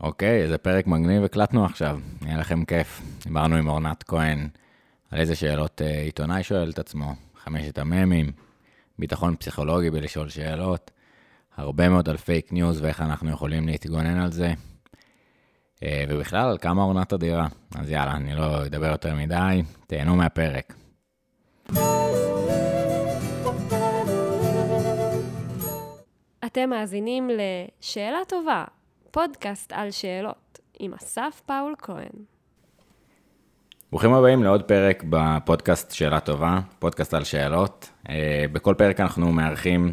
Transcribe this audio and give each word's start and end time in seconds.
אוקיי, 0.00 0.42
איזה 0.42 0.58
פרק 0.58 0.86
מגניב 0.86 1.24
הקלטנו 1.24 1.64
עכשיו, 1.64 1.98
יהיה 2.22 2.38
לכם 2.38 2.64
כיף. 2.64 3.02
דיברנו 3.24 3.56
עם 3.56 3.68
אורנת 3.68 4.02
כהן 4.02 4.48
על 5.10 5.20
איזה 5.20 5.34
שאלות 5.34 5.82
אה, 5.82 6.00
עיתונאי 6.00 6.42
שואל 6.42 6.70
את 6.70 6.78
עצמו, 6.78 7.14
חמשת 7.44 7.78
המ"מים, 7.78 8.32
ביטחון 8.98 9.36
פסיכולוגי 9.36 9.90
בלשאול 9.90 10.28
שאלות, 10.28 10.90
הרבה 11.56 11.88
מאוד 11.88 12.08
על 12.08 12.16
פייק 12.16 12.52
ניוז 12.52 12.80
ואיך 12.80 13.00
אנחנו 13.00 13.30
יכולים 13.30 13.66
להתגונן 13.66 14.20
על 14.20 14.32
זה, 14.32 14.52
אה, 15.82 16.04
ובכלל 16.08 16.48
על 16.48 16.58
כמה 16.58 16.82
אורנת 16.82 17.12
אדירה. 17.12 17.46
אז 17.74 17.90
יאללה, 17.90 18.12
אני 18.12 18.34
לא 18.34 18.66
אדבר 18.66 18.86
יותר 18.86 19.14
מדי, 19.14 19.62
תהנו 19.86 20.16
מהפרק. 20.16 20.74
אתם 26.46 26.70
מאזינים 26.70 27.30
ל"שאלה 27.30 28.18
טובה", 28.28 28.64
פודקאסט 29.14 29.72
על 29.72 29.90
שאלות, 29.90 30.58
עם 30.78 30.94
אסף 30.94 31.42
פאול 31.46 31.74
כהן. 31.78 32.24
ברוכים 33.90 34.12
הבאים 34.12 34.42
לעוד 34.42 34.62
פרק 34.62 35.04
בפודקאסט 35.08 35.92
שאלה 35.92 36.20
טובה, 36.20 36.60
פודקאסט 36.78 37.14
על 37.14 37.24
שאלות. 37.24 37.90
אה, 38.08 38.44
בכל 38.52 38.74
פרק 38.78 39.00
אנחנו 39.00 39.32
מארחים 39.32 39.92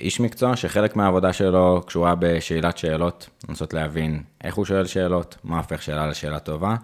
איש 0.00 0.20
מקצוע 0.20 0.56
שחלק 0.56 0.96
מהעבודה 0.96 1.32
שלו 1.32 1.82
קשורה 1.86 2.14
בשאלת 2.14 2.78
שאלות, 2.78 3.28
לנסות 3.48 3.74
להבין 3.74 4.22
איך 4.44 4.54
הוא 4.54 4.64
שואל 4.64 4.86
שאלות, 4.86 5.36
מה 5.44 5.56
הופך 5.56 5.82
שאלה 5.82 6.06
לשאלה 6.06 6.38
טובה, 6.38 6.76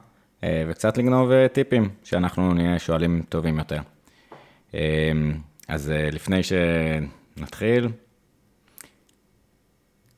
אה, 0.44 0.64
וקצת 0.68 0.98
לגנוב 0.98 1.30
אה, 1.30 1.48
טיפים 1.48 1.88
שאנחנו 2.04 2.54
נהיה 2.54 2.78
שואלים 2.78 3.22
טובים 3.28 3.58
יותר. 3.58 3.80
אז 5.68 5.92
לפני 6.12 6.40
שנתחיל, 6.42 7.88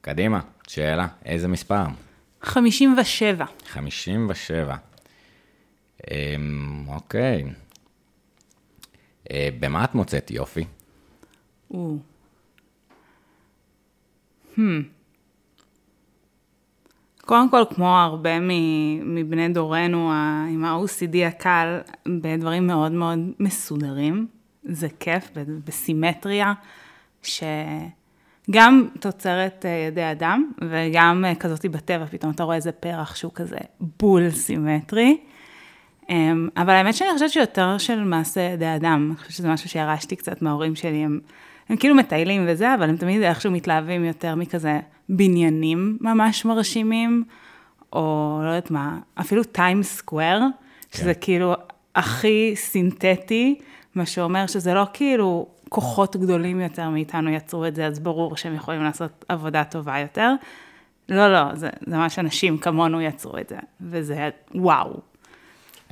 קדימה, 0.01 0.41
שאלה, 0.67 1.07
איזה 1.25 1.49
מספר? 1.49 1.85
57. 2.43 3.45
57. 3.67 4.77
אמ, 6.11 6.85
אוקיי. 6.89 7.45
אה, 9.31 9.49
במה 9.61 9.85
את 9.85 9.95
מוצאת 9.95 10.31
יופי? 10.31 10.65
או. 11.71 11.97
Hmm. 14.57 14.61
קודם 17.21 17.51
כל, 17.51 17.63
כמו 17.75 17.99
הרבה 17.99 18.41
מבני 19.05 19.49
דורנו 19.49 20.13
עם 20.51 20.65
ה-OCD 20.65 21.17
הקל, 21.27 21.81
בדברים 22.09 22.67
מאוד 22.67 22.93
מאוד 22.93 23.19
מסודרים. 23.41 24.27
זה 24.63 24.89
כיף, 25.01 25.31
בסימטריה, 25.65 26.53
ש... 27.23 27.43
גם 28.51 28.89
תוצרת 29.01 29.67
אה, 29.67 29.71
ידי 29.71 30.11
אדם, 30.11 30.51
וגם 30.71 31.25
אה, 31.25 31.35
כזאתי 31.35 31.69
בטבע, 31.69 32.07
פתאום 32.07 32.33
אתה 32.33 32.43
רואה 32.43 32.57
איזה 32.57 32.73
פרח 32.73 33.17
שהוא 33.17 33.33
כזה 33.35 33.57
בול 34.01 34.31
סימטרי. 34.31 35.17
אמ, 36.11 36.49
אבל 36.57 36.71
האמת 36.71 36.95
שאני 36.95 37.13
חושבת 37.13 37.31
שיותר 37.31 37.79
של 37.79 38.05
מעשה 38.05 38.41
ידי 38.41 38.77
אדם, 38.77 39.07
אני 39.11 39.17
חושבת 39.17 39.33
שזה 39.33 39.49
משהו 39.49 39.69
שירשתי 39.69 40.17
קצת 40.17 40.43
מההורים 40.43 40.75
שלי, 40.75 41.05
הם, 41.05 41.21
הם 41.69 41.77
כאילו 41.77 41.95
מטיילים 41.95 42.45
וזה, 42.49 42.75
אבל 42.75 42.89
הם 42.89 42.97
תמיד 42.97 43.23
איכשהו 43.23 43.51
מתלהבים 43.51 44.05
יותר 44.05 44.35
מכזה 44.35 44.81
בניינים 45.09 45.99
ממש 46.01 46.45
מרשימים, 46.45 47.25
או 47.93 48.39
לא 48.43 48.49
יודעת 48.49 48.71
מה, 48.71 48.99
אפילו 49.21 49.45
טיים 49.45 49.83
סקוואר, 49.83 50.41
שזה 50.93 51.15
כן. 51.15 51.21
כאילו 51.21 51.55
הכי 51.95 52.53
סינתטי, 52.57 53.59
מה 53.95 54.07
שאומר 54.07 54.47
שזה 54.47 54.75
לא 54.75 54.85
כאילו 54.93 55.47
כוחות 55.69 56.17
גדולים 56.17 56.61
יותר 56.61 56.89
מאיתנו 56.89 57.31
יצרו 57.31 57.67
את 57.67 57.75
זה, 57.75 57.87
אז 57.87 57.99
ברור 57.99 58.37
שהם 58.37 58.55
יכולים 58.55 58.83
לעשות 58.83 59.25
עבודה 59.29 59.65
טובה 59.65 59.99
יותר. 59.99 60.33
לא, 61.09 61.33
לא, 61.33 61.55
זה, 61.55 61.71
זה 61.87 61.97
ממש 61.97 62.19
אנשים 62.19 62.59
כמונו 62.59 63.01
יצרו 63.01 63.39
את 63.39 63.49
זה, 63.49 63.59
וזה 63.81 64.29
וואו. 64.55 65.01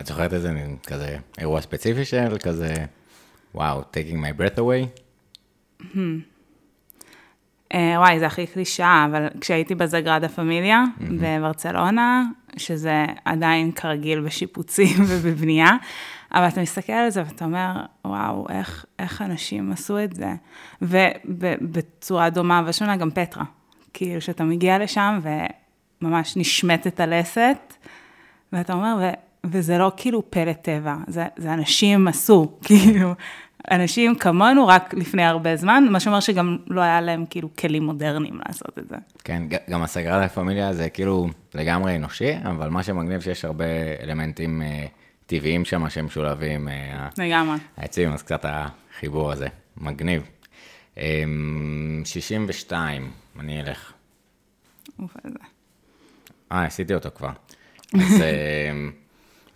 את 0.00 0.06
זוכרת 0.06 0.32
איזה 0.32 0.52
כזה 0.86 1.16
אירוע 1.38 1.60
ספציפי 1.60 2.04
של 2.04 2.36
כזה, 2.42 2.74
וואו, 3.54 3.80
taking 3.80 4.16
my 4.16 4.40
breath 4.40 4.58
away? 4.58 5.00
Hmm. 5.82 6.34
Uh, 7.72 7.76
וואי, 7.96 8.18
זה 8.18 8.26
הכי 8.26 8.46
קלישאה, 8.46 9.06
אבל 9.10 9.26
כשהייתי 9.40 9.74
בזגרדה 9.74 10.28
פמיליה 10.28 10.84
mm-hmm. 10.84 11.04
בברצלונה, 11.20 12.24
שזה 12.56 13.04
עדיין 13.24 13.72
כרגיל 13.72 14.20
בשיפוצים 14.20 14.96
ובבנייה, 15.08 15.70
אבל 16.34 16.48
אתה 16.48 16.60
מסתכל 16.60 16.92
על 16.92 17.10
זה 17.10 17.22
ואתה 17.26 17.44
אומר, 17.44 17.72
וואו, 18.04 18.46
איך, 18.50 18.84
איך 18.98 19.22
אנשים 19.22 19.72
עשו 19.72 20.04
את 20.04 20.12
זה. 20.12 20.34
ובצורה 20.82 22.30
דומה 22.30 22.62
ושונה 22.66 22.96
גם 22.96 23.10
פטרה. 23.10 23.44
כאילו, 23.92 24.20
שאתה 24.20 24.44
מגיע 24.44 24.78
לשם 24.78 25.20
וממש 26.02 26.36
נשמטת 26.36 27.00
הלסת, 27.00 27.74
ואתה 28.52 28.72
אומר, 28.72 28.96
ו, 29.00 29.10
וזה 29.44 29.78
לא 29.78 29.92
כאילו 29.96 30.30
פלא 30.30 30.52
טבע, 30.52 30.96
זה, 31.06 31.24
זה 31.36 31.54
אנשים 31.54 32.08
עשו, 32.08 32.52
כאילו, 32.66 33.14
אנשים 33.70 34.14
כמונו 34.14 34.66
רק 34.66 34.94
לפני 34.94 35.24
הרבה 35.24 35.56
זמן, 35.56 35.84
מה 35.90 36.00
שאומר 36.00 36.20
שגם 36.20 36.56
לא 36.66 36.80
היה 36.80 37.00
להם 37.00 37.24
כאילו 37.30 37.48
כלים 37.58 37.82
מודרניים 37.82 38.40
לעשות 38.46 38.78
את 38.78 38.88
זה. 38.88 38.96
כן, 39.24 39.42
גם 39.70 39.82
הסגרדה 39.82 40.28
פמיליה 40.28 40.72
זה 40.72 40.90
כאילו 40.90 41.28
לגמרי 41.54 41.96
אנושי, 41.96 42.32
אבל 42.44 42.68
מה 42.68 42.82
שמגניב 42.82 43.20
שיש 43.20 43.44
הרבה 43.44 43.64
אלמנטים... 44.02 44.62
אה, 44.62 44.86
טבעיים 45.26 45.64
שם 45.64 45.90
שהם 45.90 46.06
משולבים. 46.06 46.68
אה, 46.68 47.08
לגמרי. 47.18 47.56
העצים, 47.76 48.12
אז 48.12 48.22
קצת 48.22 48.44
החיבור 48.44 49.32
הזה, 49.32 49.48
מגניב. 49.76 50.22
62, 52.04 53.02
אמ, 53.02 53.40
אני 53.40 53.60
אלך. 53.60 53.92
אה, 56.52 56.64
עשיתי 56.64 56.94
אותו 56.94 57.08
כבר. 57.14 57.30
אז 57.94 58.22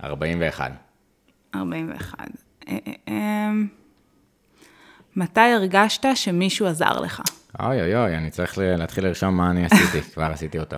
41. 0.04 0.72
אמ, 1.54 1.60
41. 1.60 2.18
אה, 2.68 2.76
אה, 2.86 2.92
אמ, 3.08 3.66
מתי 5.16 5.40
הרגשת 5.40 6.04
שמישהו 6.14 6.66
עזר 6.66 7.00
לך? 7.00 7.22
אוי 7.60 7.80
אוי 7.80 7.96
אוי, 7.96 8.16
אני 8.16 8.30
צריך 8.30 8.58
להתחיל 8.58 9.04
לרשום 9.04 9.36
מה 9.36 9.50
אני 9.50 9.64
עשיתי, 9.64 10.00
כבר 10.14 10.22
עשיתי 10.24 10.58
אותו. 10.58 10.76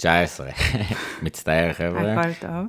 19. 0.00 0.46
מצטער, 1.22 1.72
חבר'ה. 1.72 2.12
הכל 2.12 2.32
טוב. 2.40 2.66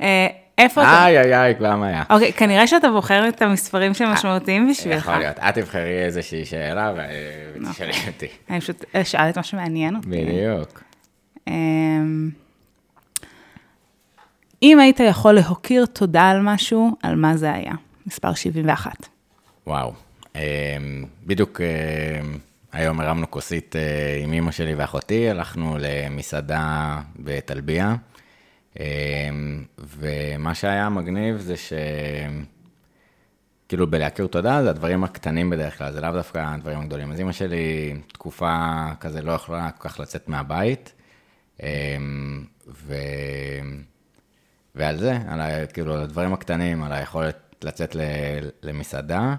אה, 0.00 0.26
איפה 0.58 0.82
אתה? 0.82 1.04
איי, 1.04 1.18
איי, 1.18 1.36
איי, 1.36 1.54
כבר 1.56 1.82
היה. 1.82 2.02
אוקיי, 2.10 2.32
כנראה 2.32 2.66
שאתה 2.66 2.90
בוחר 2.90 3.28
את 3.28 3.42
המספרים 3.42 3.94
שמשמעותיים 3.94 4.70
בשבילך. 4.70 5.02
יכול 5.02 5.16
להיות. 5.16 5.38
את 5.38 5.54
תבחרי 5.54 6.04
איזושהי 6.04 6.44
שאלה 6.44 6.92
ותשאלי 6.92 7.90
אוקיי. 7.90 8.06
אותי. 8.06 8.26
אני 8.50 8.60
פשוט 8.60 8.84
אשאל 8.92 9.28
את 9.28 9.36
מה 9.36 9.42
שמעניין 9.42 9.96
אותי. 9.96 10.08
בדיוק. 10.08 10.82
אמ, 11.48 12.30
אם 14.62 14.80
היית 14.80 15.00
יכול 15.00 15.32
להוקיר 15.32 15.86
תודה 15.86 16.30
על 16.30 16.40
משהו, 16.40 16.96
על 17.02 17.16
מה 17.16 17.36
זה 17.36 17.52
היה? 17.52 17.72
מספר 18.06 18.34
71. 18.34 18.92
וואו. 19.66 19.92
אמ, 20.36 20.40
בדיוק... 21.26 21.60
היום 22.74 23.00
הרמנו 23.00 23.30
כוסית 23.30 23.76
אה, 23.76 24.18
עם 24.22 24.32
אמא 24.32 24.50
שלי 24.50 24.74
ואחותי, 24.74 25.30
הלכנו 25.30 25.76
למסעדה 25.80 27.00
בטלביה, 27.18 27.94
אה, 28.80 29.28
ומה 29.78 30.54
שהיה 30.54 30.88
מגניב 30.88 31.36
זה 31.36 31.56
ש... 31.56 31.72
כאילו 33.68 33.90
בלהכיר 33.90 34.26
תודה 34.26 34.62
זה 34.62 34.70
הדברים 34.70 35.04
הקטנים 35.04 35.50
בדרך 35.50 35.78
כלל, 35.78 35.92
זה 35.92 36.00
לאו 36.00 36.10
דווקא 36.12 36.38
הדברים 36.38 36.80
הגדולים. 36.80 37.12
אז 37.12 37.20
אמא 37.20 37.32
שלי 37.32 37.94
תקופה 38.12 38.84
כזה 39.00 39.22
לא 39.22 39.32
יכולה 39.32 39.70
כל 39.70 39.88
כך 39.88 40.00
לצאת 40.00 40.28
מהבית, 40.28 40.92
אה, 41.62 41.96
ו... 42.68 42.94
ועל 44.74 44.98
זה, 44.98 45.18
על 45.28 45.40
ה... 45.40 45.66
כאילו, 45.66 45.94
על 45.94 46.02
הדברים 46.02 46.32
הקטנים, 46.32 46.82
על 46.82 46.92
היכולת 46.92 47.56
לצאת 47.64 47.96
למסעדה, 48.62 49.34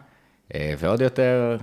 ועוד 0.79 1.01
יותר, 1.01 1.57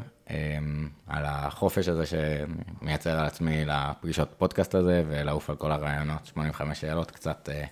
על 1.06 1.24
החופש 1.24 1.88
הזה 1.88 2.04
שמייצר 2.06 3.18
על 3.18 3.26
עצמי 3.26 3.64
לפגישות 3.64 4.34
פודקאסט 4.38 4.74
הזה, 4.74 5.04
ולעוף 5.08 5.50
על 5.50 5.56
כל 5.56 5.72
הרעיונות, 5.72 6.26
85 6.26 6.80
שאלות, 6.80 7.10
קצת 7.10 7.48
אה, 7.52 7.64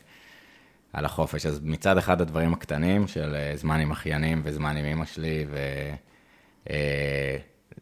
על 0.93 1.05
החופש. 1.05 1.47
אז 1.47 1.61
מצד 1.63 1.99
אחד 1.99 2.21
הדברים 2.21 2.53
הקטנים 2.53 3.09
של 3.09 3.35
אה, 3.35 3.57
זמן 3.57 3.81
עם 3.81 3.91
אחיינים 3.91 4.41
וזמן 4.45 4.77
עם 4.77 4.85
אמא 4.85 5.05
שלי, 5.05 5.47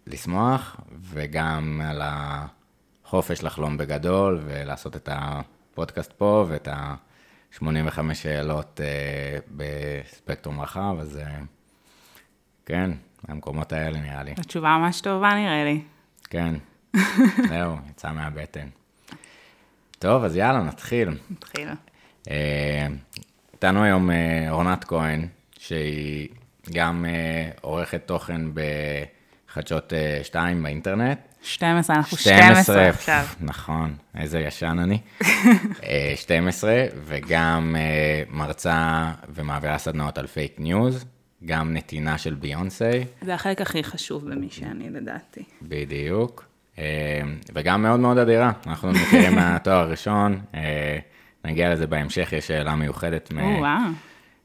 ולשמוח, 0.06 0.76
אה, 0.78 0.84
וגם 1.00 1.80
על 1.84 2.02
החופש 2.04 3.42
לחלום 3.42 3.76
בגדול, 3.76 4.40
ולעשות 4.44 4.96
את 4.96 5.08
הפודקאסט 5.12 6.12
פה, 6.12 6.46
ואת 6.48 6.68
ה-85 6.68 8.14
שאלות 8.14 8.80
בספקטרום 9.56 10.60
רחב, 10.60 10.96
אז 11.00 11.20
כן. 12.66 12.90
מהמקומות 13.28 13.72
האלה, 13.72 14.00
נראה 14.00 14.22
לי. 14.22 14.34
התשובה 14.38 14.78
ממש 14.78 15.00
טובה, 15.00 15.34
נראה 15.34 15.64
לי. 15.64 15.80
כן. 16.30 16.54
זהו, 17.48 17.76
יצא 17.90 18.12
מהבטן. 18.12 18.68
טוב, 19.98 20.24
אז 20.24 20.36
יאללה, 20.36 20.62
נתחיל. 20.62 21.08
נתחיל. 21.30 21.68
אה, 22.30 22.86
איתנו 23.52 23.84
היום 23.84 24.10
אה, 24.10 24.50
אורנת 24.50 24.84
כהן, 24.84 25.28
שהיא 25.58 26.28
גם 26.72 27.04
אה, 27.08 27.50
עורכת 27.60 28.06
תוכן 28.06 28.40
בחדשות 28.54 29.92
2 30.22 30.62
באינטרנט, 30.62 31.18
12, 31.42 31.96
אנחנו 31.96 32.16
12 32.18 32.88
עכשיו. 32.88 33.26
נכון, 33.40 33.96
איזה 34.16 34.40
ישן 34.40 34.78
אני. 34.78 34.98
אה, 35.82 36.12
12, 36.16 36.84
וגם 37.04 37.76
אה, 37.78 38.22
מרצה 38.28 39.12
ומעבירה 39.28 39.78
סדנאות 39.78 40.18
על 40.18 40.26
פייק 40.26 40.54
ניוז, 40.58 41.04
גם 41.44 41.74
נתינה 41.74 42.18
של 42.18 42.34
ביונסי, 42.34 43.04
זה 43.22 43.34
החלק 43.34 43.60
הכי 43.60 43.84
חשוב 43.84 44.30
במי 44.30 44.50
שאני, 44.50 44.90
לדעתי. 44.90 45.42
בדיוק, 45.62 46.44
אה, 46.78 47.20
וגם 47.54 47.82
מאוד 47.82 48.00
מאוד 48.00 48.18
אדירה. 48.18 48.52
אנחנו 48.66 48.92
מכירים 48.92 49.34
מהתואר 49.38 49.76
הראשון, 49.76 50.40
אה, 50.54 50.98
נגיע 51.44 51.72
לזה 51.72 51.86
בהמשך, 51.86 52.32
יש 52.32 52.46
שאלה 52.46 52.74
מיוחדת 52.74 53.32
מ-. 53.32 53.62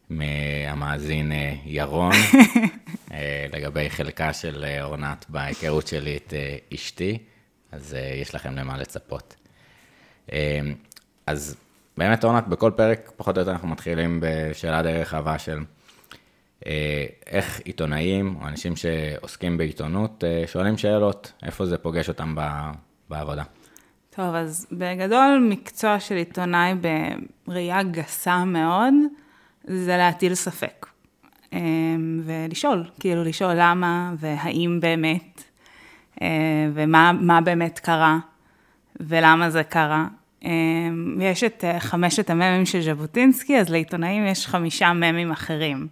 מהמאזין 0.10 1.31
אה, 1.31 1.56
ירון, 1.66 2.13
לגבי 3.54 3.89
חלקה 3.89 4.34
של 4.34 4.66
אורנת 4.81 5.25
בהיכרות 5.30 5.88
שלי 5.88 6.18
את 6.18 6.34
אשתי, 6.74 7.18
אז 7.72 7.98
יש 8.22 8.36
לכם 8.36 8.56
למה 8.56 8.78
לצפות. 8.78 9.36
אז 11.28 11.56
באמת, 11.98 12.24
אורנת, 12.24 12.48
בכל 12.48 12.72
פרק, 12.75 13.12
פחות 13.16 13.38
או 13.38 13.42
יותר, 13.42 13.51
אנחנו 13.51 13.68
מתחילים 13.68 14.19
בשאלה 14.24 14.81
די 14.81 14.94
רחבה 14.94 15.39
של 15.39 15.60
איך 17.27 17.62
עיתונאים 17.65 18.36
או 18.42 18.48
אנשים 18.48 18.75
שעוסקים 18.75 19.57
בעיתונות 19.57 20.24
אה, 20.24 20.44
שואלים 20.48 20.77
שאלות, 20.77 21.31
איפה 21.44 21.65
זה 21.65 21.77
פוגש 21.77 22.10
אותם 22.10 22.36
בעבודה. 23.10 23.44
טוב, 24.15 24.36
אז 24.36 24.68
בגדול, 24.71 25.48
מקצוע 25.50 26.00
של 26.00 26.15
עיתונאי 26.15 26.74
בראייה 27.48 27.83
גסה 27.83 28.45
מאוד, 28.45 28.94
זה 29.63 29.98
להטיל 29.98 30.36
ספק. 30.36 30.86
אמ, 31.54 32.21
ולשאול, 32.25 32.83
כאילו 33.00 33.24
לשאול 33.24 33.54
למה 33.56 34.13
והאם 34.18 34.80
באמת, 34.81 35.44
אה, 36.21 36.27
ומה 36.74 37.12
מה 37.21 37.42
באמת 37.42 37.80
קרה, 37.80 38.18
ולמה 39.00 39.50
זה 39.50 39.63
קרה. 39.63 40.07
יש 41.19 41.44
את 41.44 41.63
אה, 41.63 41.80
חמשת 41.80 42.30
המ"מים 42.30 42.65
של 42.65 42.81
ז'בוטינסקי, 42.81 43.57
אז 43.57 43.69
לעיתונאים 43.69 44.25
יש 44.25 44.48
חמישה 44.48 44.94
מ"מים 44.94 45.31
אחרים. 45.31 45.88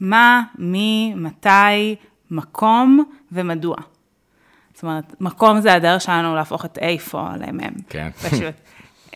מה, 0.00 0.42
מי, 0.58 1.14
מתי, 1.16 1.96
מקום 2.30 3.04
ומדוע. 3.32 3.76
זאת 4.74 4.82
אומרת, 4.82 5.14
מקום 5.20 5.60
זה 5.60 5.74
הדרך 5.74 6.00
שלנו 6.00 6.34
להפוך 6.34 6.64
את 6.64 6.78
איפה 6.78 7.28
למ"ם. 7.38 7.72
כן. 7.88 8.10
פשוט. 8.30 8.54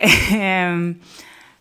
אמ, 0.01 0.93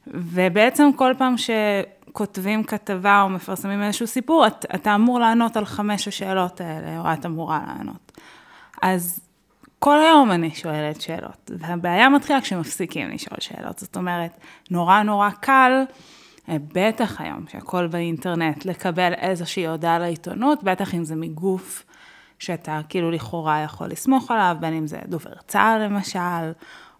ובעצם 0.07 0.91
כל 0.97 1.15
פעם 1.19 1.35
שכותבים 1.37 2.65
כתבה 2.65 3.23
או 3.23 3.29
מפרסמים 3.29 3.83
איזשהו 3.83 4.07
סיפור, 4.07 4.47
את, 4.47 4.67
אתה 4.75 4.95
אמור 4.95 5.21
לענות 5.21 5.57
על 5.57 5.65
חמש 5.65 6.09
השאלות 6.09 6.61
האלה, 6.61 7.01
או 7.01 7.13
את 7.13 7.27
אמורה 7.27 7.61
לענות. 7.67 8.13
אז 8.83 9.21
כל 9.79 10.01
היום 10.01 10.33
אני 10.33 10.51
שואלת 10.55 11.01
שאלות, 11.01 11.51
והבעיה 11.59 12.09
מתחילה 12.09 12.41
כשמפסיקים 12.41 13.11
לשאול 13.11 13.37
שאלות. 13.41 13.79
זאת 13.79 13.97
אומרת, 13.97 14.31
נורא 14.71 15.03
נורא 15.03 15.31
קל, 15.31 15.83
בטח 16.49 17.21
היום, 17.21 17.45
שהכל 17.49 17.87
באינטרנט, 17.87 18.65
לקבל 18.65 19.13
איזושהי 19.15 19.67
הודעה 19.67 19.99
לעיתונות, 19.99 20.63
בטח 20.63 20.95
אם 20.95 21.05
זה 21.05 21.17
מגוף 21.17 21.85
שאתה 22.39 22.81
כאילו 22.89 23.11
לכאורה 23.11 23.61
יכול 23.61 23.87
לסמוך 23.87 24.31
עליו, 24.31 24.57
בין 24.61 24.75
אם 24.75 24.87
זה 24.87 24.99
דובר 25.07 25.33
צה"ל 25.47 25.85
למשל, 25.85 26.53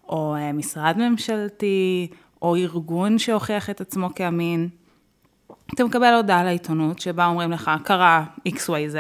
או 0.09 0.35
אה, 0.35 0.53
משרד 0.53 0.97
ממשלתי, 0.99 2.09
או 2.43 2.57
ארגון 2.57 3.19
שהוכיח 3.19 3.71
את 3.71 3.81
עצמו 3.81 4.15
כאמין. 4.15 4.69
אתה 5.75 5.85
מקבל 5.85 6.15
הודעה 6.15 6.45
לעיתונות 6.45 6.99
שבה 6.99 7.27
אומרים 7.27 7.51
לך, 7.51 7.71
קרה 7.85 8.25
XYZ, 8.49 8.97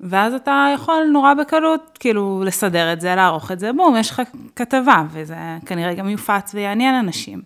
ואז 0.00 0.34
אתה 0.34 0.66
יכול 0.74 1.04
נורא 1.12 1.34
בקלות, 1.34 1.98
כאילו, 2.00 2.42
לסדר 2.46 2.92
את 2.92 3.00
זה, 3.00 3.14
לערוך 3.14 3.52
את 3.52 3.58
זה, 3.58 3.72
בום, 3.72 3.96
יש 3.96 4.10
לך 4.10 4.22
כתבה, 4.56 5.02
וזה 5.10 5.36
כנראה 5.66 5.94
גם 5.94 6.08
יופץ 6.08 6.54
ויעניין 6.54 6.94
אנשים. 6.94 7.42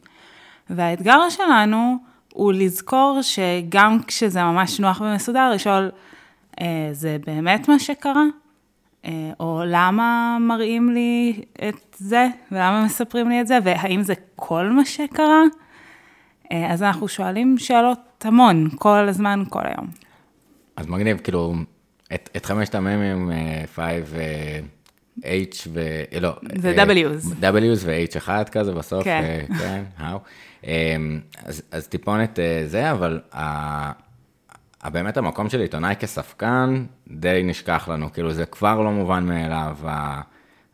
והאתגר 0.76 1.28
שלנו 1.28 1.96
הוא 2.32 2.52
לזכור 2.52 3.18
שגם 3.22 3.98
כשזה 4.06 4.42
ממש 4.42 4.80
נוח 4.80 5.00
ומסודר, 5.00 5.50
לשאול, 5.54 5.90
אה, 6.60 6.88
זה 6.92 7.16
באמת 7.26 7.68
מה 7.68 7.78
שקרה? 7.78 8.24
אה, 9.04 9.30
או 9.40 9.62
למה 9.66 10.36
מראים 10.40 10.90
לי 10.90 11.42
את 11.68 11.96
זה, 11.98 12.28
ולמה 12.52 12.84
מספרים 12.84 13.28
לי 13.28 13.40
את 13.40 13.46
זה, 13.46 13.58
והאם 13.64 14.02
זה 14.02 14.14
כל 14.36 14.66
מה 14.66 14.84
שקרה? 14.84 15.42
אה, 16.52 16.72
אז 16.72 16.82
אנחנו 16.82 17.08
שואלים 17.08 17.58
שאלות 17.58 18.24
המון, 18.24 18.68
כל 18.78 19.08
הזמן, 19.08 19.42
כל 19.48 19.62
היום. 19.64 19.86
אז 20.76 20.86
מגניב, 20.86 21.18
כאילו, 21.18 21.54
את, 22.14 22.30
את 22.36 22.46
חמשת 22.46 22.74
המ"מים, 22.74 23.30
5, 23.74 23.84
H 25.20 25.68
ו... 25.72 25.80
אה, 26.12 26.20
לא. 26.20 26.32
זה 26.58 26.74
אה, 26.78 26.84
Ws. 26.84 27.42
Ws 27.42 27.84
ו-H1 27.84 28.44
כזה 28.50 28.72
בסוף, 28.72 29.04
כן. 29.04 29.22
אה, 29.24 29.58
כן, 29.58 29.84
how. 29.98 30.18
אמ, 30.64 31.20
אז, 31.44 31.62
אז 31.70 31.86
טיפונת 31.88 32.38
אה, 32.38 32.62
זה, 32.66 32.90
אבל 32.90 33.20
ה- 33.36 33.92
באמת 34.90 35.16
המקום 35.16 35.48
של 35.48 35.60
עיתונאי 35.60 35.94
כספקן 35.96 36.84
די 37.08 37.42
נשכח 37.44 37.88
לנו, 37.88 38.12
כאילו 38.12 38.32
זה 38.32 38.46
כבר 38.46 38.80
לא 38.80 38.90
מובן 38.90 39.24
מאליו, 39.26 39.76
ה- 39.84 40.20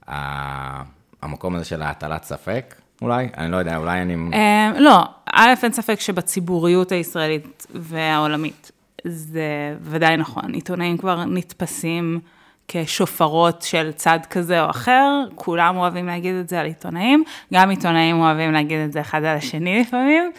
ה- 0.08 0.82
המקום 1.23 1.55
הזה 1.55 1.64
של 1.64 1.82
ההטלת 1.82 2.25
ספק, 2.25 2.75
אולי, 3.02 3.29
אני 3.37 3.52
לא 3.52 3.56
יודע, 3.56 3.76
אולי 3.76 4.02
אני... 4.02 4.17
אה, 4.35 4.73
לא, 4.79 5.05
א', 5.32 5.55
אין 5.62 5.73
ספק 5.73 6.00
שבציבוריות 6.00 6.93
הישראלית 6.93 7.67
והעולמית 7.75 8.73
זה 9.05 9.76
ודאי 9.82 10.17
נכון. 10.17 10.52
עיתונאים 10.55 10.99
כבר 10.99 11.25
נתפסים 11.25 12.20
כשופרות 12.69 13.62
של 13.62 13.93
צד 13.93 14.19
כזה 14.31 14.65
או 14.65 14.70
אחר, 14.70 15.25
כולם 15.35 15.76
אוהבים 15.76 16.06
להגיד 16.06 16.35
את 16.35 16.49
זה 16.49 16.61
על 16.61 16.67
עיתונאים, 16.67 17.25
גם 17.55 17.70
עיתונאים 17.70 18.20
אוהבים 18.20 18.53
להגיד 18.53 18.79
את 18.79 18.93
זה 18.93 19.00
אחד 19.00 19.25
על 19.25 19.37
השני 19.37 19.81
לפעמים. 19.81 20.32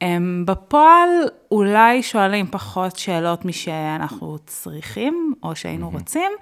הם 0.00 0.44
בפועל 0.46 1.08
אולי 1.50 2.02
שואלים 2.02 2.46
פחות 2.50 2.96
שאלות 2.96 3.44
משאנחנו 3.44 4.38
צריכים, 4.46 5.34
או 5.42 5.56
שהיינו 5.56 5.90
רוצים, 5.90 6.32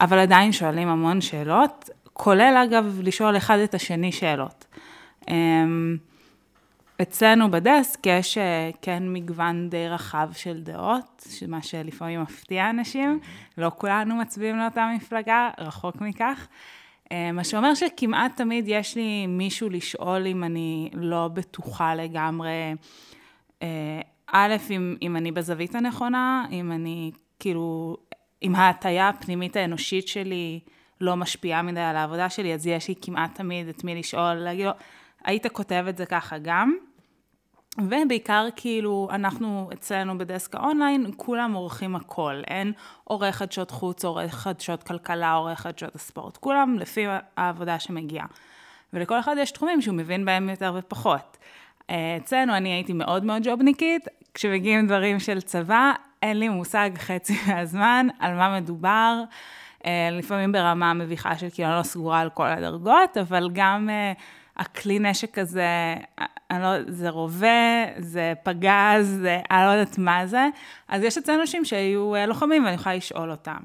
אבל 0.00 0.18
עדיין 0.18 0.52
שואלים 0.52 0.88
המון 0.88 1.20
שאלות, 1.20 1.90
כולל 2.12 2.64
אגב 2.64 3.00
לשאול 3.02 3.36
אחד 3.36 3.58
את 3.58 3.74
השני 3.74 4.12
שאלות. 4.12 4.64
אצלנו 7.02 7.50
בדסק 7.50 8.06
יש 8.06 8.38
אה, 8.38 8.70
כן 8.82 9.02
מגוון 9.06 9.68
די 9.68 9.88
רחב 9.88 10.30
של 10.32 10.60
דעות, 10.62 11.26
מה 11.48 11.62
שלפעמים 11.62 12.22
מפתיע 12.22 12.70
אנשים, 12.70 13.20
לא 13.58 13.70
כולנו 13.78 14.16
מצביעים 14.16 14.56
לאותה 14.56 14.90
מפלגה, 14.96 15.50
רחוק 15.58 16.00
מכך. 16.00 16.48
אה, 17.12 17.32
מה 17.32 17.44
שאומר 17.44 17.74
שכמעט 17.74 18.36
תמיד 18.36 18.64
יש 18.68 18.96
לי 18.96 19.26
מישהו 19.26 19.68
לשאול 19.68 20.26
אם 20.26 20.44
אני 20.44 20.90
לא 20.94 21.28
בטוחה 21.28 21.94
לגמרי, 21.94 22.74
אה, 23.62 24.00
א', 24.26 24.56
אם, 24.70 24.96
אם 25.02 25.16
אני 25.16 25.32
בזווית 25.32 25.74
הנכונה, 25.74 26.46
אם 26.50 26.72
אני 26.72 27.10
כאילו, 27.38 27.96
אם 28.42 28.54
ההטייה 28.54 29.08
הפנימית 29.08 29.56
האנושית 29.56 30.08
שלי 30.08 30.60
לא 31.00 31.16
משפיעה 31.16 31.62
מדי 31.62 31.80
על 31.80 31.96
העבודה 31.96 32.30
שלי, 32.30 32.54
אז 32.54 32.66
יש 32.66 32.88
לי 32.88 32.94
כמעט 33.02 33.34
תמיד 33.34 33.68
את 33.68 33.84
מי 33.84 33.94
לשאול, 33.94 34.34
להגיד 34.34 34.66
לו, 34.66 34.72
היית 35.24 35.46
כותב 35.46 35.84
את 35.88 35.96
זה 35.96 36.06
ככה 36.06 36.38
גם? 36.38 36.76
ובעיקר 37.78 38.48
כאילו, 38.56 39.08
אנחנו 39.12 39.70
אצלנו 39.72 40.18
בדסק 40.18 40.54
האונליין, 40.54 41.06
כולם 41.16 41.52
עורכים 41.52 41.96
הכל. 41.96 42.42
אין 42.46 42.72
עורך 43.04 43.36
חדשות 43.36 43.70
חוץ, 43.70 44.04
עורך 44.04 44.34
חדשות 44.34 44.82
כלכלה, 44.82 45.32
עורך 45.32 45.60
חדשות 45.60 45.94
הספורט. 45.94 46.36
כולם 46.36 46.76
לפי 46.78 47.06
העבודה 47.36 47.78
שמגיעה. 47.78 48.26
ולכל 48.92 49.20
אחד 49.20 49.36
יש 49.38 49.50
תחומים 49.50 49.80
שהוא 49.82 49.94
מבין 49.94 50.24
בהם 50.24 50.48
יותר 50.48 50.74
ופחות. 50.78 51.36
אה, 51.90 52.16
אצלנו 52.16 52.56
אני 52.56 52.68
הייתי 52.68 52.92
מאוד 52.92 53.24
מאוד 53.24 53.42
ג'ובניקית, 53.44 54.08
כשמגיעים 54.34 54.86
דברים 54.86 55.20
של 55.20 55.40
צבא, 55.40 55.92
אין 56.22 56.38
לי 56.38 56.48
מושג 56.48 56.90
חצי 56.98 57.36
מהזמן 57.46 58.06
על 58.18 58.34
מה 58.34 58.60
מדובר. 58.60 59.22
אה, 59.86 60.08
לפעמים 60.12 60.52
ברמה 60.52 60.94
מביכה 60.94 61.38
של 61.38 61.48
כאילו 61.54 61.68
אני 61.68 61.78
לא 61.78 61.82
סגורה 61.82 62.20
על 62.20 62.30
כל 62.30 62.46
הדרגות, 62.46 63.16
אבל 63.16 63.50
גם 63.52 63.90
אה, 63.90 64.12
הכלי 64.56 64.98
נשק 64.98 65.38
הזה, 65.38 65.96
אני 66.52 66.62
לא, 66.62 66.92
זה 66.92 67.10
רובה, 67.10 67.84
זה 67.98 68.32
פגז, 68.42 69.18
זה, 69.20 69.40
אני 69.50 69.66
לא 69.66 69.70
יודעת 69.70 69.98
מה 69.98 70.26
זה. 70.26 70.48
אז 70.88 71.02
יש 71.02 71.18
אצלנו 71.18 71.40
אנשים 71.40 71.64
שהיו 71.64 72.14
אה, 72.14 72.26
לוחמים 72.26 72.64
ואני 72.64 72.74
יכולה 72.74 72.94
לשאול 72.94 73.30
אותם. 73.30 73.60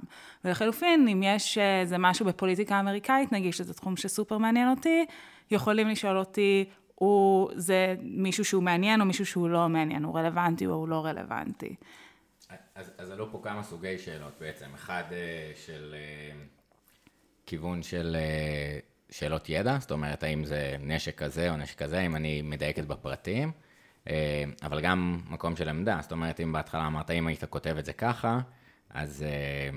ולחלופין, 0.45 1.07
אם 1.07 1.23
יש 1.23 1.57
איזה 1.57 1.97
משהו 1.97 2.25
בפוליטיקה 2.25 2.75
האמריקאית, 2.75 3.31
נגיד 3.31 3.53
שזה 3.53 3.73
תחום 3.73 3.97
שסופר 3.97 4.37
מעניין 4.37 4.69
אותי, 4.69 5.05
יכולים 5.51 5.87
לשאול 5.87 6.17
אותי, 6.17 6.65
הוא, 6.95 7.49
זה 7.55 7.95
מישהו 8.01 8.45
שהוא 8.45 8.63
מעניין 8.63 9.01
או 9.01 9.05
מישהו 9.05 9.25
שהוא 9.25 9.49
לא 9.49 9.69
מעניין, 9.69 10.03
הוא 10.03 10.17
רלוונטי 10.19 10.67
או 10.67 10.73
הוא 10.73 10.87
לא 10.87 11.05
רלוונטי. 11.05 11.75
אז, 12.75 12.91
אז 12.97 13.11
עלו 13.11 13.31
פה 13.31 13.39
כמה 13.43 13.63
סוגי 13.63 13.97
שאלות 13.97 14.33
בעצם. 14.39 14.65
אחד 14.75 15.03
אה, 15.11 15.51
של 15.65 15.95
אה, 15.97 16.35
כיוון 17.45 17.83
של 17.83 18.15
אה, 18.19 18.79
שאלות 19.09 19.49
ידע, 19.49 19.77
זאת 19.79 19.91
אומרת, 19.91 20.23
האם 20.23 20.43
זה 20.43 20.75
נשק 20.79 21.15
כזה 21.17 21.51
או 21.51 21.57
נשק 21.57 21.77
כזה, 21.77 22.01
אם 22.01 22.15
אני 22.15 22.41
מדייקת 22.41 22.85
בפרטים, 22.85 23.51
אה, 24.09 24.43
אבל 24.63 24.81
גם 24.81 25.19
מקום 25.29 25.55
של 25.55 25.69
עמדה, 25.69 25.99
זאת 26.01 26.11
אומרת, 26.11 26.39
אם 26.39 26.51
בהתחלה 26.51 26.87
אמרת, 26.87 27.11
אם 27.11 27.27
היית 27.27 27.43
כותב 27.45 27.75
את 27.77 27.85
זה 27.85 27.93
ככה, 27.93 28.39
אז 28.89 29.23
אה, 29.23 29.69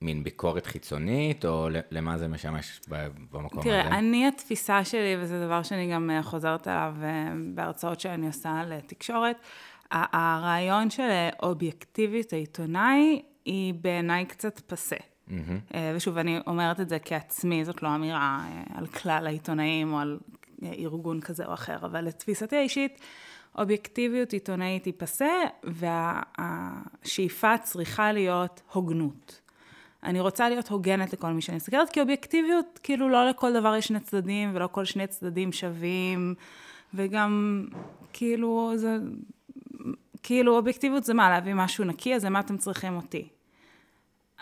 מין 0.00 0.24
ביקורת 0.24 0.66
חיצונית, 0.66 1.44
או 1.44 1.68
למה 1.90 2.18
זה 2.18 2.28
משמש 2.28 2.80
במקום 2.88 3.62
תראה, 3.62 3.80
הזה? 3.80 3.88
תראה, 3.88 3.98
אני, 3.98 4.28
התפיסה 4.28 4.84
שלי, 4.84 5.16
וזה 5.20 5.46
דבר 5.46 5.62
שאני 5.62 5.92
גם 5.92 6.10
אה, 6.10 6.22
חוזרת 6.22 6.66
עליו 6.66 6.94
בהרצאות 7.54 8.00
שאני 8.00 8.26
עושה 8.26 8.62
לתקשורת, 8.66 9.36
הרעיון 9.90 10.90
של 10.90 11.08
אובייקטיביות 11.42 12.32
העיתונאי 12.32 13.22
היא 13.44 13.74
בעיניי 13.74 14.26
קצת 14.26 14.60
פסה. 14.60 14.96
Mm-hmm. 15.28 15.74
ושוב, 15.94 16.18
אני 16.18 16.38
אומרת 16.46 16.80
את 16.80 16.88
זה 16.88 16.98
כעצמי, 16.98 17.64
זאת 17.64 17.82
לא 17.82 17.94
אמירה 17.94 18.44
על 18.74 18.86
כלל 18.86 19.26
העיתונאים 19.26 19.92
או 19.92 19.98
על 19.98 20.18
ארגון 20.62 21.20
כזה 21.20 21.44
או 21.44 21.54
אחר, 21.54 21.76
אבל 21.82 22.04
לתפיסתי 22.04 22.56
האישית, 22.56 23.00
אובייקטיביות 23.58 24.32
עיתונאית 24.32 24.84
היא 24.84 24.94
פסה, 24.96 25.32
והשאיפה 25.64 27.58
צריכה 27.58 28.12
להיות 28.12 28.62
הוגנות. 28.72 29.40
אני 30.02 30.20
רוצה 30.20 30.48
להיות 30.48 30.68
הוגנת 30.68 31.12
לכל 31.12 31.32
מי 31.32 31.42
שאני 31.42 31.56
מסתכלת, 31.56 31.90
כי 31.90 32.00
אובייקטיביות, 32.00 32.80
כאילו 32.82 33.08
לא 33.08 33.28
לכל 33.28 33.52
דבר 33.52 33.76
יש 33.76 33.86
שני 33.86 34.00
צדדים, 34.00 34.50
ולא 34.54 34.66
כל 34.66 34.84
שני 34.84 35.06
צדדים 35.06 35.52
שווים, 35.52 36.34
וגם, 36.94 37.64
כאילו, 38.12 38.72
זה, 38.76 38.96
כאילו 40.22 40.56
אובייקטיביות 40.56 41.04
זה 41.04 41.14
מה, 41.14 41.30
להביא 41.30 41.54
משהו 41.54 41.84
נקי, 41.84 42.14
אז 42.14 42.24
למה 42.24 42.40
אתם 42.40 42.56
צריכים 42.56 42.96
אותי? 42.96 43.28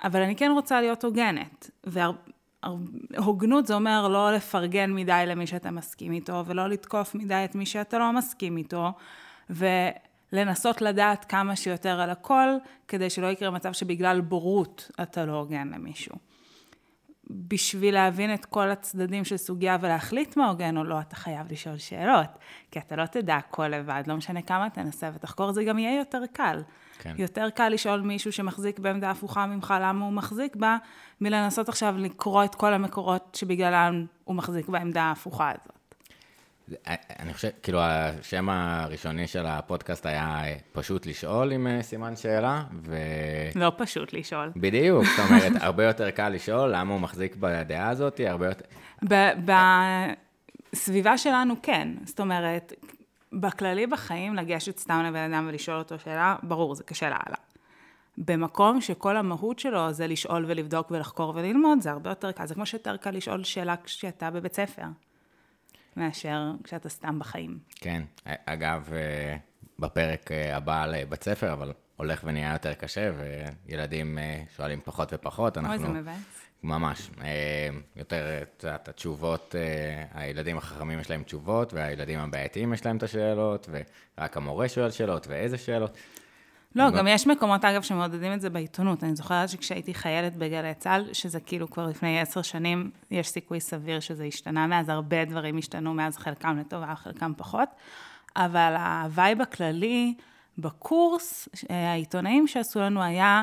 אבל 0.05 0.23
אני 0.23 0.37
כן 0.37 0.51
רוצה 0.55 0.81
להיות 0.81 1.05
הוגנת, 1.05 1.71
והוגנות 1.85 3.67
זה 3.67 3.75
אומר 3.75 4.09
לא 4.09 4.33
לפרגן 4.33 4.93
מדי 4.93 5.25
למי 5.27 5.47
שאתה 5.47 5.71
מסכים 5.71 6.13
איתו, 6.13 6.43
ולא 6.47 6.69
לתקוף 6.69 7.15
מדי 7.15 7.43
את 7.45 7.55
מי 7.55 7.67
שאתה 7.67 7.99
לא 7.99 8.13
מסכים 8.13 8.57
איתו, 8.57 8.93
ולנסות 9.51 10.83
לדעת 10.83 11.25
כמה 11.25 11.57
שיותר 11.57 12.01
על 12.01 12.11
הכל, 12.11 12.49
כדי 12.89 13.11
שלא 13.11 13.27
יקרה 13.27 13.51
מצב 13.51 13.73
שבגלל 13.73 14.21
בורות 14.21 14.91
אתה 15.03 15.25
לא 15.25 15.33
הוגן 15.33 15.69
למישהו. 15.69 16.32
בשביל 17.31 17.95
להבין 17.95 18.35
את 18.35 18.45
כל 18.45 18.71
הצדדים 18.71 19.25
של 19.25 19.37
סוגיה 19.37 19.79
ולהחליט 19.81 20.37
מה 20.37 20.49
הוגן 20.49 20.77
או 20.77 20.85
לא, 20.85 21.01
אתה 21.01 21.17
חייב 21.17 21.53
לשאול 21.53 21.79
שאלות. 21.79 22.39
כי 22.71 22.79
אתה 22.79 22.97
לא 22.97 23.07
תדע 23.07 23.37
הכל 23.37 23.69
לבד, 23.69 24.03
לא 24.07 24.17
משנה 24.17 24.43
כמה 24.43 24.71
תנסה 24.71 25.11
ותחקור, 25.15 25.53
זה 25.53 25.65
גם 25.65 25.79
יהיה 25.79 25.99
יותר 25.99 26.23
קל. 26.33 26.63
כן. 26.99 27.15
יותר 27.19 27.51
קל 27.51 27.69
לשאול 27.69 28.01
מישהו 28.01 28.33
שמחזיק 28.33 28.79
בעמדה 28.79 29.11
הפוכה 29.11 29.47
ממך 29.47 29.75
למה 29.81 30.05
הוא 30.05 30.13
מחזיק 30.13 30.57
בה, 30.57 30.77
מלנסות 31.21 31.69
עכשיו 31.69 31.95
לקרוא 31.99 32.45
את 32.45 32.55
כל 32.55 32.75
המקורות 32.75 33.35
שבגללם 33.41 34.07
הוא 34.25 34.37
מחזיק 34.37 34.69
בעמדה 34.69 35.03
ההפוכה 35.03 35.51
הזאת. 35.51 35.82
אני 37.21 37.35
חושב, 37.35 37.49
כאילו, 37.63 37.81
השם 37.83 38.49
הראשוני 38.49 39.27
של 39.27 39.47
הפודקאסט 39.47 40.07
היה 40.07 40.43
פשוט 40.73 41.07
לשאול 41.07 41.53
עם 41.53 41.67
אה, 41.67 41.83
סימן 41.83 42.17
שאלה, 42.17 42.65
ו... 42.83 42.97
לא 43.55 43.73
פשוט 43.77 44.13
לשאול. 44.13 44.53
בדיוק, 44.57 45.05
זאת 45.05 45.31
אומרת, 45.31 45.53
הרבה 45.67 45.85
יותר 45.85 46.11
קל 46.11 46.29
לשאול 46.29 46.71
למה 46.75 46.93
הוא 46.93 47.01
מחזיק 47.01 47.37
בדעה 47.37 47.89
הזאת, 47.89 48.21
הרבה 48.27 48.47
יותר... 48.47 48.65
בסביבה 50.73 51.19
שלנו 51.19 51.55
כן, 51.63 51.89
זאת 52.05 52.21
אומרת, 52.21 52.73
בכללי 53.33 53.87
בחיים, 53.87 54.35
לגשת 54.35 54.79
סתם 54.79 55.05
לבן 55.07 55.33
אדם 55.33 55.47
ולשאול 55.49 55.79
אותו 55.79 55.99
שאלה, 55.99 56.37
ברור, 56.43 56.75
זה 56.75 56.85
קשה 56.85 57.07
לאללה. 57.07 57.37
במקום 58.19 58.81
שכל 58.81 59.17
המהות 59.17 59.59
שלו 59.59 59.93
זה 59.93 60.07
לשאול 60.07 60.45
ולבדוק 60.49 60.91
ולחקור 60.91 61.33
וללמוד, 61.37 61.81
זה 61.81 61.91
הרבה 61.91 62.11
יותר 62.11 62.33
קל. 62.33 62.47
זה 62.47 62.55
כמו 62.55 62.67
שיותר 62.67 62.97
קל 62.97 63.11
לשאול 63.11 63.45
שאלה 63.45 63.75
כשאתה 63.85 64.31
בבית 64.31 64.55
ספר. 64.55 64.83
מאשר 65.97 66.53
כשאתה 66.65 66.89
סתם 66.89 67.19
בחיים. 67.19 67.59
כן, 67.75 68.03
אגב, 68.25 68.89
אה, 68.93 69.37
בפרק 69.79 70.33
אה, 70.33 70.57
הבא 70.57 70.83
על 70.83 71.05
בית 71.05 71.25
ספר, 71.25 71.53
אבל 71.53 71.73
הולך 71.97 72.21
ונהיה 72.25 72.53
יותר 72.53 72.75
קשה, 72.75 73.11
וילדים 73.67 74.19
אה, 74.19 74.43
שואלים 74.57 74.81
פחות 74.85 75.09
ופחות. 75.13 75.59
אנחנו... 75.59 75.73
אוי, 75.73 75.79
זה 75.79 75.89
מבאס. 75.89 76.43
ממש. 76.63 77.11
יותר, 77.97 78.43
את 78.43 78.65
יודעת, 78.65 78.89
התשובות, 78.89 79.55
הילדים 80.15 80.59
החכמים 80.59 81.01
יש 81.01 81.11
להם 81.11 81.23
תשובות, 81.23 81.75
והילדים 81.75 82.19
הבעייתיים 82.19 82.73
יש 82.73 82.87
להם 82.87 82.97
את 82.97 83.03
השאלות, 83.03 83.69
ורק 83.71 84.37
המורה 84.37 84.69
שואל 84.69 84.91
שאלות, 84.91 85.27
ואיזה 85.27 85.59
שאלות. 85.59 85.97
לא, 86.75 86.91
גם 86.91 87.07
יש 87.07 87.27
מקומות, 87.27 87.65
אגב, 87.65 87.83
שמעודדים 87.83 88.33
את 88.33 88.41
זה 88.41 88.51
בעיתונות. 88.51 89.05
אני 89.05 89.17
זוכרת 89.17 89.49
שכשהייתי 89.49 89.95
חיילת 89.95 90.37
בגלי 90.37 90.75
צה"ל, 90.75 91.05
שזה 91.13 91.41
כאילו 91.41 91.71
כבר 91.71 91.87
לפני 91.87 92.21
עשר 92.21 92.43
שנים, 92.43 92.91
יש 93.11 93.29
סיכוי 93.29 93.61
סביר 93.61 94.01
שזה 94.01 94.25
השתנה 94.25 94.67
מאז, 94.67 94.89
הרבה 94.89 95.25
דברים 95.25 95.59
השתנו 95.59 95.95
מאז, 95.95 96.19
חלקם 96.19 96.59
לטובה, 96.59 96.95
חלקם 96.95 97.33
פחות. 97.37 97.69
אבל 98.37 98.75
הווייב 98.77 99.41
הכללי 99.41 100.15
בקורס, 100.59 101.49
העיתונאים 101.69 102.47
שעשו 102.47 102.81
לנו 102.81 103.03
היה, 103.03 103.43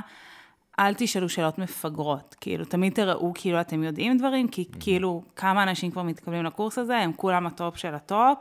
אל 0.79 0.93
תשאלו 0.97 1.29
שאלות 1.29 1.57
מפגרות. 1.57 2.35
כאילו, 2.41 2.65
תמיד 2.65 2.93
תראו 2.93 3.31
כאילו 3.35 3.61
אתם 3.61 3.83
יודעים 3.83 4.17
דברים, 4.17 4.47
כי 4.47 4.65
כאילו, 4.79 5.23
כמה 5.35 5.63
אנשים 5.63 5.91
כבר 5.91 6.03
מתקבלים 6.03 6.45
לקורס 6.45 6.77
הזה, 6.77 6.97
הם 6.97 7.11
כולם 7.15 7.47
הטופ 7.47 7.77
של 7.77 7.95
הטופ, 7.95 8.37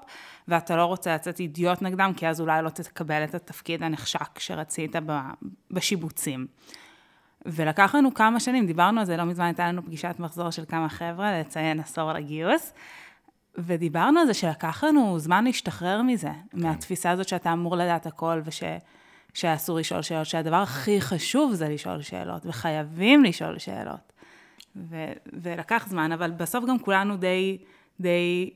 ואתה 0.49 0.77
לא 0.77 0.85
רוצה 0.85 1.15
לצאת 1.15 1.41
אידיוט 1.41 1.83
נגדם, 1.83 2.13
כי 2.17 2.29
אז 2.29 2.41
אולי 2.41 2.63
לא 2.63 2.69
תקבל 2.69 3.25
את 3.25 3.35
התפקיד 3.35 3.83
הנחשק 3.83 4.39
שרצית 4.39 4.97
בשיבוצים. 5.71 6.47
ולקח 7.47 7.95
לנו 7.95 8.15
כמה 8.15 8.41
שנים, 8.41 8.67
דיברנו 8.67 9.01
על 9.01 9.07
זה, 9.07 9.17
לא 9.17 9.25
מזמן 9.25 9.45
הייתה 9.45 9.69
לנו 9.69 9.85
פגישת 9.85 10.17
מחזור 10.19 10.51
של 10.51 10.65
כמה 10.69 10.89
חבר'ה, 10.89 11.41
לציין 11.41 11.81
עשור 11.81 12.13
לגיוס, 12.13 12.73
ודיברנו 13.59 14.21
על 14.21 14.27
זה 14.27 14.35
שלקח 14.35 14.85
לנו 14.85 15.19
זמן 15.19 15.45
להשתחרר 15.45 16.03
מזה, 16.03 16.31
כן. 16.51 16.61
מהתפיסה 16.61 17.11
הזאת 17.11 17.29
שאתה 17.29 17.53
אמור 17.53 17.77
לדעת 17.77 18.07
הכל, 18.07 18.41
וש... 18.45 18.63
שאסור 19.35 19.79
לשאול 19.79 20.03
שאלות, 20.03 20.27
שהדבר 20.27 20.57
הכי 20.57 21.01
חשוב 21.01 21.55
זה 21.55 21.69
לשאול 21.69 22.03
שאלות, 22.03 22.47
וחייבים 22.47 23.25
לשאול 23.25 23.59
שאלות. 23.59 24.13
ו- 24.77 25.13
ולקח 25.33 25.87
זמן, 25.89 26.13
אבל 26.13 26.31
בסוף 26.31 26.65
גם 26.69 26.79
כולנו 26.79 27.17
די, 27.17 27.59
די 28.01 28.51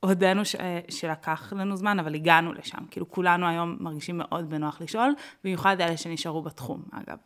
הודינו 0.00 0.44
ש- 0.44 0.56
שלקח 0.88 1.52
לנו 1.56 1.76
זמן, 1.76 1.98
אבל 1.98 2.14
הגענו 2.14 2.52
לשם. 2.52 2.78
כאילו, 2.90 3.10
כולנו 3.10 3.48
היום 3.48 3.76
מרגישים 3.80 4.18
מאוד 4.18 4.50
בנוח 4.50 4.80
לשאול, 4.80 5.14
במיוחד 5.44 5.80
אלה 5.80 5.96
שנשארו 5.96 6.42
בתחום, 6.42 6.82
אגב. 6.92 7.16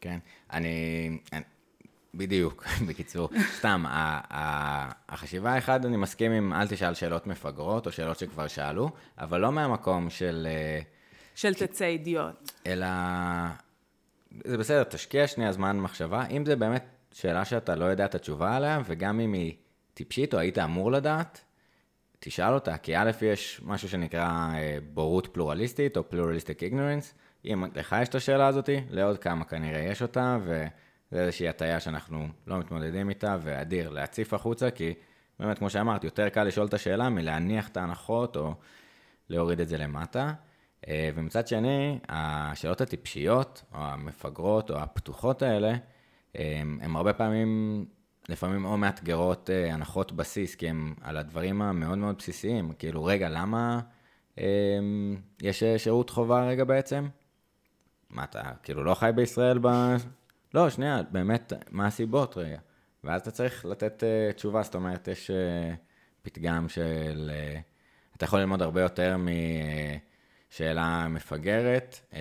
כן, 0.00 0.18
אני... 0.52 1.18
אני... 1.32 1.42
בדיוק, 2.14 2.64
בקיצור. 2.88 3.28
סתם, 3.56 3.84
החשיבה 5.08 5.52
האחד, 5.52 5.86
אני 5.86 5.96
מסכים 5.96 6.32
עם 6.32 6.52
אל 6.52 6.68
תשאל 6.68 6.94
שאלות 6.94 7.26
מפגרות, 7.26 7.86
או 7.86 7.92
שאלות 7.92 8.18
שכבר 8.18 8.48
שאלו, 8.48 8.90
אבל 9.18 9.40
לא 9.40 9.52
מהמקום 9.52 10.10
של... 10.10 10.46
Uh, 10.82 10.95
של 11.36 11.54
תצא 11.54 11.84
אידיוט. 11.84 12.50
אלא, 12.66 12.86
זה 14.44 14.58
בסדר, 14.58 14.84
תשקיע 14.84 15.26
שנייה 15.26 15.52
זמן 15.52 15.80
מחשבה. 15.80 16.26
אם 16.26 16.46
זה 16.46 16.56
באמת 16.56 16.84
שאלה 17.12 17.44
שאתה 17.44 17.74
לא 17.74 17.84
יודע 17.84 18.04
את 18.04 18.14
התשובה 18.14 18.56
עליה, 18.56 18.80
וגם 18.86 19.20
אם 19.20 19.32
היא 19.32 19.54
טיפשית 19.94 20.34
או 20.34 20.38
היית 20.38 20.58
אמור 20.58 20.92
לדעת, 20.92 21.40
תשאל 22.18 22.54
אותה, 22.54 22.76
כי 22.76 22.96
א', 22.96 23.10
יש 23.22 23.60
משהו 23.64 23.88
שנקרא 23.88 24.28
אה, 24.54 24.78
בורות 24.94 25.26
פלורליסטית, 25.26 25.96
או 25.96 26.10
פלורליסטיק 26.10 26.62
איגנורנס. 26.62 27.14
אם 27.44 27.64
לך 27.74 27.96
יש 28.02 28.08
את 28.08 28.14
השאלה 28.14 28.46
הזאתי, 28.46 28.80
לעוד 28.90 29.18
כמה 29.18 29.44
כנראה 29.44 29.80
יש 29.80 30.02
אותה, 30.02 30.38
וזה 30.42 31.22
איזושהי 31.22 31.48
הטעיה 31.48 31.80
שאנחנו 31.80 32.28
לא 32.46 32.58
מתמודדים 32.58 33.08
איתה, 33.08 33.36
ואדיר 33.42 33.90
להציף 33.90 34.34
החוצה, 34.34 34.70
כי 34.70 34.94
באמת, 35.40 35.58
כמו 35.58 35.70
שאמרת, 35.70 36.04
יותר 36.04 36.28
קל 36.28 36.44
לשאול 36.44 36.66
את 36.66 36.74
השאלה 36.74 37.08
מלהניח 37.08 37.68
את 37.68 37.76
ההנחות, 37.76 38.36
או 38.36 38.54
להוריד 39.28 39.60
את 39.60 39.68
זה 39.68 39.78
למטה. 39.78 40.32
אה, 40.88 41.10
ומצד 41.14 41.48
שני, 41.48 41.98
השאלות 42.08 42.80
הטיפשיות, 42.80 43.62
או 43.74 43.78
המפגרות, 43.78 44.70
או 44.70 44.78
הפתוחות 44.78 45.42
האלה, 45.42 45.74
הן 46.34 46.96
הרבה 46.96 47.12
פעמים, 47.12 47.84
לפעמים 48.28 48.64
או 48.64 48.76
מאתגרות 48.76 49.50
אה, 49.50 49.74
הנחות 49.74 50.12
בסיס, 50.12 50.54
כי 50.54 50.68
הן 50.68 50.94
על 51.00 51.16
הדברים 51.16 51.62
המאוד 51.62 51.98
מאוד 51.98 52.16
בסיסיים. 52.18 52.72
כאילו, 52.78 53.04
רגע, 53.04 53.28
למה 53.28 53.80
יש 55.42 55.62
שירות 55.76 56.10
חובה 56.10 56.48
רגע 56.48 56.64
בעצם? 56.64 57.08
מה 58.10 58.24
אתה, 58.24 58.42
כאילו, 58.62 58.84
לא 58.84 58.94
חי 58.94 59.10
בישראל 59.14 59.58
ב... 59.62 59.68
לא, 60.54 60.70
שנייה, 60.70 61.02
באמת, 61.10 61.52
מה 61.70 61.86
הסיבות 61.86 62.36
רגע? 62.36 62.58
ואז 63.04 63.20
אתה 63.20 63.30
צריך 63.30 63.64
לתת 63.64 64.02
uh, 64.02 64.32
תשובה, 64.36 64.62
זאת 64.62 64.74
אומרת, 64.74 65.08
יש 65.08 65.30
uh, 65.30 65.76
פתגם 66.22 66.68
של... 66.68 67.30
Uh, 67.32 68.16
אתה 68.16 68.24
יכול 68.24 68.38
ללמוד 68.38 68.62
הרבה 68.62 68.82
יותר 68.82 69.16
מ... 69.16 69.26
Uh, 69.26 69.30
שאלה 70.56 71.08
מפגרת 71.08 72.00
אה, 72.14 72.20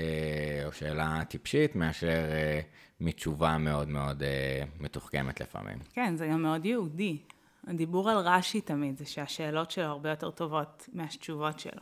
או 0.66 0.72
שאלה 0.72 1.20
טיפשית, 1.28 1.76
מאשר 1.76 2.08
אה, 2.08 2.60
מתשובה 3.02 3.58
מאוד 3.58 3.90
מאוד 3.90 4.24
אה, 4.24 4.64
מתוחכמת 4.80 5.42
לפעמים. 5.42 5.78
כן, 5.94 6.16
זה 6.16 6.28
גם 6.28 6.42
מאוד 6.42 6.66
יהודי. 6.66 7.18
הדיבור 7.68 8.10
על 8.10 8.18
רש"י 8.18 8.62
תמיד 8.62 8.98
זה 8.98 9.06
שהשאלות 9.06 9.72
שלו 9.72 9.86
הרבה 9.86 10.10
יותר 10.10 10.32
טובות 10.32 10.90
מהתשובות 10.94 11.60
שלו. 11.60 11.82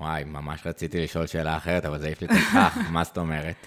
וואי, 0.00 0.24
ממש 0.24 0.66
רציתי 0.66 1.02
לשאול 1.02 1.26
שאלה 1.26 1.56
אחרת, 1.56 1.84
אבל 1.84 1.98
זה 1.98 2.06
העיף 2.06 2.22
לי 2.22 2.26
את 2.26 2.32
הכך, 2.32 2.78
מה 2.92 3.04
זאת 3.04 3.18
אומרת? 3.18 3.66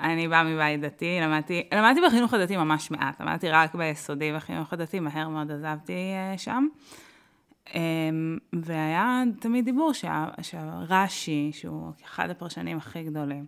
אני 0.00 0.28
באה 0.28 0.44
מבית 0.44 0.80
דתי, 0.80 1.18
למדתי, 1.22 1.68
למדתי 1.74 2.00
בחינוך 2.06 2.34
הדתי 2.34 2.56
ממש 2.56 2.90
מעט, 2.90 3.20
למדתי 3.20 3.48
רק 3.50 3.74
ביסודי 3.74 4.32
בחינוך 4.32 4.72
הדתי, 4.72 5.00
מהר 5.00 5.28
מאוד 5.28 5.50
עזבתי 5.50 6.12
שם. 6.36 6.66
אמ, 7.74 8.38
והיה 8.52 9.22
תמיד 9.40 9.64
דיבור 9.64 9.92
שרש"י, 10.42 11.50
שהוא 11.52 11.92
אחד 12.04 12.30
הפרשנים 12.30 12.76
הכי 12.76 13.02
גדולים, 13.02 13.46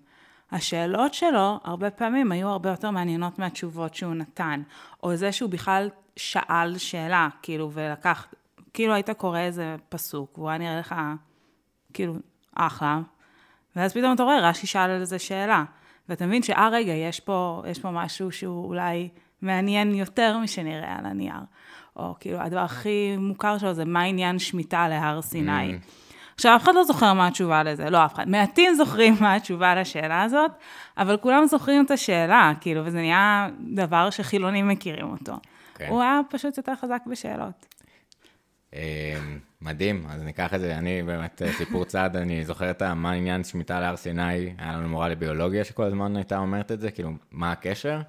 השאלות 0.52 1.14
שלו, 1.14 1.60
הרבה 1.64 1.90
פעמים 1.90 2.32
היו 2.32 2.48
הרבה 2.48 2.70
יותר 2.70 2.90
מעניינות 2.90 3.38
מהתשובות 3.38 3.94
שהוא 3.94 4.14
נתן, 4.14 4.62
או 5.02 5.16
זה 5.16 5.32
שהוא 5.32 5.50
בכלל 5.50 5.90
שאל 6.16 6.78
שאלה, 6.78 7.28
כאילו, 7.42 7.70
ולקח, 7.72 8.26
כאילו 8.74 8.94
היית 8.94 9.10
קורא 9.10 9.38
איזה 9.38 9.76
פסוק, 9.88 10.38
והוא 10.38 10.48
היה 10.48 10.58
נראה 10.58 10.78
לך, 10.78 10.94
כאילו, 11.92 12.14
אחלה, 12.54 13.00
ואז 13.76 13.92
פתאום 13.92 14.14
אתה 14.14 14.22
רואה, 14.22 14.48
רש"י 14.48 14.66
שאל 14.66 14.90
על 14.90 15.04
זה 15.04 15.18
שאלה, 15.18 15.64
ואתה 16.08 16.26
מבין 16.26 16.42
שאה, 16.42 16.68
רגע, 16.68 16.92
יש 16.92 17.20
פה, 17.20 17.62
יש 17.66 17.78
פה 17.78 17.90
משהו 17.90 18.32
שהוא 18.32 18.66
אולי 18.66 19.08
מעניין 19.42 19.94
יותר 19.94 20.38
משנראה 20.38 20.98
על 20.98 21.06
הנייר. 21.06 21.40
או 21.96 22.14
כאילו, 22.20 22.40
הדבר 22.40 22.60
הכי 22.60 23.16
מוכר 23.18 23.58
שלו 23.58 23.74
זה 23.74 23.84
מה 23.84 24.02
עניין 24.02 24.38
שמיטה 24.38 24.88
להר 24.88 25.22
סיני. 25.22 25.74
Mm. 25.74 25.96
עכשיו, 26.34 26.56
אף 26.56 26.62
אחד 26.62 26.74
לא 26.74 26.84
זוכר 26.84 27.12
מה 27.12 27.26
התשובה 27.26 27.62
לזה, 27.62 27.90
לא 27.90 28.04
אף 28.04 28.14
אחד. 28.14 28.28
מעטים 28.28 28.74
זוכרים 28.74 29.14
מה 29.20 29.34
התשובה 29.34 29.74
לשאלה 29.74 30.22
הזאת, 30.22 30.50
אבל 30.98 31.16
כולם 31.16 31.46
זוכרים 31.46 31.84
את 31.84 31.90
השאלה, 31.90 32.52
כאילו, 32.60 32.82
וזה 32.84 32.98
נהיה 32.98 33.48
דבר 33.74 34.10
שחילונים 34.10 34.68
מכירים 34.68 35.10
אותו. 35.10 35.34
כן. 35.74 35.88
הוא 35.88 36.02
היה 36.02 36.20
פשוט 36.30 36.56
יותר 36.56 36.74
חזק 36.74 37.02
בשאלות. 37.06 37.66
אה, 38.74 39.18
מדהים, 39.60 40.06
אז 40.08 40.22
ניקח 40.22 40.54
את 40.54 40.60
זה, 40.60 40.78
אני 40.78 41.02
באמת, 41.02 41.42
אה, 41.42 41.52
סיפור 41.52 41.84
צד, 41.84 42.16
אני 42.16 42.44
זוכר 42.44 42.70
את 42.70 42.82
מה 42.82 43.12
עניין 43.12 43.44
שמיטה 43.44 43.80
להר 43.80 43.96
סיני, 43.96 44.54
היה 44.58 44.72
לנו 44.72 44.88
מורה 44.88 45.08
לביולוגיה 45.08 45.64
שכל 45.64 45.84
הזמן 45.84 46.16
הייתה 46.16 46.38
אומרת 46.38 46.72
את 46.72 46.80
זה, 46.80 46.90
כאילו, 46.90 47.10
מה 47.30 47.52
הקשר? 47.52 48.00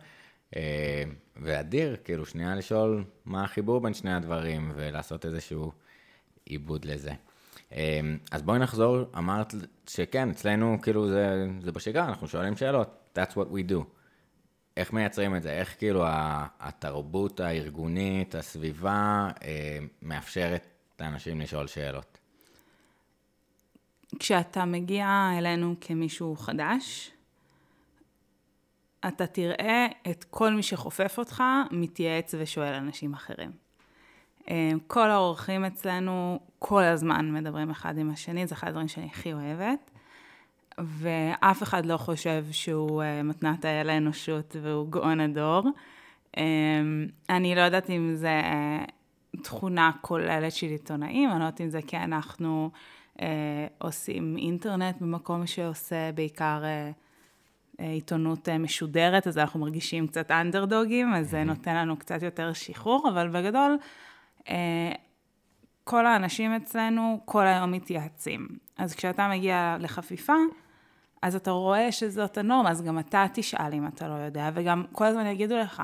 ואדיר, 1.41 1.95
כאילו, 2.03 2.25
שנייה 2.25 2.55
לשאול 2.55 3.03
מה 3.25 3.43
החיבור 3.43 3.81
בין 3.81 3.93
שני 3.93 4.13
הדברים, 4.13 4.71
ולעשות 4.75 5.25
איזשהו 5.25 5.71
עיבוד 6.45 6.85
לזה. 6.85 7.11
אמ, 7.71 8.17
אז 8.31 8.41
בואי 8.41 8.59
נחזור, 8.59 8.97
אמרת 9.17 9.53
שכן, 9.87 10.29
אצלנו 10.29 10.77
כאילו 10.81 11.09
זה, 11.09 11.47
זה 11.61 11.71
בשגרה, 11.71 12.05
אנחנו 12.05 12.27
שואלים 12.27 12.57
שאלות, 12.57 13.17
that's 13.17 13.31
what 13.31 13.51
we 13.53 13.71
do. 13.71 13.83
איך 14.77 14.93
מייצרים 14.93 15.35
את 15.35 15.43
זה? 15.43 15.51
איך 15.51 15.77
כאילו 15.77 16.03
התרבות 16.59 17.39
הארגונית, 17.39 18.35
הסביבה, 18.35 19.29
אה, 19.43 19.79
מאפשרת 20.01 20.67
את 20.95 21.01
האנשים 21.01 21.41
לשאול 21.41 21.67
שאלות? 21.67 22.17
כשאתה 24.19 24.65
מגיע 24.65 25.29
אלינו 25.37 25.75
כמישהו 25.81 26.35
חדש, 26.35 27.11
אתה 29.07 29.27
תראה 29.27 29.87
את 30.09 30.23
כל 30.23 30.53
מי 30.53 30.63
שחופף 30.63 31.19
אותך 31.19 31.43
מתייעץ 31.71 32.33
ושואל 32.39 32.73
אנשים 32.73 33.13
אחרים. 33.13 33.51
אה, 34.49 34.71
כל 34.87 35.09
האורחים 35.09 35.65
אצלנו 35.65 36.39
כל 36.59 36.83
הזמן 36.83 37.31
מדברים 37.31 37.69
אחד 37.69 37.97
עם 37.97 38.09
השני, 38.09 38.47
זה 38.47 38.55
אחד 38.55 38.67
הדברים 38.67 38.87
שאני 38.87 39.05
הכי 39.05 39.33
אוהבת. 39.33 39.91
ואף 40.79 41.63
אחד 41.63 41.85
לא 41.85 41.97
חושב 41.97 42.45
שהוא 42.51 43.03
uh, 43.03 43.23
מתנת 43.23 43.65
האל 43.65 43.89
האנושות 43.89 44.55
והוא 44.61 44.91
גאון 44.91 45.19
הדור. 45.19 45.63
Um, 46.35 46.39
אני 47.29 47.55
לא 47.55 47.61
יודעת 47.61 47.89
אם 47.89 48.11
זה 48.13 48.41
תכונה 49.43 49.91
כוללת 50.01 50.51
של 50.51 50.67
עיתונאים, 50.67 51.29
אני 51.29 51.39
לא 51.39 51.45
יודעת 51.45 51.61
אם 51.61 51.69
זה 51.69 51.79
כי 51.87 51.97
אנחנו 51.97 52.71
עושים 53.77 54.37
אינטרנט 54.37 55.01
במקום 55.01 55.47
שעושה 55.47 56.11
בעיקר 56.15 56.63
עיתונות 57.77 58.47
uh, 58.47 58.51
משודרת, 58.51 59.27
אז 59.27 59.37
אנחנו 59.37 59.59
מרגישים 59.59 60.07
קצת 60.07 60.31
אנדרדוגים, 60.31 61.13
אז 61.13 61.29
זה 61.29 61.43
נותן 61.43 61.75
לנו 61.75 61.97
קצת 61.97 62.21
יותר 62.21 62.53
שחרור, 62.53 63.09
אבל 63.09 63.27
בגדול, 63.27 63.77
uh, 64.39 64.49
כל 65.83 66.05
האנשים 66.05 66.55
אצלנו 66.55 67.19
כל 67.25 67.47
היום 67.47 67.71
מתייעצים. 67.71 68.47
אז 68.77 68.95
כשאתה 68.95 69.27
מגיע 69.27 69.77
לחפיפה, 69.79 70.33
אז 71.21 71.35
אתה 71.35 71.51
רואה 71.51 71.91
שזאת 71.91 72.37
הנורמה, 72.37 72.71
אז 72.71 72.81
גם 72.81 72.99
אתה 72.99 73.25
תשאל 73.33 73.73
אם 73.73 73.87
אתה 73.87 74.07
לא 74.07 74.13
יודע, 74.13 74.49
וגם 74.53 74.83
כל 74.91 75.05
הזמן 75.05 75.25
יגידו 75.25 75.57
לך, 75.57 75.83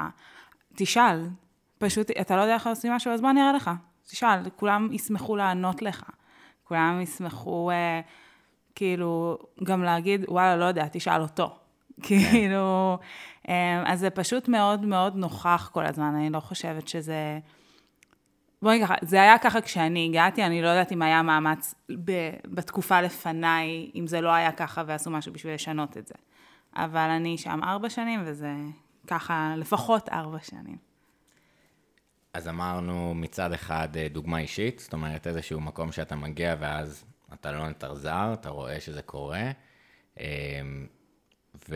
תשאל, 0.76 1.28
פשוט, 1.78 2.12
אתה 2.22 2.36
לא 2.36 2.42
יודע 2.42 2.54
איך 2.54 2.68
עושים 2.68 2.92
משהו, 2.94 3.12
אז 3.12 3.22
בוא 3.22 3.32
נראה 3.32 3.54
לך, 3.54 3.72
תשאל, 4.08 4.50
כולם 4.56 4.88
ישמחו 4.92 5.36
לענות 5.36 5.82
לך. 5.82 6.04
כולם 6.64 7.02
ישמחו, 7.02 7.72
אה, 7.72 8.02
כאילו, 8.76 9.38
גם 9.64 9.84
להגיד, 9.84 10.26
וואלה, 10.28 10.58
לא 10.58 10.66
יודע, 10.66 10.88
תשאל 10.92 11.22
אותו. 11.22 11.56
כן. 12.04 12.20
כאילו, 12.32 12.98
אה, 13.50 13.84
אז 13.86 14.00
זה 14.00 14.10
פשוט 14.10 14.48
מאוד 14.48 14.86
מאוד 14.86 15.16
נוכח 15.16 15.70
כל 15.74 15.86
הזמן, 15.86 16.16
אני 16.16 16.30
לא 16.30 16.40
חושבת 16.40 16.88
שזה... 16.88 17.40
בואי 18.62 18.80
ככה, 18.84 18.96
זה 19.02 19.22
היה 19.22 19.38
ככה 19.38 19.62
כשאני 19.62 20.06
הגעתי, 20.10 20.44
אני 20.44 20.62
לא 20.62 20.68
יודעת 20.68 20.92
אם 20.92 21.02
היה 21.02 21.22
מאמץ 21.22 21.76
ב, 22.04 22.12
בתקופה 22.46 23.02
לפניי, 23.02 23.92
אם 23.96 24.08
זה 24.08 24.22
לא 24.22 24.30
היה 24.30 24.52
ככה 24.52 24.84
ועשו 24.88 25.10
משהו 25.10 25.34
בשביל 25.34 25.54
לשנות 25.54 25.98
את 25.98 26.08
זה. 26.08 26.16
אבל 26.76 27.10
אני 27.10 27.38
שם 27.38 27.60
ארבע 27.64 27.90
שנים, 27.90 28.22
וזה 28.26 28.52
ככה 29.08 29.54
לפחות 29.58 30.10
ארבע 30.10 30.38
שנים. 30.40 30.78
אז 32.34 32.48
אמרנו 32.48 33.14
מצד 33.16 33.54
אחד 33.54 33.98
אה, 33.98 34.08
דוגמה 34.10 34.40
אישית, 34.40 34.80
זאת 34.80 34.94
אומרת 34.94 35.28
איזשהו 35.28 35.62
מקום 35.62 35.92
שאתה 35.92 36.16
מגיע 36.16 36.56
ואז 36.60 37.06
אתה 37.34 37.52
לא 37.52 37.68
נותר 37.68 37.96
זר, 37.96 38.34
אתה 38.34 38.50
רואה 38.50 38.80
שזה 38.80 39.02
קורה. 39.02 39.52
ו... 41.70 41.76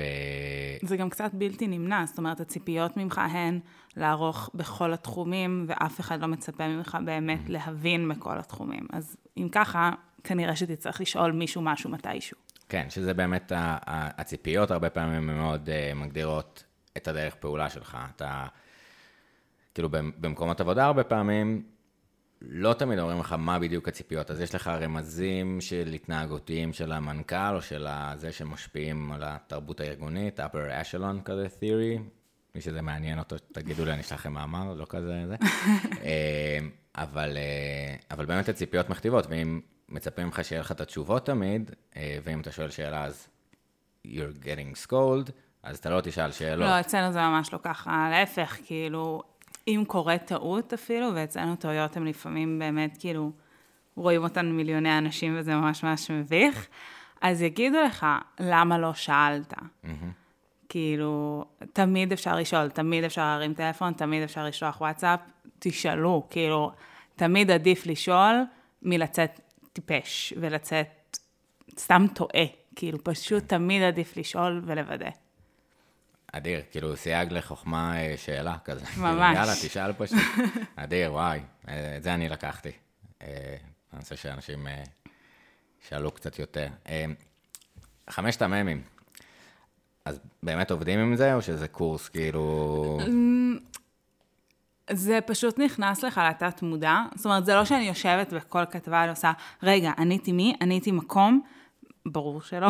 זה 0.81 0.97
גם 0.97 1.09
קצת 1.09 1.31
בלתי 1.33 1.67
נמנע, 1.67 2.05
זאת 2.05 2.17
אומרת, 2.17 2.39
הציפיות 2.39 2.97
ממך 2.97 3.17
הן 3.17 3.59
לערוך 3.95 4.49
בכל 4.53 4.93
התחומים, 4.93 5.65
ואף 5.67 5.99
אחד 5.99 6.21
לא 6.21 6.27
מצפה 6.27 6.67
ממך 6.67 6.97
באמת 7.05 7.39
mm-hmm. 7.47 7.51
להבין 7.51 8.09
בכל 8.09 8.37
התחומים. 8.37 8.87
אז 8.93 9.17
אם 9.37 9.49
ככה, 9.51 9.91
כנראה 10.23 10.55
שתצטרך 10.55 11.01
לשאול 11.01 11.31
מישהו 11.31 11.61
משהו 11.61 11.89
מתישהו. 11.89 12.37
כן, 12.69 12.85
שזה 12.89 13.13
באמת, 13.13 13.51
הציפיות 13.55 14.71
הרבה 14.71 14.89
פעמים 14.89 15.27
מאוד 15.27 15.69
uh, 15.69 15.95
מגדירות 15.95 16.63
את 16.97 17.07
הדרך 17.07 17.35
פעולה 17.35 17.69
שלך. 17.69 17.97
אתה, 18.15 18.45
כאילו, 19.73 19.89
במקומות 19.91 20.61
עבודה 20.61 20.85
הרבה 20.85 21.03
פעמים, 21.03 21.63
לא 22.41 22.73
תמיד 22.73 22.99
אומרים 22.99 23.19
לך 23.19 23.33
מה 23.33 23.59
בדיוק 23.59 23.87
הציפיות, 23.87 24.31
אז 24.31 24.41
יש 24.41 24.55
לך 24.55 24.67
רמזים 24.67 25.61
של 25.61 25.91
התנהגותיים 25.93 26.73
של 26.73 26.91
המנכ"ל 26.91 27.55
או 27.55 27.61
של 27.61 27.87
זה 28.15 28.31
שמשפיעים 28.31 29.11
על 29.11 29.23
התרבות 29.25 29.79
הארגונית, 29.79 30.39
upper 30.39 30.83
echelon 30.83 31.21
כזה 31.25 31.47
theory, 31.59 32.01
מי 32.55 32.61
שזה 32.61 32.81
מעניין 32.81 33.19
אותו, 33.19 33.35
תגידו 33.51 33.85
לי, 33.85 33.91
אני 33.91 34.01
אשלח 34.01 34.19
לכם 34.19 34.33
מאמר, 34.33 34.73
לא 34.73 34.85
כזה 34.89 35.23
זה. 35.27 35.35
אה, 36.03 36.57
אבל, 36.95 37.37
אה, 37.37 37.95
אבל 38.11 38.25
באמת 38.25 38.49
הציפיות 38.49 38.89
מכתיבות, 38.89 39.27
ואם 39.29 39.61
מצפים 39.89 40.27
לך 40.27 40.45
שיהיה 40.45 40.61
לך 40.61 40.71
את 40.71 40.81
התשובות 40.81 41.25
תמיד, 41.25 41.71
אה, 41.95 42.17
ואם 42.23 42.41
אתה 42.41 42.51
שואל 42.51 42.69
שאלה 42.69 43.03
אז 43.03 43.27
you're 44.07 44.43
getting 44.43 44.87
scolded, 44.87 45.31
אז 45.63 45.77
אתה 45.77 45.89
לא 45.89 46.01
תשאל 46.01 46.31
שאלות. 46.31 46.69
לא, 46.69 46.79
אצלנו 46.79 47.13
זה 47.13 47.19
ממש 47.19 47.53
לא 47.53 47.59
ככה, 47.63 48.07
להפך, 48.11 48.57
כאילו, 48.65 49.23
אם 49.67 49.83
קורה 49.87 50.17
טעות 50.17 50.73
אפילו, 50.73 51.07
ואצלנו 51.15 51.55
טעויות 51.55 51.97
הן 51.97 52.07
לפעמים 52.07 52.59
באמת, 52.59 52.97
כאילו, 52.99 53.31
רואים 53.95 54.23
אותן 54.23 54.51
מיליוני 54.51 54.97
אנשים 54.97 55.35
וזה 55.37 55.55
ממש 55.55 55.83
ממש 55.83 56.11
מביך, 56.11 56.67
אז 57.21 57.41
יגידו 57.41 57.77
לך, 57.81 58.05
למה 58.39 58.77
לא 58.77 58.93
שאלת? 58.93 59.53
Mm-hmm. 59.53 59.87
כאילו, 60.69 61.45
תמיד 61.73 62.11
אפשר 62.11 62.35
לשאול, 62.35 62.69
תמיד 62.69 63.03
אפשר 63.03 63.21
להרים 63.21 63.53
טלפון, 63.53 63.93
תמיד 63.93 64.23
אפשר 64.23 64.45
לשלוח 64.45 64.81
וואטסאפ, 64.81 65.19
תשאלו, 65.59 66.27
כאילו, 66.29 66.71
תמיד 67.15 67.51
עדיף 67.51 67.85
לשאול 67.85 68.35
מלצאת 68.81 69.39
טיפש 69.73 70.33
ולצאת 70.37 71.17
סתם 71.77 72.05
טועה, 72.13 72.45
כאילו, 72.75 73.03
פשוט 73.03 73.43
תמיד 73.43 73.83
עדיף 73.83 74.17
לשאול 74.17 74.61
ולוודא. 74.65 75.09
אדיר, 76.37 76.61
כאילו 76.71 76.97
סייג 76.97 77.33
לחוכמה 77.33 77.97
אה, 77.97 78.13
שאלה 78.17 78.57
כזה. 78.65 78.85
ממש. 78.97 79.35
יאללה, 79.37 79.53
תשאל 79.63 79.93
פשוט. 79.93 80.17
אדיר, 80.75 81.13
וואי, 81.13 81.39
אה, 81.67 81.97
את 81.97 82.03
זה 82.03 82.13
אני 82.13 82.29
לקחתי. 82.29 82.71
אה, 83.21 83.55
אני 83.93 83.99
רוצה 83.99 84.15
שאנשים 84.15 84.67
שאלו 85.89 86.11
קצת 86.11 86.39
יותר. 86.39 86.67
חמשת 88.09 88.41
המ"מים, 88.41 88.81
אז 90.05 90.19
באמת 90.43 90.71
עובדים 90.71 90.99
עם 90.99 91.15
זה, 91.15 91.33
או 91.33 91.41
שזה 91.41 91.67
קורס 91.67 92.09
כאילו... 92.09 92.99
אמ, 93.07 93.57
זה 94.91 95.19
פשוט 95.25 95.59
נכנס 95.59 96.03
לך 96.03 96.21
לתת 96.29 96.61
מודע. 96.61 96.97
זאת 97.15 97.25
אומרת, 97.25 97.45
זה 97.45 97.55
לא 97.55 97.65
שאני 97.65 97.87
יושבת 97.87 98.33
בכל 98.33 98.63
כתבה 98.71 99.05
ועושה, 99.07 99.31
רגע, 99.63 99.91
עניתי 99.97 100.31
מי? 100.31 100.55
עניתי 100.61 100.91
מקום? 100.91 101.41
ברור 102.05 102.41
שלא. 102.41 102.69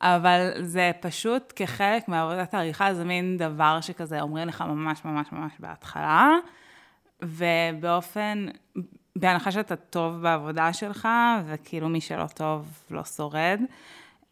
אבל 0.00 0.50
זה 0.60 0.90
פשוט 1.00 1.52
כחלק 1.56 2.08
מעבודת 2.08 2.54
העריכה, 2.54 2.94
זה 2.94 3.04
מין 3.04 3.36
דבר 3.36 3.80
שכזה 3.80 4.20
אומרים 4.20 4.48
לך 4.48 4.60
ממש 4.60 5.04
ממש 5.04 5.28
ממש 5.32 5.52
בהתחלה, 5.58 6.30
ובאופן, 7.22 8.46
בהנחה 9.16 9.52
שאתה 9.52 9.76
טוב 9.76 10.22
בעבודה 10.22 10.72
שלך, 10.72 11.08
וכאילו 11.46 11.88
מי 11.88 12.00
שלא 12.00 12.26
טוב 12.26 12.84
לא 12.90 13.04
שורד, 13.04 13.60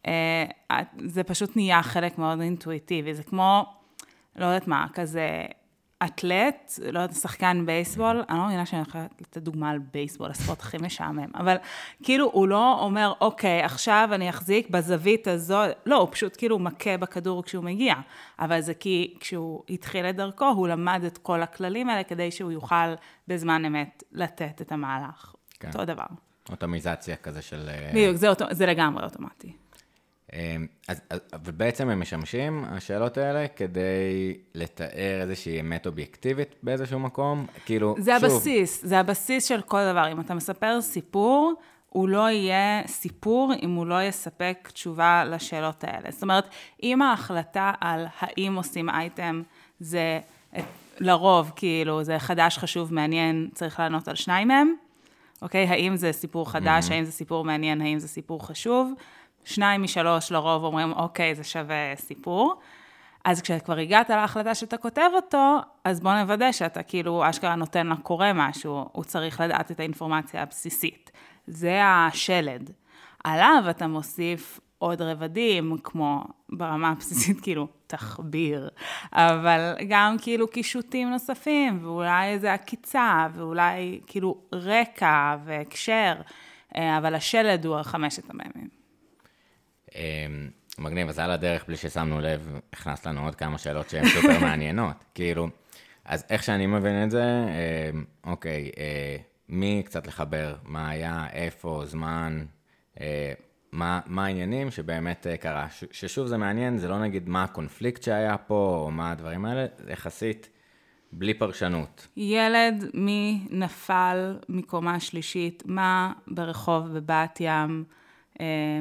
אה, 0.07 0.45
זה 1.05 1.23
פשוט 1.23 1.55
נהיה 1.55 1.83
חלק 1.83 2.17
מאוד 2.17 2.41
אינטואיטיבי, 2.41 3.13
זה 3.13 3.23
כמו, 3.23 3.65
לא 4.35 4.45
יודעת 4.45 4.67
מה, 4.67 4.87
כזה, 4.93 5.45
אתלט, 6.05 6.79
לא 6.91 6.99
יודעת, 6.99 7.13
שחקן 7.15 7.65
בייסבול, 7.65 8.23
אני 8.29 8.37
לא 8.37 8.45
מבינה 8.45 8.65
שאני 8.65 8.81
יכולה 8.81 9.05
לתת 9.21 9.37
דוגמה 9.37 9.69
על 9.69 9.79
בייסבול, 9.79 10.31
הספורט 10.31 10.59
הכי 10.59 10.77
משעמם, 10.81 11.29
אבל 11.35 11.55
כאילו, 12.03 12.29
הוא 12.33 12.47
לא 12.47 12.79
אומר, 12.79 13.13
אוקיי, 13.21 13.61
עכשיו 13.61 14.09
אני 14.11 14.29
אחזיק 14.29 14.69
בזווית 14.69 15.27
הזו, 15.27 15.59
לא, 15.85 15.97
הוא 15.97 16.07
פשוט 16.11 16.37
כאילו 16.37 16.59
מכה 16.59 16.97
בכדור 16.97 17.43
כשהוא 17.43 17.63
מגיע, 17.63 17.95
אבל 18.39 18.61
זה 18.61 18.73
כי 18.73 19.15
כשהוא 19.19 19.63
התחיל 19.69 20.05
את 20.05 20.15
דרכו, 20.15 20.45
הוא 20.45 20.67
למד 20.67 21.03
את 21.07 21.17
כל 21.17 21.41
הכללים 21.41 21.89
האלה 21.89 22.03
כדי 22.03 22.31
שהוא 22.31 22.51
יוכל 22.51 22.93
בזמן 23.27 23.65
אמת 23.65 24.03
לתת 24.11 24.61
את 24.61 24.71
המהלך. 24.71 25.33
כן. 25.59 25.67
אותו 25.67 25.85
דבר. 25.85 26.05
אוטומיזציה 26.49 27.15
כזה 27.15 27.41
של... 27.41 27.69
אה, 27.69 27.89
בדיוק, 27.91 28.15
זה, 28.15 28.29
אוטו, 28.29 28.45
זה 28.51 28.65
לגמרי 28.65 29.03
אוטומטי. 29.03 29.53
אמ, 30.33 30.67
אז, 30.87 31.01
אז, 31.09 31.19
ובעצם 31.45 31.89
הם 31.89 31.99
משמשים, 31.99 32.65
השאלות 32.67 33.17
האלה, 33.17 33.47
כדי 33.47 34.33
לתאר 34.55 35.21
איזושהי 35.21 35.59
אמת 35.59 35.87
אובייקטיבית 35.87 36.55
באיזשהו 36.63 36.99
מקום, 36.99 37.45
כאילו, 37.65 37.95
זה 37.97 38.11
שוב... 38.19 38.29
הבסיס, 38.29 38.85
זה 38.85 38.99
הבסיס 38.99 39.45
של 39.45 39.61
כל 39.61 39.79
דבר. 39.91 40.11
אם 40.11 40.19
אתה 40.19 40.33
מספר 40.33 40.81
סיפור, 40.81 41.53
הוא 41.89 42.09
לא 42.09 42.29
יהיה 42.29 42.87
סיפור 42.87 43.53
אם 43.61 43.75
הוא 43.75 43.85
לא 43.85 44.03
יספק 44.03 44.69
תשובה 44.73 45.23
לשאלות 45.25 45.83
האלה. 45.83 46.11
זאת 46.11 46.23
אומרת, 46.23 46.47
אם 46.83 47.01
ההחלטה 47.01 47.71
על 47.81 48.05
האם 48.19 48.55
עושים 48.55 48.89
אייטם 48.89 49.41
זה 49.79 50.19
לרוב, 50.99 51.51
כאילו, 51.55 52.03
זה 52.03 52.19
חדש, 52.19 52.57
חשוב, 52.57 52.93
מעניין, 52.93 53.49
צריך 53.53 53.79
לענות 53.79 54.07
על 54.07 54.15
שניים 54.15 54.47
מהם, 54.47 54.73
אוקיי? 55.41 55.67
האם 55.67 55.95
זה 55.95 56.11
סיפור 56.11 56.51
חדש, 56.51 56.87
mm-hmm. 56.87 56.93
האם 56.93 57.03
זה 57.03 57.11
סיפור 57.11 57.45
מעניין, 57.45 57.81
האם 57.81 57.99
זה 57.99 58.07
סיפור 58.07 58.47
חשוב? 58.47 58.93
שניים 59.45 59.83
משלוש 59.83 60.31
לרוב 60.31 60.63
אומרים, 60.63 60.91
אוקיי, 60.91 61.35
זה 61.35 61.43
שווה 61.43 61.95
סיפור. 61.95 62.55
אז 63.25 63.41
כשכבר 63.41 63.77
הגעת 63.77 64.09
להחלטה 64.09 64.55
שאתה 64.55 64.77
כותב 64.77 65.09
אותו, 65.13 65.57
אז 65.83 65.99
בוא 65.99 66.13
נוודא 66.13 66.51
שאתה 66.51 66.83
כאילו 66.83 67.29
אשכרה 67.29 67.55
נותן 67.55 67.87
לקורא 67.87 68.27
משהו, 68.33 68.89
הוא 68.91 69.03
צריך 69.03 69.41
לדעת 69.41 69.71
את 69.71 69.79
האינפורמציה 69.79 70.43
הבסיסית. 70.43 71.11
זה 71.47 71.81
השלד. 71.85 72.71
עליו 73.23 73.63
אתה 73.69 73.87
מוסיף 73.87 74.59
עוד 74.77 75.01
רבדים, 75.01 75.77
כמו 75.83 76.23
ברמה 76.49 76.89
הבסיסית, 76.89 77.41
כאילו, 77.43 77.67
תחביר, 77.87 78.69
אבל 79.13 79.75
גם 79.89 80.15
כאילו 80.21 80.47
קישוטים 80.47 81.09
נוספים, 81.09 81.79
ואולי 81.81 82.27
איזה 82.27 82.53
עקיצה, 82.53 83.27
ואולי 83.33 83.99
כאילו 84.07 84.37
רקע 84.53 85.35
והקשר, 85.45 86.13
אה, 86.75 86.97
אבל 86.97 87.15
השלד 87.15 87.65
הוא 87.65 87.83
חמשת 87.83 88.29
המ"מים. 88.29 88.82
אמ, 89.95 90.49
מגניב, 90.79 91.09
אז 91.09 91.19
על 91.19 91.31
הדרך, 91.31 91.65
בלי 91.67 91.77
ששמנו 91.77 92.21
לב, 92.21 92.59
הכנסת 92.73 93.05
לנו 93.05 93.25
עוד 93.25 93.35
כמה 93.35 93.57
שאלות 93.57 93.89
שהן 93.89 94.05
סופר 94.07 94.39
מעניינות. 94.45 95.03
כאילו, 95.15 95.47
אז 96.05 96.25
איך 96.29 96.43
שאני 96.43 96.65
מבין 96.65 97.03
את 97.03 97.11
זה, 97.11 97.23
אמ, 97.23 98.03
אוקיי, 98.23 98.71
אה, 98.77 99.17
מי 99.49 99.83
קצת 99.85 100.07
לחבר, 100.07 100.55
מה 100.63 100.89
היה, 100.89 101.27
איפה, 101.33 101.81
זמן, 101.85 102.45
אה, 103.01 103.33
מה, 103.71 103.99
מה 104.05 104.25
העניינים 104.25 104.71
שבאמת 104.71 105.27
אה, 105.27 105.37
קרה. 105.37 105.67
ש, 105.69 105.83
ששוב, 105.91 106.27
זה 106.27 106.37
מעניין, 106.37 106.77
זה 106.77 106.87
לא 106.87 106.99
נגיד 106.99 107.29
מה 107.29 107.43
הקונפליקט 107.43 108.03
שהיה 108.03 108.37
פה, 108.37 108.81
או 108.85 108.91
מה 108.91 109.11
הדברים 109.11 109.45
האלה, 109.45 109.65
זה 109.77 109.91
יחסית 109.91 110.49
בלי 111.11 111.33
פרשנות. 111.33 112.07
ילד, 112.17 112.85
מי 112.93 113.47
נפל 113.49 114.37
מקומה 114.49 114.99
שלישית, 114.99 115.63
מה 115.65 116.13
ברחוב 116.27 116.87
בבת 116.93 117.37
ים, 117.41 117.83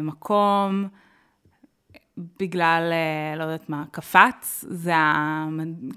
מקום, 0.02 0.88
בגלל, 2.40 2.92
אה, 2.92 3.36
לא 3.36 3.42
יודעת 3.42 3.68
מה, 3.68 3.84
קפץ, 3.90 4.64
זה. 4.68 4.92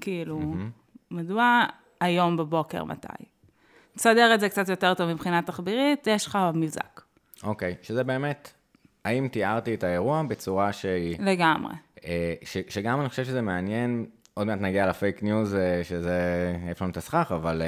כאילו, 0.00 0.40
mm-hmm. 0.40 1.14
מדוע 1.14 1.64
היום 2.00 2.36
בבוקר 2.36 2.84
מתי? 2.84 3.24
תסדר 3.96 4.34
את 4.34 4.40
זה 4.40 4.48
קצת 4.48 4.68
יותר 4.68 4.94
טוב 4.94 5.12
מבחינה 5.12 5.42
תחבירית, 5.42 6.06
יש 6.06 6.26
לך 6.26 6.38
מבזק. 6.54 7.00
אוקיי, 7.42 7.74
okay, 7.80 7.86
שזה 7.86 8.04
באמת, 8.04 8.52
האם 9.04 9.28
תיארתי 9.28 9.74
את 9.74 9.84
האירוע 9.84 10.22
בצורה 10.22 10.72
שהיא... 10.72 11.16
לגמרי. 11.20 11.74
אה, 12.04 12.34
ש, 12.42 12.56
שגם 12.68 13.00
אני 13.00 13.08
חושב 13.08 13.24
שזה 13.24 13.42
מעניין, 13.42 14.06
עוד 14.34 14.46
מעט 14.46 14.60
נגיע 14.60 14.86
לפייק 14.86 15.22
ניוז, 15.22 15.54
אה, 15.54 15.84
שזה, 15.84 16.20
איפה 16.68 16.84
לנו 16.84 16.92
את 16.92 16.96
הסכך, 16.96 17.32
אבל 17.34 17.62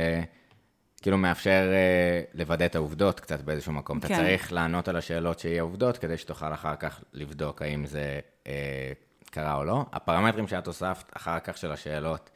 כאילו 1.02 1.18
מאפשר 1.18 1.70
אה, 1.72 2.22
לוודא 2.34 2.66
את 2.66 2.74
העובדות 2.74 3.20
קצת 3.20 3.40
באיזשהו 3.40 3.72
מקום. 3.72 4.00
כן. 4.00 4.06
אתה 4.06 4.14
צריך 4.14 4.52
לענות 4.52 4.88
על 4.88 4.96
השאלות 4.96 5.38
שיהיו 5.38 5.64
עובדות, 5.64 5.98
כדי 5.98 6.18
שתוכל 6.18 6.54
אחר 6.54 6.76
כך 6.76 7.00
לבדוק 7.12 7.62
האם 7.62 7.86
זה 7.86 8.20
אה, 8.46 8.92
קרה 9.30 9.54
או 9.54 9.64
לא. 9.64 9.84
הפרמטרים 9.92 10.48
שאת 10.48 10.66
הוספת 10.66 11.12
אחר 11.16 11.38
כך 11.38 11.58
של 11.58 11.72
השאלות, 11.72 12.30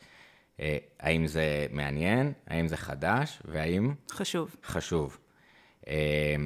אה, 0.60 0.76
האם 1.00 1.26
זה 1.26 1.66
מעניין, 1.70 2.32
האם 2.46 2.68
זה 2.68 2.76
חדש, 2.76 3.42
והאם... 3.44 3.94
חשוב. 4.10 4.56
חשוב. 4.64 5.18
אה, 5.88 6.36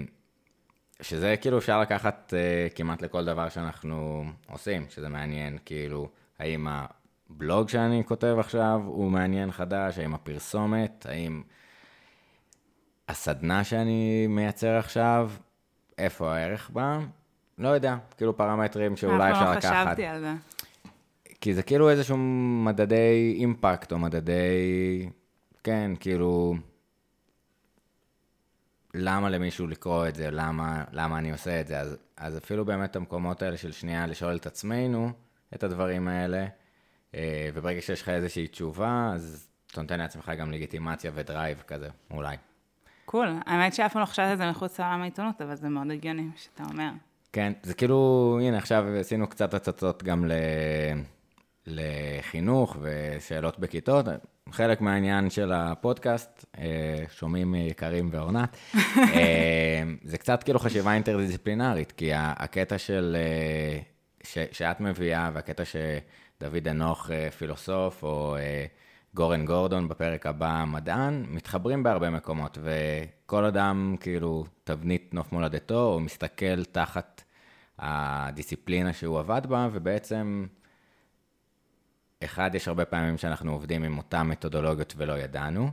שזה 1.01 1.35
כאילו 1.41 1.59
אפשר 1.59 1.81
לקחת 1.81 2.35
אה, 2.37 2.69
כמעט 2.75 3.03
לכל 3.03 3.25
דבר 3.25 3.49
שאנחנו 3.49 4.25
עושים, 4.49 4.87
שזה 4.89 5.09
מעניין, 5.09 5.59
כאילו, 5.65 6.09
האם 6.39 6.67
הבלוג 6.71 7.69
שאני 7.69 8.03
כותב 8.07 8.37
עכשיו 8.39 8.81
הוא 8.85 9.11
מעניין 9.11 9.53
חדש, 9.53 9.99
האם 9.99 10.15
הפרסומת, 10.15 11.07
האם... 11.09 11.43
הסדנה 13.09 13.65
שאני 13.65 14.27
מייצר 14.27 14.77
עכשיו, 14.77 15.31
איפה 15.99 16.35
הערך 16.37 16.71
בה? 16.71 16.99
לא 17.59 17.69
יודע, 17.69 17.97
כאילו 18.17 18.37
פרמטרים 18.37 18.97
שאולי 18.97 19.33
אפשר 19.33 19.53
לקחת. 19.53 19.65
לא 19.65 19.85
חשבתי 19.85 20.05
על 20.07 20.21
זה. 20.21 20.33
כי 21.41 21.55
זה 21.55 21.63
כאילו 21.63 21.91
איזשהו 21.91 22.17
מדדי 22.65 23.35
אימפקט, 23.39 23.93
או 23.93 23.99
מדדי, 23.99 25.09
כן, 25.65 25.91
כאילו, 26.01 26.55
למה 28.95 29.31
למישהו 29.31 29.67
לקרוא 29.67 30.09
את 30.09 30.15
זה, 30.15 30.31
למה, 30.31 30.85
למה 30.93 31.19
אני 31.19 31.33
עושה 31.33 31.61
את 31.61 31.67
זה. 31.67 31.81
אז, 31.81 31.97
אז 32.17 32.39
אפילו 32.39 32.65
באמת 32.65 32.97
המקומות 32.97 33.43
האלה 33.43 33.57
של 33.57 33.73
שנייה 33.73 34.07
לשאול 34.07 34.37
את 34.37 34.47
עצמנו 34.47 35.11
את 35.55 35.63
הדברים 35.63 36.09
האלה, 36.09 36.47
אה, 37.15 37.51
וברגע 37.55 37.81
שיש 37.81 38.03
לך 38.03 38.09
איזושהי 38.09 38.47
תשובה, 38.47 39.11
אז 39.15 39.49
אתה 39.73 39.83
נותן 39.83 39.99
לעצמך 39.99 40.33
גם 40.39 40.53
לגיטימציה 40.53 41.11
ודרייב 41.15 41.63
כזה, 41.67 41.89
אולי. 42.11 42.37
Cool. 43.07 43.29
האמת 43.47 43.75
שאף 43.75 43.93
פעם 43.93 44.01
לא 44.01 44.07
חשבתי 44.07 44.31
על 44.31 44.37
זה 44.37 44.51
מחוץ 44.51 44.81
לעולם 44.81 45.03
העיתונות, 45.03 45.43
אבל 45.43 45.55
זה 45.55 45.69
מאוד 45.69 45.91
הגיוני 45.91 46.23
מה 46.23 46.33
שאתה 46.37 46.63
אומר. 46.71 46.91
כן, 47.33 47.53
זה 47.63 47.75
כאילו, 47.75 48.39
הנה, 48.43 48.59
עכשיו 48.59 48.85
עשינו 49.01 49.27
קצת 49.27 49.55
הצצות 49.55 50.03
גם 50.03 50.25
ל... 50.25 50.33
לחינוך 51.67 52.77
ושאלות 52.81 53.59
בכיתות. 53.59 54.07
חלק 54.51 54.81
מהעניין 54.81 55.31
של 55.31 55.53
הפודקאסט, 55.53 56.45
אה, 56.59 57.05
שומעים 57.11 57.55
יקרים 57.55 58.09
ואורנת, 58.13 58.57
אה, 59.15 59.83
זה 60.05 60.19
קצת 60.19 60.43
כאילו 60.43 60.59
חשיבה 60.59 60.95
אינטרדיסציפלינרית, 60.95 61.93
כי 61.93 62.11
הקטע 62.15 62.79
של, 62.79 63.17
אה, 63.19 63.79
ש, 64.23 64.39
שאת 64.53 64.81
מביאה 64.81 65.31
והקטע 65.33 65.63
שדוד 65.65 66.69
אנוך 66.69 67.11
פילוסוף, 67.39 68.03
או 68.03 68.37
גורן 69.17 69.45
גורדון 69.45 69.89
בפרק 69.89 70.27
הבא, 70.27 70.65
מדען, 70.67 71.25
מתחברים 71.29 71.83
בהרבה 71.83 72.11
מקומות, 72.11 72.59
וכל 72.63 73.45
אדם, 73.45 73.97
כאילו, 74.01 74.45
תבנית 74.65 75.15
נוף 75.15 75.33
מולדתו, 75.33 75.93
הוא 75.93 76.01
מסתכל 76.01 76.65
תחת 76.65 77.23
הדיסציפלינה 77.79 78.93
שהוא 78.93 79.19
עבד 79.19 79.43
בה, 79.49 79.69
ובעצם, 79.73 80.47
אחד, 82.25 82.55
יש 82.55 82.69
הרבה 82.69 82.85
פעמים 82.85 83.19
שאנחנו 83.19 83.53
עובדים 83.53 83.83
עם 83.83 83.99
אותן 83.99 84.23
מתודולוגיות 84.23 84.95
ולא 84.97 85.19
ידענו, 85.19 85.71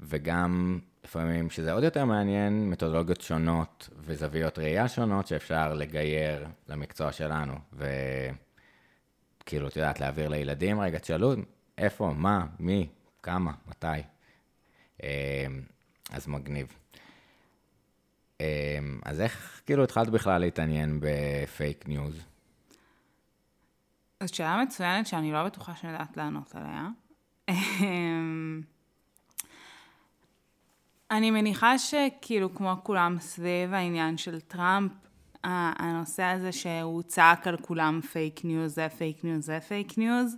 וגם 0.00 0.78
לפעמים, 1.04 1.50
שזה 1.50 1.72
עוד 1.72 1.84
יותר 1.84 2.04
מעניין, 2.04 2.70
מתודולוגיות 2.70 3.20
שונות 3.20 3.88
וזוויות 4.00 4.58
ראייה 4.58 4.88
שונות 4.88 5.26
שאפשר 5.26 5.74
לגייר 5.74 6.46
למקצוע 6.68 7.12
שלנו, 7.12 7.54
וכאילו, 7.72 9.68
את 9.68 9.76
יודעת, 9.76 10.00
להעביר 10.00 10.28
לילדים, 10.28 10.80
רגע, 10.80 10.98
תשאלו, 10.98 11.34
איפה, 11.78 12.12
מה, 12.16 12.46
מי, 12.58 12.88
כמה, 13.22 13.52
מתי. 13.68 13.86
אמ, 15.02 15.08
אז 16.10 16.28
מגניב. 16.28 16.66
אמ, 18.40 18.44
אז 19.04 19.20
איך 19.20 19.62
כאילו 19.66 19.84
התחלת 19.84 20.08
בכלל 20.08 20.40
להתעניין 20.40 21.00
בפייק 21.02 21.88
ניוז? 21.88 22.24
זאת 24.22 24.34
שאלה 24.34 24.62
מצוינת 24.62 25.06
שאני 25.06 25.32
לא 25.32 25.44
בטוחה 25.44 25.74
שאני 25.74 25.92
יודעת 25.92 26.16
לענות 26.16 26.54
עליה. 26.54 26.88
אמ, 27.48 28.62
אני 31.10 31.30
מניחה 31.30 31.78
שכאילו 31.78 32.54
כמו 32.54 32.76
כולם 32.82 33.16
סביב 33.20 33.74
העניין 33.74 34.16
של 34.18 34.40
טראמפ, 34.40 34.92
הנושא 35.44 36.22
הזה 36.22 36.52
שהוא 36.52 37.02
צעק 37.02 37.46
על 37.46 37.56
כולם 37.56 38.00
פייק 38.00 38.44
ניוז, 38.44 38.74
זה 38.74 38.88
פייק 38.98 39.24
ניוז, 39.24 39.44
זה 39.44 39.60
פייק 39.60 39.98
ניוז, 39.98 40.36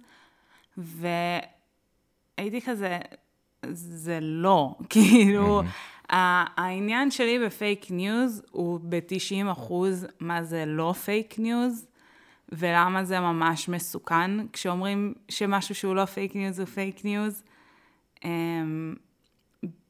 והייתי 0.83 2.61
כזה, 2.61 2.99
זה 3.73 4.19
לא, 4.23 4.75
כאילו, 4.90 5.62
העניין 6.09 7.11
שלי 7.11 7.38
בפייק 7.47 7.87
ניוז 7.90 8.43
הוא 8.51 8.81
ב-90 8.83 9.53
אחוז 9.53 10.07
מה 10.21 10.45
זה 10.45 10.64
לא 10.66 10.95
פייק 11.05 11.38
ניוז, 11.38 11.87
ולמה 12.49 13.05
זה 13.05 13.21
ממש 13.21 13.69
מסוכן 13.69 14.47
כשאומרים 14.53 15.14
שמשהו 15.29 15.75
שהוא 15.75 15.95
לא 15.95 16.05
פייק 16.05 16.35
ניוז 16.35 16.59
הוא 16.59 16.66
פייק 16.66 17.05
ניוז. 17.05 17.43
אמ, 18.25 18.95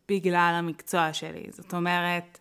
בגלל 0.08 0.54
המקצוע 0.58 1.12
שלי. 1.12 1.44
זאת 1.50 1.74
אומרת, 1.74 2.38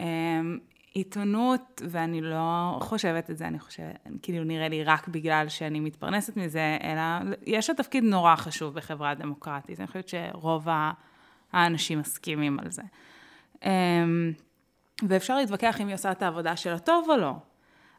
אמ, 0.00 0.58
עיתונות, 0.96 1.82
ואני 1.90 2.20
לא 2.20 2.78
חושבת 2.80 3.30
את 3.30 3.38
זה, 3.38 3.46
אני 3.46 3.58
חושבת, 3.58 3.98
כאילו 4.22 4.44
נראה 4.44 4.68
לי 4.68 4.84
רק 4.84 5.08
בגלל 5.08 5.48
שאני 5.48 5.80
מתפרנסת 5.80 6.36
מזה, 6.36 6.78
אלא 6.82 7.32
יש 7.46 7.70
לה 7.70 7.76
תפקיד 7.76 8.04
נורא 8.04 8.36
חשוב 8.36 8.74
בחברה 8.74 9.14
דמוקרטית. 9.14 9.80
אני 9.80 9.86
חושבת 9.86 10.08
שרוב 10.08 10.68
האנשים 11.52 11.98
מסכימים 11.98 12.58
על 12.58 12.70
זה. 12.70 12.82
אמ, 13.64 14.32
ואפשר 15.08 15.36
להתווכח 15.36 15.80
אם 15.80 15.86
היא 15.86 15.94
עושה 15.94 16.12
את 16.12 16.22
העבודה 16.22 16.56
שלה 16.56 16.78
טוב 16.78 17.06
או 17.10 17.16
לא, 17.16 17.32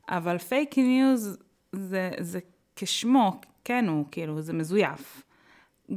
אבל 0.10 0.38
פייק 0.38 0.78
ניוז 0.78 1.38
זה, 1.72 2.12
זה 2.20 2.40
כשמו, 2.76 3.42
כן 3.64 3.88
הוא, 3.88 4.06
כאילו, 4.12 4.42
זה 4.42 4.54
מזויף. 4.54 5.24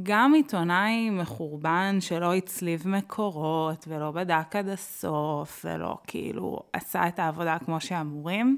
גם 0.03 0.33
עיתונאי 0.33 1.09
מחורבן 1.09 1.97
שלא 1.99 2.35
הצליב 2.35 2.87
מקורות 2.87 3.85
ולא 3.87 4.11
בדק 4.11 4.55
עד 4.55 4.67
הסוף 4.67 5.65
ולא 5.65 5.97
כאילו 6.07 6.59
עשה 6.73 7.07
את 7.07 7.19
העבודה 7.19 7.57
כמו 7.65 7.81
שאמורים, 7.81 8.57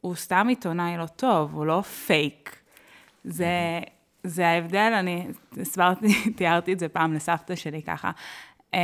הוא 0.00 0.14
סתם 0.14 0.46
עיתונאי 0.48 0.96
לא 0.96 1.06
טוב, 1.06 1.54
הוא 1.54 1.66
לא 1.66 1.80
פייק. 1.80 2.56
זה, 3.24 3.80
זה 4.24 4.48
ההבדל, 4.48 4.92
אני 4.98 5.26
הסברתי, 5.60 6.22
תיארתי 6.36 6.72
את 6.72 6.78
זה 6.78 6.88
פעם 6.88 7.14
לסבתא 7.14 7.54
שלי 7.54 7.82
ככה. 7.82 8.10
Uh, 8.72 8.78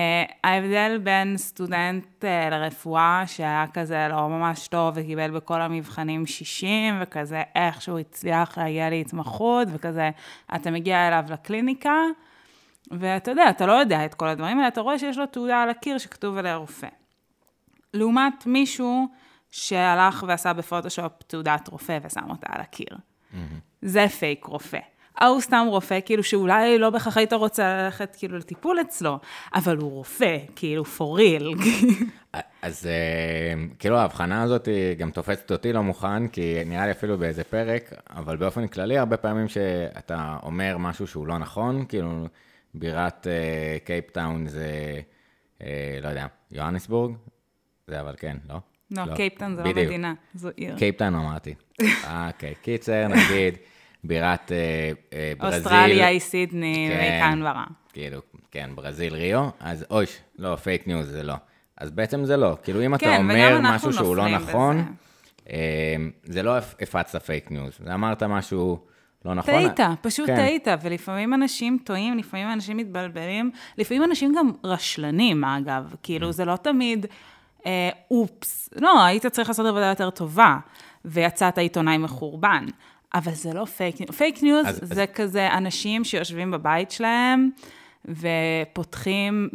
ההבדל 0.44 1.00
בין 1.02 1.36
סטודנט 1.36 2.24
uh, 2.24 2.50
לרפואה, 2.50 3.22
שהיה 3.26 3.64
כזה 3.74 4.06
לא 4.10 4.28
ממש 4.28 4.68
טוב 4.68 4.94
וקיבל 4.96 5.30
בכל 5.30 5.60
המבחנים 5.60 6.26
60, 6.26 6.94
וכזה 7.00 7.42
איכשהו 7.54 7.98
הצליח 7.98 8.58
להגיע 8.58 8.90
להתמחות, 8.90 9.68
וכזה 9.72 10.10
אתה 10.54 10.70
מגיע 10.70 11.08
אליו 11.08 11.24
לקליניקה, 11.28 11.96
ואתה 12.90 13.30
יודע, 13.30 13.50
אתה 13.50 13.66
לא 13.66 13.72
יודע 13.72 14.04
את 14.04 14.14
כל 14.14 14.28
הדברים 14.28 14.58
האלה, 14.58 14.68
אתה 14.68 14.80
רואה 14.80 14.98
שיש 14.98 15.18
לו 15.18 15.26
תעודה 15.26 15.62
על 15.62 15.70
הקיר 15.70 15.98
שכתוב 15.98 16.36
עליה 16.36 16.56
רופא. 16.56 16.88
לעומת 17.94 18.46
מישהו 18.46 19.08
שהלך 19.50 20.24
ועשה 20.28 20.52
בפוטושופ 20.52 21.12
תעודת 21.26 21.68
רופא 21.68 21.98
ושם 22.02 22.30
אותה 22.30 22.46
על 22.50 22.60
הקיר. 22.60 22.88
Mm-hmm. 22.88 23.36
זה 23.82 24.06
פייק 24.08 24.44
רופא. 24.44 24.78
ההוא 25.18 25.40
סתם 25.40 25.66
רופא, 25.68 25.98
כאילו 26.04 26.22
שאולי 26.22 26.78
לא 26.78 26.90
בהכרח 26.90 27.16
היית 27.16 27.32
רוצה 27.32 27.82
ללכת 27.82 28.16
כאילו 28.18 28.38
לטיפול 28.38 28.80
אצלו, 28.80 29.18
אבל 29.54 29.76
הוא 29.76 29.90
רופא, 29.90 30.38
כאילו 30.56 30.84
for 30.84 31.18
real. 31.18 31.64
אז 32.62 32.86
אה, 32.86 33.54
כאילו 33.78 33.96
ההבחנה 33.96 34.42
הזאת 34.42 34.68
גם 34.98 35.10
תופסת 35.10 35.52
אותי 35.52 35.72
לא 35.72 35.82
מוכן, 35.82 36.28
כי 36.28 36.62
נראה 36.66 36.86
לי 36.86 36.92
אפילו 36.92 37.18
באיזה 37.18 37.44
פרק, 37.44 37.92
אבל 38.10 38.36
באופן 38.36 38.66
כללי, 38.66 38.98
הרבה 38.98 39.16
פעמים 39.16 39.48
שאתה 39.48 40.36
אומר 40.42 40.78
משהו 40.78 41.06
שהוא 41.06 41.26
לא 41.26 41.38
נכון, 41.38 41.84
כאילו 41.88 42.26
בירת 42.74 43.26
קייפטאון 43.84 44.46
אה, 44.46 44.50
זה, 44.50 45.00
אה, 45.62 45.98
לא 46.02 46.08
יודע, 46.08 46.26
יוהנסבורג? 46.50 47.14
זה 47.86 48.00
אבל 48.00 48.14
כן, 48.18 48.36
לא? 48.48 48.56
לא, 48.90 49.04
לא. 49.04 49.14
קייפטאון 49.14 49.56
זה 49.56 49.62
לא 49.62 49.70
מדינה, 49.70 50.14
זו 50.34 50.48
עיר. 50.56 50.78
קייפטאון 50.78 51.14
אמרתי. 51.14 51.54
אוקיי, 52.28 52.54
קיצר, 52.62 53.08
נגיד. 53.08 53.54
בירת 54.04 54.52
אה, 54.52 54.92
אה, 55.12 55.32
ברזיל. 55.38 55.58
אוסטרליה 55.58 56.06
היא 56.06 56.20
סידני, 56.20 56.90
כן. 56.90 57.40
כאילו, 57.92 58.20
כן, 58.50 58.70
ברזיל, 58.74 59.14
ריו, 59.14 59.48
אז 59.60 59.86
אוי, 59.90 60.04
לא, 60.38 60.56
פייק 60.56 60.86
ניוז 60.86 61.08
זה 61.08 61.22
לא. 61.22 61.34
אז 61.76 61.90
בעצם 61.90 62.24
זה 62.24 62.36
לא. 62.36 62.56
כאילו, 62.62 62.86
אם 62.86 62.96
כן, 62.96 63.06
אתה 63.06 63.16
אומר 63.16 63.58
משהו 63.62 63.92
שהוא 63.92 64.16
לא 64.16 64.28
נכון, 64.28 64.94
אה, 65.50 65.96
זה 66.24 66.42
לא 66.42 66.56
הפצת 66.56 67.22
פייק 67.22 67.50
ניוז. 67.50 67.78
זה 67.84 67.94
אמרת 67.94 68.22
משהו 68.22 68.78
לא 69.24 69.34
נכון. 69.34 69.54
טעית, 69.54 69.80
פשוט 70.00 70.26
כן. 70.26 70.36
טעית, 70.36 70.68
ולפעמים 70.82 71.34
אנשים 71.34 71.78
טועים, 71.84 72.18
לפעמים 72.18 72.52
אנשים 72.52 72.76
מתבלבלים, 72.76 73.50
לפעמים 73.78 74.04
אנשים 74.04 74.34
גם 74.38 74.50
רשלנים, 74.64 75.44
אגב. 75.44 75.94
כאילו, 76.02 76.32
זה 76.32 76.44
לא 76.44 76.56
תמיד... 76.56 77.06
אה, 77.66 77.90
אופס, 78.10 78.68
לא, 78.76 79.04
היית 79.04 79.26
צריך 79.26 79.48
לעשות 79.48 79.66
עבודה 79.66 79.86
יותר 79.86 80.10
טובה, 80.10 80.56
ויצאת 81.04 81.58
עיתונאי 81.58 81.98
מחורבן. 81.98 82.66
אבל 83.14 83.32
זה 83.32 83.52
לא 83.52 83.64
פייק 83.64 84.00
ניוז. 84.00 84.16
פייק 84.16 84.42
ניוז 84.42 84.66
זה 84.82 85.02
אז... 85.02 85.08
כזה 85.14 85.52
אנשים 85.52 86.04
שיושבים 86.04 86.50
בבית 86.50 86.90
שלהם 86.90 87.50
ופותחים, 88.04 89.48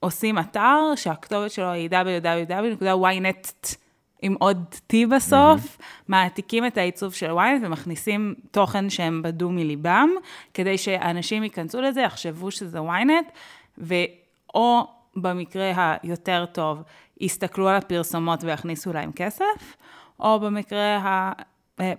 עושים 0.00 0.38
אתר 0.38 0.78
שהכתובת 0.96 1.50
שלו 1.50 1.70
היא 1.70 1.90
www.ynet 1.90 3.76
עם 4.22 4.34
עוד 4.38 4.74
T 4.92 4.96
בסוף, 5.10 5.60
mm-hmm. 5.60 5.82
מעתיקים 6.08 6.66
את 6.66 6.78
העיצוב 6.78 7.14
של 7.14 7.30
ynet 7.30 7.66
ומכניסים 7.66 8.34
תוכן 8.50 8.90
שהם 8.90 9.22
בדו 9.22 9.50
מליבם, 9.50 10.08
כדי 10.54 10.78
שאנשים 10.78 11.42
ייכנסו 11.42 11.80
לזה, 11.80 12.00
יחשבו 12.00 12.50
שזה 12.50 12.78
ynet, 12.78 13.30
ואו 13.78 14.86
במקרה 15.16 15.96
היותר 16.02 16.44
טוב, 16.52 16.82
יסתכלו 17.20 17.68
על 17.68 17.76
הפרסומות 17.76 18.44
ויכניסו 18.44 18.92
להם 18.92 19.12
כסף, 19.12 19.76
או 20.20 20.40
במקרה 20.40 21.32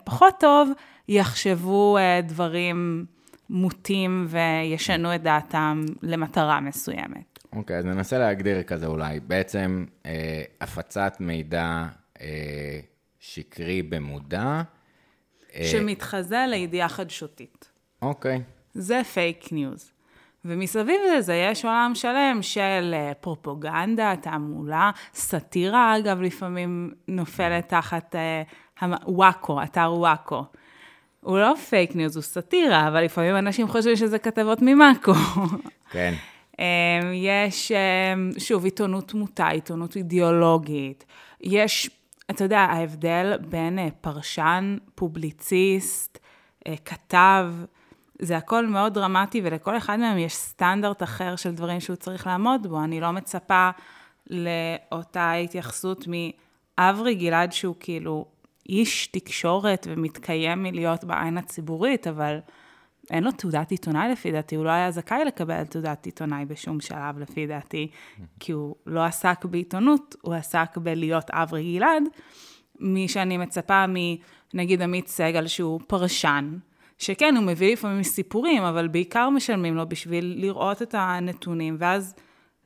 פחות 0.04 0.34
טוב, 0.40 0.70
יחשבו 1.08 1.98
אה, 1.98 2.22
דברים 2.22 3.06
מוטים 3.50 4.28
וישנו 4.30 5.16
את 5.16 5.24
דעתם 5.24 5.86
למטרה 6.02 6.60
מסוימת. 6.60 7.40
אוקיי, 7.56 7.76
okay, 7.76 7.80
אז 7.80 7.86
ננסה 7.86 8.18
להגדיר 8.18 8.64
כזה 8.64 8.86
אולי. 8.86 9.20
בעצם 9.20 9.86
אה, 10.06 10.44
הפצת 10.62 11.18
מידע 11.20 11.86
אה, 12.22 12.80
שקרי 13.20 13.82
במודע. 13.82 14.62
אה... 15.56 15.64
שמתחזה 15.64 16.46
לידיעה 16.50 16.90
חדשותית. 16.90 17.72
אוקיי. 18.02 18.38
Okay. 18.38 18.42
זה 18.74 19.02
פייק 19.14 19.52
ניוז. 19.52 19.92
ומסביב 20.46 21.02
לזה 21.18 21.34
יש 21.34 21.66
עולם 21.66 21.92
שלם 21.96 22.40
של 22.42 22.92
אה, 22.94 23.12
פרופוגנדה, 23.14 24.14
תעמולה, 24.22 24.92
סאטירה, 25.14 25.98
אגב, 25.98 26.22
לפעמים 26.22 26.92
נופלת 27.08 27.70
תחת 27.70 28.16
וואקו, 29.08 29.64
אתר 29.64 29.94
וואקו. 29.94 30.44
הוא 31.22 31.40
לא 31.40 31.56
פייק 31.70 31.96
ניוז, 31.96 32.16
הוא 32.16 32.24
סאטירה, 32.24 32.88
אבל 32.88 33.04
לפעמים 33.04 33.36
אנשים 33.36 33.68
חושבים 33.68 33.96
שזה 33.96 34.20
כתבות 34.20 34.60
ממאקו. 34.62 35.14
כן. 35.92 36.14
אמ, 36.60 36.66
יש, 37.14 37.72
אמ, 37.72 38.32
שוב, 38.38 38.66
עיתונות 38.66 39.14
מוטה, 39.14 39.48
עיתונות 39.48 39.96
אידיאולוגית. 39.96 41.06
יש, 41.42 41.90
אתה 42.32 42.44
יודע, 42.44 42.60
ההבדל 42.60 43.38
בין 43.50 43.80
אה, 43.80 43.88
פרשן, 44.02 44.78
פובליציסט, 44.96 46.20
אה, 46.68 46.74
כתב, 46.86 47.54
זה 48.20 48.38
הכל 48.38 48.68
מאוד 48.68 48.94
דרמטי, 48.94 49.42
ולכל 49.44 49.78
אחד 49.78 50.00
מהם 50.00 50.18
יש 50.18 50.36
סטנדרט 50.36 51.04
אחר 51.04 51.36
של 51.36 51.52
דברים 51.52 51.80
שהוא 51.80 51.96
צריך 51.96 52.28
לעמוד 52.28 52.68
בו. 52.68 52.84
אני 52.84 53.02
לא 53.02 53.12
מצפה 53.12 53.70
לאותה 54.30 55.34
התייחסות 55.34 56.06
מאברי 56.08 57.16
גלעד, 57.16 57.52
שהוא 57.52 57.76
כאילו 57.80 58.26
איש 58.70 59.08
תקשורת 59.08 59.88
ומתקיים 59.90 60.64
מלהיות 60.64 61.04
בעין 61.04 61.38
הציבורית, 61.38 62.08
אבל 62.08 62.40
אין 63.12 63.24
לו 63.24 63.32
תעודת 63.32 63.72
עיתונאי 63.72 64.12
לפי 64.12 64.32
דעתי, 64.32 64.56
הוא 64.56 64.66
לא 64.66 64.70
היה 64.70 64.92
זכאי 64.92 65.26
לקבל 65.26 65.64
תעודת 65.64 66.06
עיתונאי 66.06 66.46
בשום 66.46 66.80
שלב 66.80 67.20
לפי 67.20 67.48
דעתי, 67.48 67.88
כי 68.40 68.52
הוא 68.52 68.76
לא 68.86 69.04
עסק 69.04 69.46
בעיתונות, 69.46 70.16
הוא 70.22 70.34
עסק 70.34 70.78
בלהיות 70.78 71.30
אברי 71.32 71.76
גלעד, 71.76 72.04
מי 72.80 73.08
שאני 73.08 73.38
מצפה 73.38 73.86
מנגיד 74.54 74.82
עמית 74.82 75.08
סגל 75.08 75.48
שהוא 75.48 75.80
פרשן, 75.88 76.58
שכן, 76.98 77.36
הוא 77.38 77.46
מביא 77.46 77.74
לפעמים 77.74 78.04
סיפורים, 78.04 78.64
אבל 78.64 78.88
בעיקר 78.88 79.30
משלמים 79.30 79.76
לו 79.76 79.90
בשביל 79.90 80.34
לראות 80.38 80.82
את 80.82 80.96
הנתונים, 80.98 81.76
ואז 81.80 82.16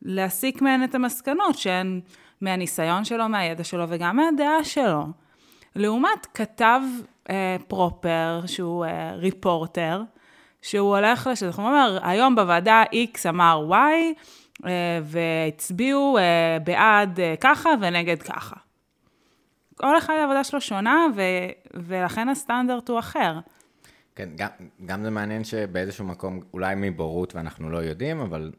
להסיק 0.02 0.62
מהן 0.62 0.84
את 0.84 0.96
המסקנות 0.96 1.58
שהן 1.58 2.02
מהניסיון 2.42 3.06
שלו, 3.06 3.30
מהידע 3.30 3.64
שלו 3.64 3.86
וגם 3.90 4.16
מהדעה 4.16 4.64
שלו. 4.64 5.04
לעומת 5.78 6.28
כתב 6.34 6.82
אה, 7.30 7.58
פרופר, 7.68 8.42
שהוא 8.46 8.86
אה, 8.86 9.14
ריפורטר, 9.16 10.02
שהוא 10.62 10.96
הולך 10.96 11.28
לשטח, 11.28 11.60
הוא 11.60 11.68
אומר, 11.68 12.00
היום 12.04 12.36
בוועדה 12.36 12.84
X 13.14 13.30
אמר 13.30 13.68
Y, 13.72 13.76
אה, 14.66 15.00
והצביעו 15.04 16.18
אה, 16.18 16.58
בעד 16.64 17.20
אה, 17.20 17.36
ככה 17.42 17.70
ונגד 17.82 18.22
ככה. 18.22 18.56
כל 19.76 19.98
אחד 19.98 20.14
העבודה 20.20 20.44
שלו 20.44 20.62
שונה, 20.62 21.06
ו, 21.16 21.22
ולכן 21.74 22.30
הסטנדרט 22.30 22.90
הוא 22.90 23.00
אחר. 23.00 23.40
כן, 24.16 24.30
גם, 24.36 24.50
גם 24.86 25.04
זה 25.04 25.10
מעניין 25.10 25.44
שבאיזשהו 25.44 26.06
מקום, 26.06 26.40
אולי 26.54 26.76
מבורות 26.78 27.36
ואנחנו 27.36 27.70
לא 27.70 27.78
יודעים, 27.78 28.20
אבל 28.20 28.52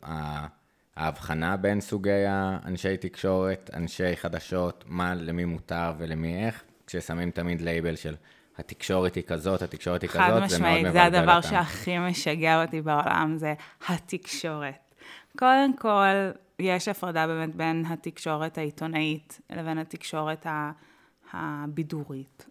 ההבחנה 0.96 1.56
בין 1.56 1.80
סוגי 1.80 2.24
האנשי 2.28 2.96
תקשורת, 2.96 3.70
אנשי 3.74 4.16
חדשות, 4.16 4.84
מה 4.86 5.14
למי 5.14 5.44
מותר 5.44 5.92
ולמי 5.98 6.44
איך, 6.46 6.64
כששמים 6.88 7.30
תמיד 7.30 7.60
לייבל 7.60 7.96
של 7.96 8.14
התקשורת 8.58 9.14
היא 9.14 9.24
כזאת, 9.24 9.62
התקשורת 9.62 10.02
היא 10.02 10.10
כזאת, 10.10 10.48
זה 10.48 10.58
מאוד 10.58 10.78
מבלבל 10.78 10.86
אותם. 10.86 10.90
חד 10.90 10.90
משמעית, 10.90 10.92
זה 10.92 11.04
הדבר 11.04 11.40
שהכי 11.40 11.98
משגע 11.98 12.62
אותי 12.62 12.82
בעולם, 12.82 13.36
זה 13.36 13.54
התקשורת. 13.88 14.94
קודם 15.38 15.76
כל, 15.76 16.30
יש 16.58 16.88
הפרדה 16.88 17.26
באמת 17.26 17.54
בין 17.54 17.84
התקשורת 17.86 18.58
העיתונאית 18.58 19.40
לבין 19.50 19.78
התקשורת 19.78 20.46
הבידורית. 21.32 22.46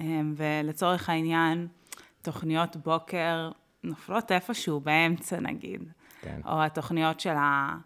אמ, 0.00 0.34
ולצורך 0.36 1.08
העניין, 1.08 1.68
תוכניות 2.22 2.76
בוקר 2.76 3.50
נופלות 3.82 4.32
איפשהו 4.32 4.80
באמצע 4.80 5.40
נגיד. 5.40 5.82
כן. 6.20 6.40
או 6.46 6.62
התוכניות 6.62 7.20
של 7.20 7.34
ה... 7.36 7.76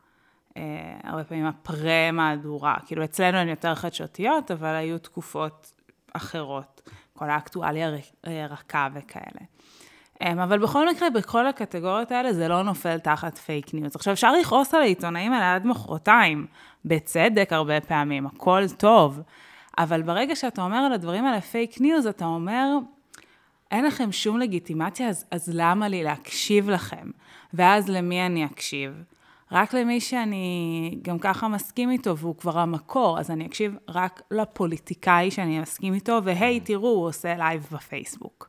אה, 0.56 0.62
הרבה 1.04 1.24
פעמים 1.24 1.46
הפרה-מהדורה. 1.46 2.76
כאילו, 2.86 3.04
אצלנו 3.04 3.38
הן 3.38 3.48
יותר 3.48 3.74
חדשותיות, 3.74 4.50
אבל 4.50 4.74
היו 4.74 4.98
תקופות 4.98 5.75
אחרות. 6.16 6.90
כל 7.14 7.30
האקטואליה 7.30 7.90
אה, 8.26 8.46
רכה 8.50 8.88
וכאלה. 8.94 9.46
אמ, 10.22 10.38
אבל 10.38 10.58
בכל 10.58 10.88
מקרה, 10.90 11.10
בכל 11.10 11.46
הקטגוריות 11.46 12.12
האלה 12.12 12.32
זה 12.32 12.48
לא 12.48 12.62
נופל 12.62 12.98
תחת 12.98 13.38
פייק 13.38 13.74
ניוז. 13.74 13.96
עכשיו, 13.96 14.12
אפשר 14.12 14.32
לכעוס 14.32 14.74
על 14.74 14.80
העיתונאים 14.80 15.32
האלה 15.32 15.54
עד 15.54 15.66
מחרתיים, 15.66 16.46
בצדק 16.84 17.52
הרבה 17.52 17.80
פעמים, 17.80 18.26
הכל 18.26 18.62
טוב, 18.76 19.20
אבל 19.78 20.02
ברגע 20.02 20.36
שאתה 20.36 20.62
אומר 20.62 20.76
על 20.76 20.92
הדברים 20.92 21.24
האלה 21.24 21.40
פייק 21.40 21.80
ניוז, 21.80 22.06
אתה 22.06 22.24
אומר, 22.24 22.66
אין 23.70 23.84
לכם 23.84 24.12
שום 24.12 24.38
לגיטימציה, 24.38 25.08
אז, 25.08 25.24
אז 25.30 25.50
למה 25.52 25.88
לי 25.88 26.04
להקשיב 26.04 26.70
לכם? 26.70 27.10
ואז 27.54 27.88
למי 27.88 28.26
אני 28.26 28.44
אקשיב? 28.44 29.02
רק 29.52 29.74
למי 29.74 30.00
שאני 30.00 30.98
גם 31.02 31.18
ככה 31.18 31.48
מסכים 31.48 31.90
איתו, 31.90 32.16
והוא 32.16 32.36
כבר 32.36 32.58
המקור, 32.58 33.18
אז 33.18 33.30
אני 33.30 33.46
אקשיב 33.46 33.76
רק 33.88 34.22
לפוליטיקאי 34.30 35.30
שאני 35.30 35.60
מסכים 35.60 35.94
איתו, 35.94 36.18
והי, 36.24 36.60
תראו, 36.60 36.88
הוא 36.88 37.06
עושה 37.06 37.34
לייב 37.36 37.68
בפייסבוק. 37.72 38.48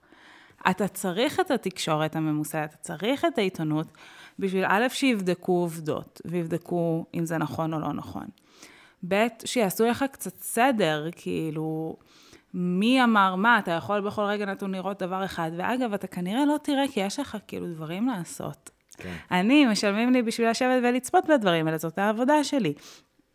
אתה 0.70 0.88
צריך 0.88 1.40
את 1.40 1.52
התקשורת 1.52 2.16
הממוסדת, 2.16 2.70
אתה 2.70 2.78
צריך 2.78 3.26
את 3.26 3.38
העיתונות, 3.38 3.88
בשביל 4.40 4.66
א', 4.68 4.88
שיבדקו 4.90 5.52
עובדות, 5.52 6.22
ויבדקו 6.26 7.06
אם 7.14 7.26
זה 7.26 7.38
נכון 7.38 7.74
או 7.74 7.80
לא 7.80 7.94
נכון. 7.94 8.26
ב', 9.08 9.28
שיעשו 9.46 9.86
לך 9.86 10.06
קצת 10.12 10.42
סדר, 10.42 11.10
כאילו, 11.16 11.96
מי 12.54 13.04
אמר 13.04 13.36
מה, 13.36 13.60
אתה 13.60 13.72
יכול 13.72 14.02
בכל 14.02 14.22
רגע 14.22 14.46
נתון 14.46 14.72
לראות 14.72 15.04
דבר 15.04 15.26
אחד, 15.26 15.52
ואגב, 15.58 15.94
אתה 15.94 16.08
כנראה 16.08 16.46
לא 16.46 16.56
תראה, 16.64 16.84
כי 16.92 17.00
יש 17.00 17.20
לך 17.20 17.38
כאילו 17.48 17.68
דברים 17.68 18.08
לעשות. 18.08 18.77
כן. 18.98 19.14
אני, 19.32 19.66
משלמים 19.66 20.14
לי 20.14 20.22
בשביל 20.22 20.50
לשבת 20.50 20.84
ולצפות 20.84 21.26
בדברים 21.26 21.68
האלה, 21.68 21.78
זאת 21.78 21.98
העבודה 21.98 22.44
שלי. 22.44 22.74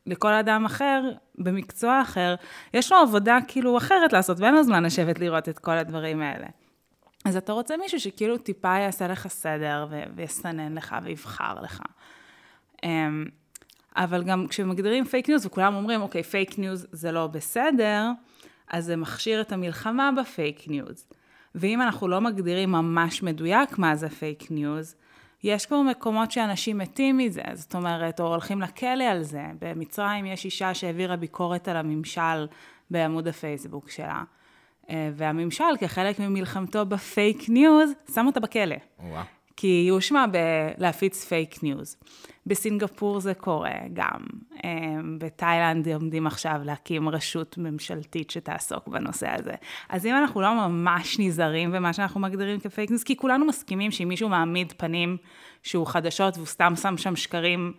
לכל 0.07 0.33
אדם 0.33 0.65
אחר, 0.65 1.03
במקצוע 1.39 2.03
אחר, 2.03 2.35
יש 2.75 2.93
לו 2.93 2.99
עבודה 2.99 3.39
כאילו 3.49 3.79
אחרת 3.79 4.13
לעשות, 4.13 4.41
ואין 4.41 4.55
לו 4.55 4.63
זמן 4.63 4.85
לשבת 4.85 5.19
לראות 5.19 5.49
את 5.49 5.59
כל 5.59 5.79
הדברים 5.79 6.23
האלה. 6.23 6.47
אז 7.25 7.37
אתה 7.37 7.53
רוצה 7.53 7.77
מישהו 7.77 8.01
שכאילו 8.01 8.39
טיפה 8.39 8.79
יעשה 8.79 9.09
לך 9.09 9.29
סדר 9.29 9.87
ויסנן 10.17 10.75
לך 10.75 10.97
ויבחר 11.03 11.55
לך. 11.63 11.83
Um, 12.77 12.89
אבל 13.97 14.23
גם 14.23 14.47
כשמגדירים 14.49 15.05
פייק 15.05 15.29
ניוז 15.29 15.47
וכולם 15.47 15.75
אומרים, 15.75 16.03
אוקיי, 16.03 16.23
פייק 16.23 16.59
ניוז 16.59 16.87
זה 16.93 17.13
לא 17.13 17.27
בסדר, 17.27 18.11
אז 18.71 18.85
זה 18.85 18.97
מכשיר 18.97 19.41
את 19.41 19.53
המלחמה 19.53 20.11
בפייק 20.21 20.69
ניוז. 20.69 21.07
ואם 21.55 21.83
אנחנו 21.83 22.09
לא 22.09 22.21
מגדירים 22.21 22.73
ממש 22.73 23.23
מדויק 23.23 23.79
מה 23.79 23.97
זה 23.97 24.09
פייק 24.09 24.51
ניוז, 24.51 24.95
יש 25.45 25.67
כבר 25.67 25.83
מקומות 25.83 26.31
שאנשים 26.31 26.79
מתים 26.79 27.19
מזה, 27.19 27.43
זאת 27.55 27.75
אומרת, 27.75 28.21
או 28.21 28.27
הולכים 28.27 28.61
לכלא 28.61 29.05
על 29.05 29.23
זה. 29.23 29.43
במצרים 29.59 30.27
יש 30.27 30.45
אישה 30.45 30.75
שהעבירה 30.75 31.17
ביקורת 31.17 31.69
על 31.69 31.77
הממשל 31.77 32.47
בעמוד 32.91 33.29
הפייסבוק 33.29 33.91
שלה. 33.91 34.23
אה, 34.91 35.11
והממשל, 35.15 35.77
כחלק 35.81 36.21
ממלחמתו 36.21 36.87
בפייק 36.87 37.49
ניוז, 37.49 37.91
שם 38.15 38.27
אותה 38.27 38.41
בכלא. 38.41 38.77
וואו. 39.01 39.23
כי 39.57 39.67
היא 39.67 39.93
הואשמה 39.93 40.27
בלהפיץ 40.27 41.25
פייק 41.25 41.63
ניוז. 41.63 41.97
בסינגפור 42.47 43.21
זה 43.21 43.35
קורה 43.35 43.75
גם. 43.93 44.21
אה, 44.65 44.71
בתאילנד 45.19 45.89
עומדים 45.89 46.27
עכשיו 46.27 46.61
להקים 46.65 47.09
רשות 47.09 47.59
ממשלתית 47.59 48.31
שתעסוק 48.31 48.89
בנושא 48.89 49.29
הזה. 49.39 49.55
אז 49.89 50.07
אם 50.07 50.15
אנחנו 50.15 50.41
לא 50.41 50.55
ממש 50.55 51.19
נזהרים 51.19 51.73
במה 51.73 51.93
שאנחנו 51.93 52.21
מגדירים 52.21 52.61
כפייק 52.61 52.91
ניוז, 52.91 53.05
כי 53.05 53.17
כולנו 53.17 53.45
מסכימים 53.45 53.91
שאם 53.91 54.09
מישהו 54.09 54.29
מעמיד 54.29 54.73
פנים 54.77 55.17
שהוא 55.63 55.87
חדשות 55.87 56.37
והוא 56.37 56.47
סתם 56.47 56.77
שם 56.77 56.97
שם 56.97 57.17
שקרים, 57.17 57.73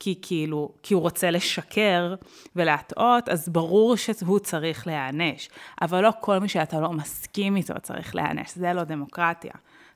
כי 0.00 0.18
כאילו, 0.22 0.72
כי 0.82 0.94
הוא 0.94 1.02
רוצה 1.02 1.30
לשקר 1.30 2.14
ולהטעות, 2.56 3.28
אז 3.28 3.48
ברור 3.48 3.96
שהוא 3.96 4.38
צריך 4.38 4.86
להיענש. 4.86 5.48
אבל 5.82 6.00
לא 6.00 6.12
כל 6.20 6.38
מי 6.38 6.48
שאתה 6.48 6.80
לא 6.80 6.92
מסכים 6.92 7.56
איתו 7.56 7.74
צריך 7.82 8.14
להיענש, 8.14 8.54
זה 8.54 8.72
לא 8.72 8.84
דמוקרטיה. 8.84 9.52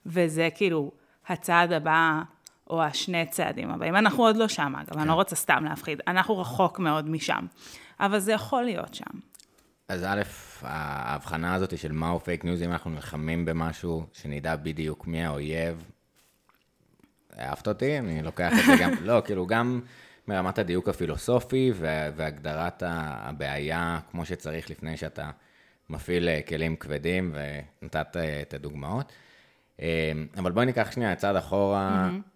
וזה 0.07 0.49
כאילו 0.55 0.91
הצעד 1.33 1.73
הבא, 1.73 2.23
או 2.71 2.83
השני 2.83 3.27
צעדים 3.27 3.71
הבאים. 3.71 3.97
אנחנו 3.97 4.23
עוד 4.23 4.37
לא 4.37 4.49
שם, 4.49 4.73
אגב, 4.77 4.93
כן. 4.93 4.99
אני 4.99 5.09
לא 5.09 5.13
כן. 5.13 5.17
רוצה 5.17 5.37
סתם 5.37 5.65
להפחיד. 5.65 6.01
אנחנו 6.07 6.39
רחוק 6.39 6.79
מאוד 6.79 7.09
משם. 7.09 7.47
אבל 8.01 8.19
זה 8.19 8.33
יכול 8.33 8.63
להיות 8.63 8.95
שם. 8.95 9.19
אז 9.89 10.05
א', 10.05 10.23
ההבחנה 10.63 11.55
הזאת 11.55 11.79
של 11.79 11.93
מהו 11.93 12.21
פייק 12.21 12.45
ניוז, 12.45 12.63
אם 12.63 12.73
אנחנו 12.73 12.91
נלחמים 12.91 13.45
במשהו, 13.45 14.07
שנדע 14.13 14.57
בדיוק 14.57 15.07
מי 15.07 15.25
האויב, 15.25 15.85
אהבת 17.39 17.69
אותי, 17.69 17.99
אני 17.99 18.23
לוקח 18.23 18.53
את 18.53 18.65
זה 18.67 18.73
גם, 18.81 18.91
לא, 19.09 19.23
כאילו, 19.25 19.47
גם 19.47 19.81
מרמת 20.29 20.59
הדיוק 20.59 20.89
הפילוסופי 20.89 21.73
והגדרת 22.17 22.83
הבעיה 22.87 23.99
כמו 24.11 24.25
שצריך 24.27 24.71
לפני 24.71 24.97
שאתה 24.97 25.31
מפעיל 25.91 26.29
אה, 26.29 26.41
כלים 26.49 26.77
כבדים, 26.77 27.35
ונתת 27.35 28.17
אה, 28.17 28.43
את 28.43 28.55
הדוגמאות. 28.55 29.13
אה, 29.83 30.13
אבל 30.39 30.53
בואי 30.53 30.67
ניקח 30.67 30.91
שנייה 30.91 31.15
צעד 31.15 31.37
אחורה, 31.37 32.09
mm-hmm. 32.09 32.33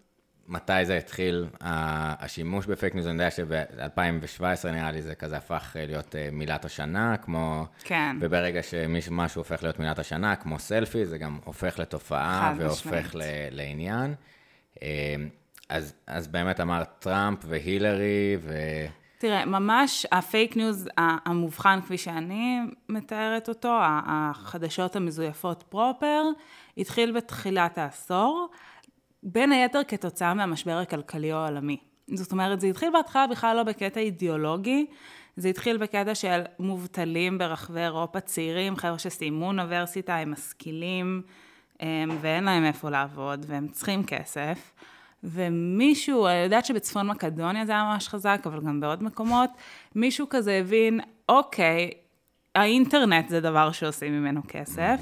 מתי 0.47 0.85
זה 0.85 0.97
התחיל, 0.97 1.47
השימוש 1.61 2.65
בפייק 2.65 2.95
ניוז, 2.95 3.07
אני 3.07 3.13
יודע 3.15 3.31
שב-2017 3.31 4.67
נראה 4.67 4.91
לי 4.91 5.01
זה 5.01 5.15
כזה 5.15 5.37
הפך 5.37 5.75
להיות 5.79 6.15
מילת 6.31 6.65
השנה, 6.65 7.17
כמו... 7.17 7.65
כן. 7.83 8.17
וברגע 8.21 8.63
שמשהו 8.63 9.39
הופך 9.39 9.63
להיות 9.63 9.79
מילת 9.79 9.99
השנה, 9.99 10.35
כמו 10.35 10.59
סלפי, 10.59 11.05
זה 11.05 11.17
גם 11.17 11.39
הופך 11.45 11.79
לתופעה 11.79 12.53
והופך 12.57 13.15
ל, 13.15 13.21
לעניין. 13.51 14.15
אמ, 14.81 14.87
אז, 15.69 15.93
אז 16.07 16.27
באמת 16.27 16.59
אמרת 16.59 16.89
טראמפ 16.99 17.39
והילרי 17.47 18.37
ו... 18.41 18.53
תראה, 19.19 19.45
ממש 19.45 20.05
הפייק 20.11 20.57
ניוז 20.57 20.89
המובחן 20.97 21.79
כפי 21.81 21.97
שאני 21.97 22.59
מתארת 22.89 23.49
אותו, 23.49 23.77
החדשות 23.81 24.95
המזויפות 24.95 25.63
פרופר, 25.69 26.23
התחיל 26.77 27.11
בתחילת 27.11 27.77
העשור, 27.77 28.49
בין 29.23 29.51
היתר 29.51 29.79
כתוצאה 29.87 30.33
מהמשבר 30.33 30.77
הכלכלי 30.77 31.31
העולמי. 31.31 31.77
זאת 32.13 32.31
אומרת, 32.31 32.61
זה 32.61 32.67
התחיל 32.67 32.89
בהתחלה 32.93 33.27
בכלל 33.27 33.55
לא 33.57 33.63
בקטע 33.63 33.99
אידיאולוגי, 33.99 34.85
זה 35.37 35.47
התחיל 35.47 35.77
בקטע 35.77 36.15
של 36.15 36.41
מובטלים 36.59 37.37
ברחבי 37.37 37.79
אירופה, 37.79 38.19
צעירים, 38.19 38.75
חבר'ה 38.75 38.99
שסיימו 38.99 39.47
אוניברסיטה, 39.47 40.15
הם 40.15 40.31
משכילים, 40.31 41.21
ואין 42.21 42.43
להם 42.43 42.65
איפה 42.65 42.89
לעבוד, 42.89 43.45
והם 43.47 43.67
צריכים 43.67 44.03
כסף. 44.03 44.71
ומישהו, 45.23 46.27
אני 46.27 46.35
יודעת 46.43 46.65
שבצפון 46.65 47.07
מקדוניה 47.07 47.65
זה 47.65 47.71
היה 47.71 47.83
ממש 47.83 48.07
חזק, 48.07 48.41
אבל 48.45 48.61
גם 48.61 48.79
בעוד 48.79 49.03
מקומות, 49.03 49.49
מישהו 49.95 50.29
כזה 50.29 50.51
הבין, 50.53 50.99
אוקיי, 51.29 51.91
האינטרנט 52.55 53.29
זה 53.29 53.41
דבר 53.41 53.71
שעושים 53.71 54.13
ממנו 54.13 54.41
כסף, 54.47 54.99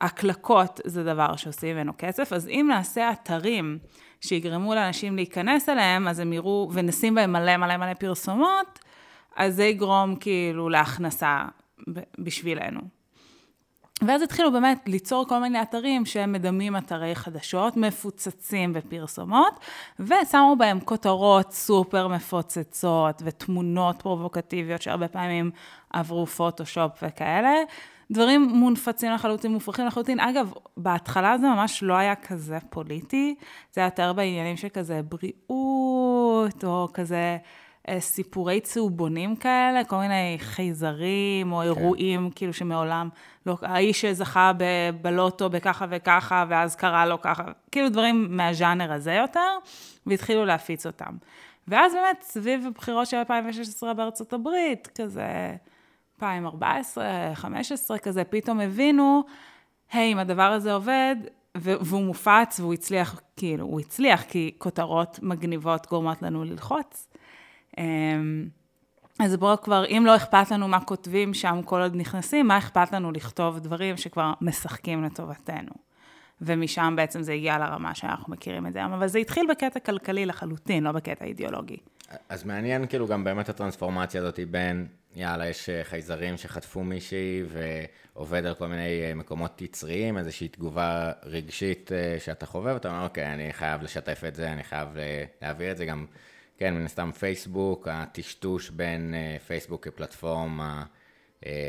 הקלקות 0.00 0.80
זה 0.84 1.04
דבר 1.04 1.36
שעושים 1.36 1.76
ממנו 1.76 1.92
כסף, 1.98 2.32
אז 2.32 2.48
אם 2.48 2.66
נעשה 2.68 3.12
אתרים 3.12 3.78
שיגרמו 4.20 4.74
לאנשים 4.74 5.16
להיכנס 5.16 5.68
אליהם, 5.68 6.08
אז 6.08 6.18
הם 6.18 6.32
יראו, 6.32 6.70
ונשים 6.72 7.14
בהם 7.14 7.32
מלא 7.32 7.56
מלא 7.56 7.76
מלא 7.76 7.94
פרסומות, 7.94 8.78
אז 9.36 9.56
זה 9.56 9.64
יגרום 9.64 10.16
כאילו 10.16 10.68
להכנסה 10.68 11.44
בשבילנו. 12.18 12.80
ואז 14.06 14.22
התחילו 14.22 14.52
באמת 14.52 14.82
ליצור 14.86 15.28
כל 15.28 15.38
מיני 15.38 15.62
אתרים 15.62 16.06
שהם 16.06 16.32
מדמים 16.32 16.76
אתרי 16.76 17.14
חדשות, 17.14 17.76
מפוצצים 17.76 18.72
בפרסומות, 18.72 19.60
ושמו 20.00 20.56
בהם 20.58 20.80
כותרות 20.80 21.52
סופר 21.52 22.08
מפוצצות 22.08 23.22
ותמונות 23.24 24.02
פרובוקטיביות 24.02 24.82
שהרבה 24.82 25.08
פעמים 25.08 25.50
עברו 25.90 26.26
פוטושופ 26.26 26.92
וכאלה. 27.02 27.54
דברים 28.10 28.42
מונפצים 28.42 29.12
לחלוטין, 29.12 29.52
מופרכים 29.52 29.86
לחלוטין. 29.86 30.20
אגב, 30.20 30.52
בהתחלה 30.76 31.38
זה 31.38 31.46
ממש 31.46 31.82
לא 31.82 31.94
היה 31.94 32.14
כזה 32.14 32.58
פוליטי, 32.70 33.34
זה 33.72 33.80
היה 33.80 33.86
יותר 33.86 34.12
בעניינים 34.12 34.56
של 34.56 34.68
כזה 34.68 35.00
בריאות, 35.02 36.64
או 36.64 36.88
כזה... 36.94 37.36
אה, 37.88 38.00
סיפורי 38.00 38.60
צהובונים 38.60 39.36
כאלה, 39.36 39.84
כל 39.84 39.96
מיני 39.96 40.36
חייזרים 40.38 41.52
או 41.52 41.58
כן. 41.58 41.64
אירועים 41.64 42.30
כאילו 42.34 42.52
שמעולם, 42.52 43.08
לא, 43.46 43.56
האיש 43.62 44.00
שזכה 44.00 44.52
בלוטו 45.02 45.50
בככה 45.50 45.86
וככה, 45.90 46.44
ואז 46.48 46.76
קרה 46.76 47.06
לו 47.06 47.20
ככה, 47.20 47.44
כאילו 47.72 47.88
דברים 47.88 48.36
מהז'אנר 48.36 48.92
הזה 48.92 49.12
יותר, 49.12 49.58
והתחילו 50.06 50.44
להפיץ 50.44 50.86
אותם. 50.86 51.16
ואז 51.68 51.92
באמת, 51.92 52.22
סביב 52.22 52.66
הבחירות 52.66 53.06
של 53.06 53.16
2016 53.16 53.94
בארצות 53.94 54.32
הברית, 54.32 54.88
כזה 54.94 55.56
2014, 56.16 57.04
2015, 57.30 57.98
כזה, 57.98 58.24
פתאום 58.24 58.60
הבינו, 58.60 59.22
היי, 59.92 60.12
אם 60.12 60.18
הדבר 60.18 60.42
הזה 60.42 60.74
עובד, 60.74 61.16
והוא 61.54 62.02
מופץ, 62.02 62.60
והוא 62.60 62.74
הצליח, 62.74 63.20
כאילו, 63.36 63.64
הוא 63.64 63.80
הצליח, 63.80 64.22
כי 64.22 64.54
כותרות 64.58 65.18
מגניבות 65.22 65.86
גורמות 65.86 66.22
לנו 66.22 66.44
ללחוץ. 66.44 67.08
אמ, 67.78 68.48
אז 69.18 69.36
בואו 69.36 69.60
כבר, 69.60 69.84
אם 69.88 70.02
לא 70.06 70.16
אכפת 70.16 70.50
לנו 70.50 70.68
מה 70.68 70.80
כותבים 70.80 71.34
שם 71.34 71.60
כל 71.64 71.80
עוד 71.80 71.96
נכנסים, 71.96 72.48
מה 72.48 72.58
אכפת 72.58 72.92
לנו 72.92 73.12
לכתוב 73.12 73.58
דברים 73.58 73.96
שכבר 73.96 74.32
משחקים 74.40 75.04
לטובתנו. 75.04 75.72
ומשם 76.40 76.94
בעצם 76.96 77.22
זה 77.22 77.32
הגיע 77.32 77.58
לרמה 77.58 77.94
שאנחנו 77.94 78.32
מכירים 78.32 78.66
את 78.66 78.72
זה 78.72 78.78
היום. 78.78 78.92
אבל 78.92 79.06
זה 79.06 79.18
התחיל 79.18 79.46
בקטע 79.50 79.80
כלכלי 79.80 80.26
לחלוטין, 80.26 80.84
לא 80.84 80.92
בקטע 80.92 81.24
אידיאולוגי. 81.24 81.76
אז 82.28 82.44
מעניין 82.44 82.86
כאילו 82.86 83.06
גם 83.06 83.24
באמת 83.24 83.48
הטרנספורמציה 83.48 84.20
הזאת 84.20 84.40
בין, 84.50 84.86
יאללה, 85.16 85.48
יש 85.48 85.68
אה, 85.68 85.84
חייזרים 85.84 86.36
שחטפו 86.36 86.84
מישהי 86.84 87.42
ועובד 87.48 88.46
על 88.46 88.54
כל 88.54 88.66
מיני 88.66 89.02
אה, 89.02 89.14
מקומות 89.14 89.62
יצריים, 89.62 90.18
איזושהי 90.18 90.48
תגובה 90.48 91.12
רגשית 91.22 91.92
אה, 91.92 92.16
שאתה 92.18 92.46
חווה, 92.46 92.74
ואתה 92.74 92.88
אומר, 92.88 93.04
אוקיי, 93.04 93.32
אני 93.32 93.52
חייב 93.52 93.82
לשתף 93.82 94.22
את 94.28 94.34
זה, 94.34 94.52
אני 94.52 94.62
חייב 94.62 94.88
להעביר 95.42 95.70
את 95.70 95.76
זה 95.76 95.84
גם, 95.84 96.06
כן, 96.58 96.74
מן 96.74 96.84
הסתם 96.84 97.10
פייסבוק, 97.12 97.88
הטשטוש 97.90 98.70
בין 98.70 99.14
פייסבוק 99.46 99.88
כפלטפורמה 99.88 100.84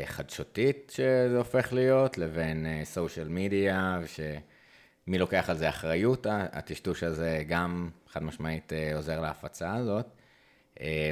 חדשותית 0.04 0.92
שזה 0.94 1.38
הופך 1.38 1.72
להיות, 1.72 2.18
לבין 2.18 2.66
social 2.84 3.28
media, 3.28 4.00
ושמי 4.02 5.18
לוקח 5.18 5.50
על 5.50 5.56
זה 5.56 5.68
אחריות, 5.68 6.26
הטשטוש 6.30 7.02
הזה 7.02 7.42
גם 7.48 7.90
חד 8.08 8.22
משמעית 8.22 8.72
עוזר 8.94 9.20
להפצה 9.20 9.74
הזאת. 9.74 10.06
אה, 10.80 11.10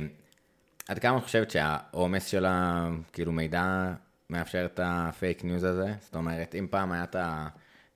עד 0.89 0.99
כמה 0.99 1.19
את 1.19 1.23
חושבת 1.23 1.51
שהעומס 1.51 2.27
של 2.27 2.47
כאילו 3.13 3.33
מידע 3.33 3.93
מאפשר 4.31 4.65
את 4.65 4.81
הפייק 4.83 5.45
ניוז 5.45 5.65
הזה? 5.65 5.95
זאת 6.01 6.15
אומרת, 6.15 6.55
אם 6.55 6.67
פעם 6.71 6.93
היה 6.93 7.05
את 7.05 7.17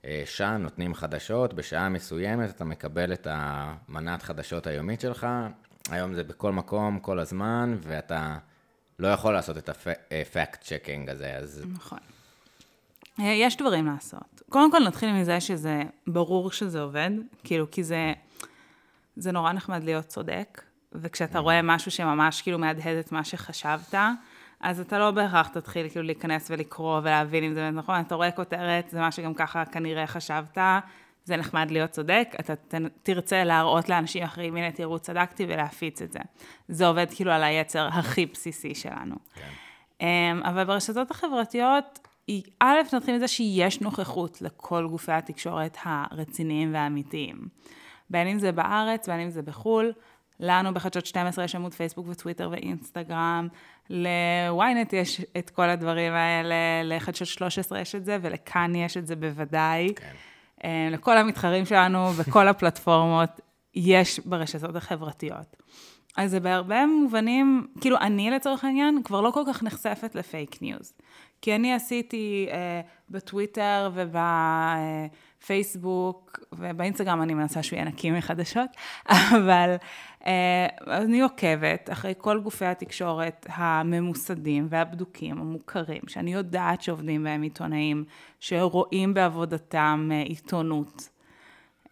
השעה, 0.03 0.57
נותנים 0.57 0.93
חדשות, 0.93 1.53
בשעה 1.53 1.89
מסוימת 1.89 2.49
אתה 2.49 2.63
מקבל 2.63 3.13
את 3.13 3.27
המנת 3.29 4.21
חדשות 4.23 4.67
היומית 4.67 5.01
שלך, 5.01 5.27
היום 5.91 6.13
זה 6.13 6.23
בכל 6.23 6.51
מקום, 6.51 6.99
כל 6.99 7.19
הזמן, 7.19 7.77
ואתה 7.81 8.37
לא 8.99 9.07
יכול 9.07 9.33
לעשות 9.33 9.57
את 9.57 9.69
ה 9.69 9.87
fact 9.87 10.61
checking 10.61 11.09
הזה, 11.09 11.37
אז... 11.37 11.63
נכון. 11.73 11.99
אה, 13.19 13.25
יש 13.25 13.57
דברים 13.57 13.85
לעשות. 13.85 14.41
קודם 14.49 14.71
כל 14.71 14.79
נתחיל 14.87 15.13
מזה 15.13 15.41
שזה 15.41 15.81
ברור 16.07 16.51
שזה 16.51 16.81
עובד, 16.81 17.09
כאילו, 17.43 17.71
כי 17.71 17.83
זה, 17.83 18.13
זה 19.15 19.31
נורא 19.31 19.51
נחמד 19.51 19.83
להיות 19.83 20.05
צודק, 20.05 20.61
וכשאתה 20.93 21.39
רואה 21.39 21.61
משהו 21.61 21.91
שממש 21.91 22.41
כאילו 22.41 22.59
מהדהד 22.59 22.97
את 22.97 23.11
מה 23.11 23.23
שחשבת, 23.23 23.95
אז 24.59 24.79
אתה 24.79 24.99
לא 24.99 25.11
בהכרח 25.11 25.47
תתחיל 25.47 25.89
כאילו 25.89 26.05
להיכנס 26.05 26.51
ולקרוא 26.51 26.99
ולהבין 26.99 27.43
אם 27.43 27.53
זה 27.53 27.59
באמת 27.59 27.83
נכון, 27.83 27.99
אתה 27.99 28.15
רואה 28.15 28.31
כותרת, 28.31 28.89
זה 28.89 28.99
מה 28.99 29.11
שגם 29.11 29.33
ככה 29.33 29.65
כנראה 29.65 30.07
חשבת, 30.07 30.57
זה 31.29 31.37
נחמד 31.37 31.71
להיות 31.71 31.91
צודק, 31.91 32.35
אתה 32.39 32.53
תרצה 33.03 33.43
להראות 33.43 33.89
לאנשים 33.89 34.23
אחרים, 34.23 34.55
הנה 34.55 34.71
תראו, 34.71 34.99
צדקתי, 34.99 35.45
ולהפיץ 35.49 36.01
את 36.01 36.11
זה. 36.11 36.19
זה 36.67 36.87
עובד 36.87 37.05
כאילו 37.15 37.31
על 37.31 37.43
היצר 37.43 37.87
הכי 37.87 38.25
בסיסי 38.25 38.75
שלנו. 38.75 39.15
כן. 39.35 39.49
אמ, 40.01 40.41
אבל 40.43 40.63
ברשתות 40.63 41.11
החברתיות, 41.11 41.99
א', 42.59 42.77
נתחיל 42.93 43.15
מזה 43.15 43.27
שיש 43.27 43.81
נוכחות 43.81 44.41
לכל 44.41 44.87
גופי 44.87 45.11
התקשורת 45.11 45.77
הרציניים 45.83 46.73
והאמיתיים. 46.73 47.47
בין 48.09 48.27
אם 48.27 48.39
זה 48.39 48.51
בארץ, 48.51 49.09
בין 49.09 49.19
אם 49.19 49.29
זה 49.29 49.41
בחו"ל. 49.41 49.93
לנו 50.39 50.73
בחדשות 50.73 51.05
12 51.05 51.45
יש 51.45 51.55
עמוד 51.55 51.73
פייסבוק 51.73 52.05
וטוויטר 52.09 52.49
ואינסטגרם, 52.51 53.47
ל-ynet 53.89 54.95
יש 54.95 55.21
את 55.37 55.49
כל 55.49 55.69
הדברים 55.69 56.13
האלה, 56.13 56.55
לחדשות 56.83 57.27
13 57.27 57.79
יש 57.79 57.95
את 57.95 58.05
זה, 58.05 58.17
ולכאן 58.21 58.75
יש 58.75 58.97
את 58.97 59.07
זה 59.07 59.15
בוודאי. 59.15 59.93
כן. 59.95 60.13
אה, 60.63 60.87
לכל 60.91 61.17
המתחרים 61.17 61.65
שלנו 61.65 62.15
וכל 62.15 62.47
הפלטפורמות 62.47 63.29
יש 63.75 64.19
ברשתות 64.19 64.75
החברתיות. 64.75 65.55
אז 66.17 66.31
זה 66.31 66.39
בהרבה 66.39 66.85
מובנים, 66.85 67.67
כאילו 67.81 67.97
אני 67.97 68.31
לצורך 68.31 68.63
העניין 68.63 69.03
כבר 69.03 69.21
לא 69.21 69.31
כל 69.31 69.43
כך 69.47 69.63
נחשפת 69.63 70.15
לפייק 70.15 70.61
ניוז. 70.61 70.93
כי 71.41 71.55
אני 71.55 71.73
עשיתי 71.73 72.47
אה, 72.51 72.81
בטוויטר 73.09 73.91
ובפייסבוק 75.41 76.39
ובאינסטגרם 76.51 77.21
אני 77.21 77.33
מנסה 77.33 77.63
שהוא 77.63 77.77
יהיה 77.77 77.87
נקי 77.87 78.11
מחדשות, 78.11 78.69
אבל 79.35 79.75
אה, 80.25 80.67
אני 80.87 81.21
עוקבת 81.21 81.89
אחרי 81.91 82.13
כל 82.17 82.39
גופי 82.39 82.65
התקשורת 82.65 83.45
הממוסדים 83.49 84.67
והבדוקים, 84.69 85.41
המוכרים, 85.41 86.01
שאני 86.07 86.33
יודעת 86.33 86.81
שעובדים 86.81 87.23
בהם 87.23 87.41
עיתונאים, 87.41 88.05
שרואים 88.39 89.13
בעבודתם 89.13 90.09
אה, 90.11 90.21
עיתונות 90.21 91.09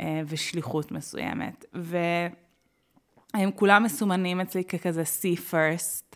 אה, 0.01 0.21
ושליחות 0.27 0.91
מסוימת. 0.91 1.65
והם 1.73 3.51
כולם 3.55 3.83
מסומנים 3.83 4.41
אצלי 4.41 4.63
ככזה 4.63 5.03
see 5.03 5.39
first, 5.51 6.15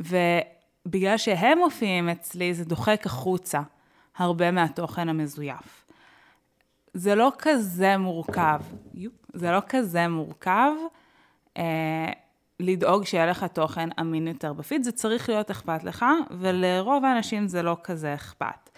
ובגלל 0.00 1.16
שהם 1.16 1.58
מופיעים 1.58 2.08
אצלי, 2.08 2.54
זה 2.54 2.64
דוחק 2.64 3.06
החוצה 3.06 3.60
הרבה 4.16 4.50
מהתוכן 4.50 5.08
המזויף. 5.08 5.84
זה 6.94 7.14
לא 7.14 7.32
כזה 7.38 7.96
מורכב, 7.96 8.60
זה 9.34 9.50
לא 9.50 9.60
כזה 9.68 10.08
מורכב. 10.08 10.72
אה, 11.58 12.12
לדאוג 12.60 13.04
שיהיה 13.04 13.26
לך 13.26 13.44
תוכן 13.44 13.88
אמין 14.00 14.28
יותר 14.28 14.52
בפיד, 14.52 14.82
זה 14.82 14.92
צריך 14.92 15.28
להיות 15.28 15.50
אכפת 15.50 15.84
לך, 15.84 16.04
ולרוב 16.30 17.04
האנשים 17.04 17.48
זה 17.48 17.62
לא 17.62 17.76
כזה 17.84 18.14
אכפת. 18.14 18.70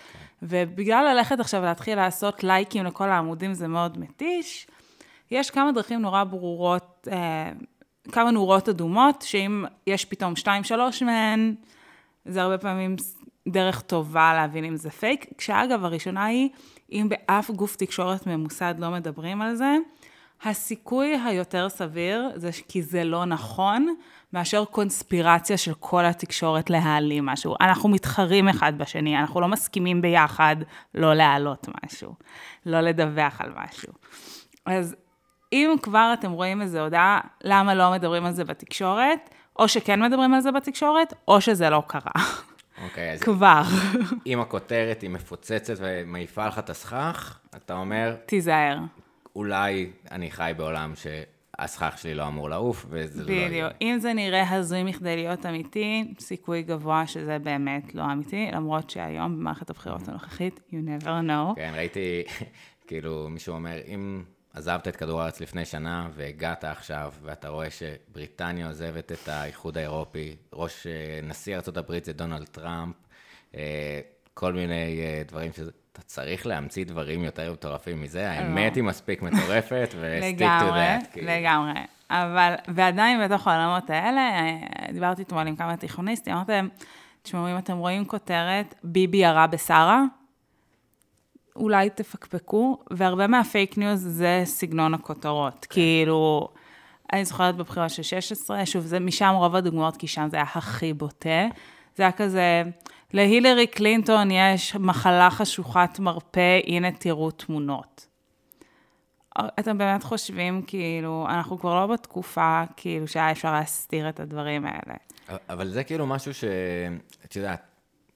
ובגלל 0.42 1.14
ללכת 1.14 1.40
עכשיו 1.40 1.62
ולהתחיל 1.62 1.96
לעשות 1.96 2.44
לייקים 2.44 2.84
לכל 2.84 3.08
העמודים 3.08 3.54
זה 3.54 3.68
מאוד 3.68 3.98
מתיש, 3.98 4.66
יש 5.30 5.50
כמה 5.50 5.72
דרכים 5.72 6.00
נורא 6.00 6.24
ברורות, 6.24 7.08
אה, 7.12 7.52
כמה 8.12 8.30
נורות 8.30 8.68
אדומות, 8.68 9.22
שאם 9.22 9.64
יש 9.86 10.04
פתאום 10.04 10.36
שתיים, 10.36 10.64
שלוש 10.64 11.02
מהן, 11.02 11.54
זה 12.24 12.42
הרבה 12.42 12.58
פעמים 12.58 12.96
דרך 13.48 13.80
טובה 13.80 14.34
להבין 14.34 14.64
אם 14.64 14.76
זה 14.76 14.90
פייק, 14.90 15.26
כשאגב, 15.38 15.84
הראשונה 15.84 16.24
היא, 16.24 16.48
אם 16.92 17.08
באף 17.08 17.50
גוף 17.50 17.76
תקשורת 17.76 18.26
ממוסד 18.26 18.74
לא 18.78 18.90
מדברים 18.90 19.42
על 19.42 19.54
זה, 19.54 19.76
הסיכוי 20.44 21.16
היותר 21.24 21.68
סביר 21.68 22.30
זה 22.34 22.50
כי 22.68 22.82
זה 22.82 23.04
לא 23.04 23.24
נכון, 23.24 23.94
מאשר 24.32 24.64
קונספירציה 24.64 25.56
של 25.56 25.74
כל 25.80 26.04
התקשורת 26.04 26.70
להעלים 26.70 27.26
משהו. 27.26 27.54
אנחנו 27.60 27.88
מתחרים 27.88 28.48
אחד 28.48 28.78
בשני, 28.78 29.18
אנחנו 29.18 29.40
לא 29.40 29.48
מסכימים 29.48 30.02
ביחד 30.02 30.56
לא 30.94 31.14
להעלות 31.14 31.68
משהו, 31.84 32.14
לא 32.66 32.80
לדווח 32.80 33.40
על 33.40 33.52
משהו. 33.56 33.92
אז 34.66 34.96
אם 35.52 35.74
כבר 35.82 36.14
אתם 36.18 36.30
רואים 36.30 36.62
איזו 36.62 36.80
הודעה, 36.80 37.20
למה 37.44 37.74
לא 37.74 37.92
מדברים 37.92 38.26
על 38.26 38.32
זה 38.32 38.44
בתקשורת, 38.44 39.30
או 39.58 39.68
שכן 39.68 40.02
מדברים 40.02 40.34
על 40.34 40.40
זה 40.40 40.52
בתקשורת, 40.52 41.14
או 41.28 41.40
שזה 41.40 41.70
לא 41.70 41.82
קרה. 41.86 42.24
אוקיי, 42.84 43.12
אז... 43.12 43.22
כבר. 43.22 43.62
אם 44.26 44.40
הכותרת 44.40 45.02
היא 45.02 45.10
מפוצצת 45.10 45.74
ומעיפה 45.78 46.46
לך 46.46 46.58
את 46.58 46.70
הסכך, 46.70 47.38
אתה 47.56 47.74
אומר... 47.74 48.16
תיזהר. 48.26 48.78
אולי 49.36 49.90
אני 50.10 50.30
חי 50.30 50.52
בעולם 50.56 50.92
שהסכך 50.96 51.98
שלי 51.98 52.14
לא 52.14 52.28
אמור 52.28 52.50
לעוף, 52.50 52.86
וזה 52.88 53.24
בדיוק. 53.24 53.40
לא... 53.40 53.48
בדיוק. 53.48 53.72
אם 53.82 53.98
זה 54.00 54.12
נראה 54.12 54.50
הזוי 54.50 54.82
מכדי 54.82 55.16
להיות 55.16 55.46
אמיתי, 55.46 56.14
סיכוי 56.18 56.62
גבוה 56.62 57.06
שזה 57.06 57.38
באמת 57.38 57.94
לא 57.94 58.12
אמיתי, 58.12 58.48
למרות 58.52 58.90
שהיום 58.90 59.38
במערכת 59.38 59.70
הבחירות 59.70 60.08
הנוכחית, 60.08 60.60
you 60.70 61.02
never 61.02 61.06
know. 61.06 61.56
כן, 61.56 61.72
ראיתי, 61.76 62.22
כאילו, 62.86 63.28
מישהו 63.30 63.54
אומר, 63.54 63.76
אם 63.94 64.22
עזבת 64.54 64.88
את 64.88 64.96
כדור 64.96 65.20
הארץ 65.22 65.40
לפני 65.40 65.64
שנה 65.64 66.08
והגעת 66.14 66.64
עכשיו, 66.64 67.12
ואתה 67.22 67.48
רואה 67.48 67.68
שבריטניה 67.70 68.68
עוזבת 68.68 69.12
את 69.12 69.28
האיחוד 69.28 69.78
האירופי, 69.78 70.36
ראש 70.52 70.86
אה, 70.86 71.20
נשיא 71.22 71.56
ארה"ב 71.56 72.04
זה 72.04 72.12
דונלד 72.12 72.46
טראמפ, 72.46 72.94
אה, 73.54 74.00
כל 74.34 74.52
מיני 74.52 75.00
אה, 75.00 75.22
דברים 75.28 75.52
שזה... 75.52 75.70
אתה 75.94 76.02
צריך 76.02 76.46
להמציא 76.46 76.84
דברים 76.84 77.24
יותר 77.24 77.52
מטורפים 77.52 78.02
מזה, 78.02 78.30
האמת 78.30 78.74
היא 78.74 78.84
מספיק 78.84 79.22
מטורפת, 79.22 79.94
ו-stick 80.00 80.40
to 80.40 80.72
that. 80.72 81.06
כאילו. 81.12 81.26
לגמרי, 81.30 81.72
אבל, 82.10 82.54
ועדיין 82.68 83.24
בתוך 83.24 83.48
העולמות 83.48 83.90
האלה, 83.90 84.30
דיברתי 84.92 85.22
אתמול 85.22 85.46
עם 85.46 85.56
כמה 85.56 85.76
תיכוניסטים, 85.76 86.34
אמרתי 86.34 86.52
להם, 86.52 86.68
תשמעו, 87.22 87.48
אם 87.48 87.58
אתם 87.58 87.76
רואים 87.76 88.04
כותרת, 88.04 88.74
ביבי 88.84 89.16
ירה 89.16 89.46
בשרה, 89.46 90.02
אולי 91.56 91.90
תפקפקו, 91.90 92.78
והרבה 92.90 93.26
מהפייק 93.26 93.78
ניוז 93.78 94.06
זה 94.08 94.42
סגנון 94.44 94.94
הכותרות. 94.94 95.66
כן. 95.70 95.74
כאילו, 95.74 96.48
אני 97.12 97.24
זוכרת 97.24 97.56
בבחירות 97.56 97.90
של 97.90 98.02
16, 98.02 98.66
שוב, 98.66 98.84
זה 98.84 99.00
משם 99.00 99.32
רוב 99.34 99.56
הדוגמאות, 99.56 99.96
כי 99.96 100.06
שם 100.06 100.28
זה 100.30 100.36
היה 100.36 100.46
הכי 100.54 100.92
בוטה. 100.92 101.46
זה 101.96 102.02
היה 102.02 102.12
כזה, 102.12 102.62
להילרי 103.14 103.66
קלינטון 103.66 104.30
יש 104.30 104.76
מחלה 104.76 105.30
חשוכת 105.30 105.98
מרפא, 105.98 106.60
הנה 106.66 106.92
תראו 106.92 107.30
תמונות. 107.30 108.06
אתם 109.38 109.78
באמת 109.78 110.02
חושבים, 110.02 110.62
כאילו, 110.66 111.26
אנחנו 111.30 111.58
כבר 111.58 111.74
לא 111.74 111.86
בתקופה, 111.86 112.62
כאילו, 112.76 113.08
שהיה 113.08 113.30
אפשר 113.30 113.52
להסתיר 113.52 114.08
את 114.08 114.20
הדברים 114.20 114.66
האלה. 114.66 114.94
אבל 115.48 115.68
זה 115.68 115.84
כאילו 115.84 116.06
משהו 116.06 116.34
ש... 116.34 116.44
את 117.24 117.36
יודעת, 117.36 117.62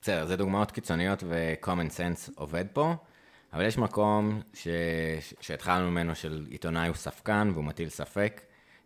בסדר, 0.02 0.26
זה 0.26 0.36
דוגמאות 0.36 0.70
קיצוניות 0.70 1.24
ו-common 1.26 1.90
sense 1.90 2.32
עובד 2.36 2.64
פה, 2.72 2.94
אבל 3.52 3.64
יש 3.64 3.78
מקום 3.78 4.40
ש... 4.54 4.68
שהתחלנו 5.40 5.90
ממנו 5.90 6.14
של 6.14 6.46
עיתונאי 6.50 6.88
הוא 6.88 6.96
ספקן 6.96 7.50
והוא 7.52 7.64
מטיל 7.64 7.88
ספק. 7.88 8.40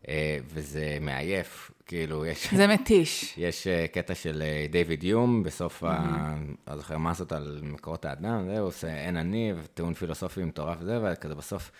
אה, 0.08 0.38
וזה 0.46 0.98
מעייף, 1.00 1.70
כאילו, 1.86 2.26
יש... 2.26 2.54
זה 2.54 2.66
מתיש. 2.66 3.34
יש 3.38 3.66
אה, 3.66 3.86
קטע 3.92 4.14
של 4.14 4.42
אה, 4.42 4.66
דיוויד 4.70 5.04
יום 5.04 5.42
בסוף 5.42 5.84
ה... 5.84 6.34
לא 6.68 6.76
זוכר 6.76 6.98
מה 6.98 7.10
לעשות 7.10 7.32
על 7.32 7.60
מקורות 7.62 8.04
האדם, 8.04 8.46
זה, 8.46 8.58
הוא 8.58 8.68
עושה 8.68 8.94
אין 8.94 9.16
אני, 9.16 9.52
וטיעון 9.64 9.94
פילוסופי 9.94 10.44
מטורף 10.44 10.76
וזה, 10.80 10.98
וכזה 11.02 11.34
בסוף, 11.34 11.70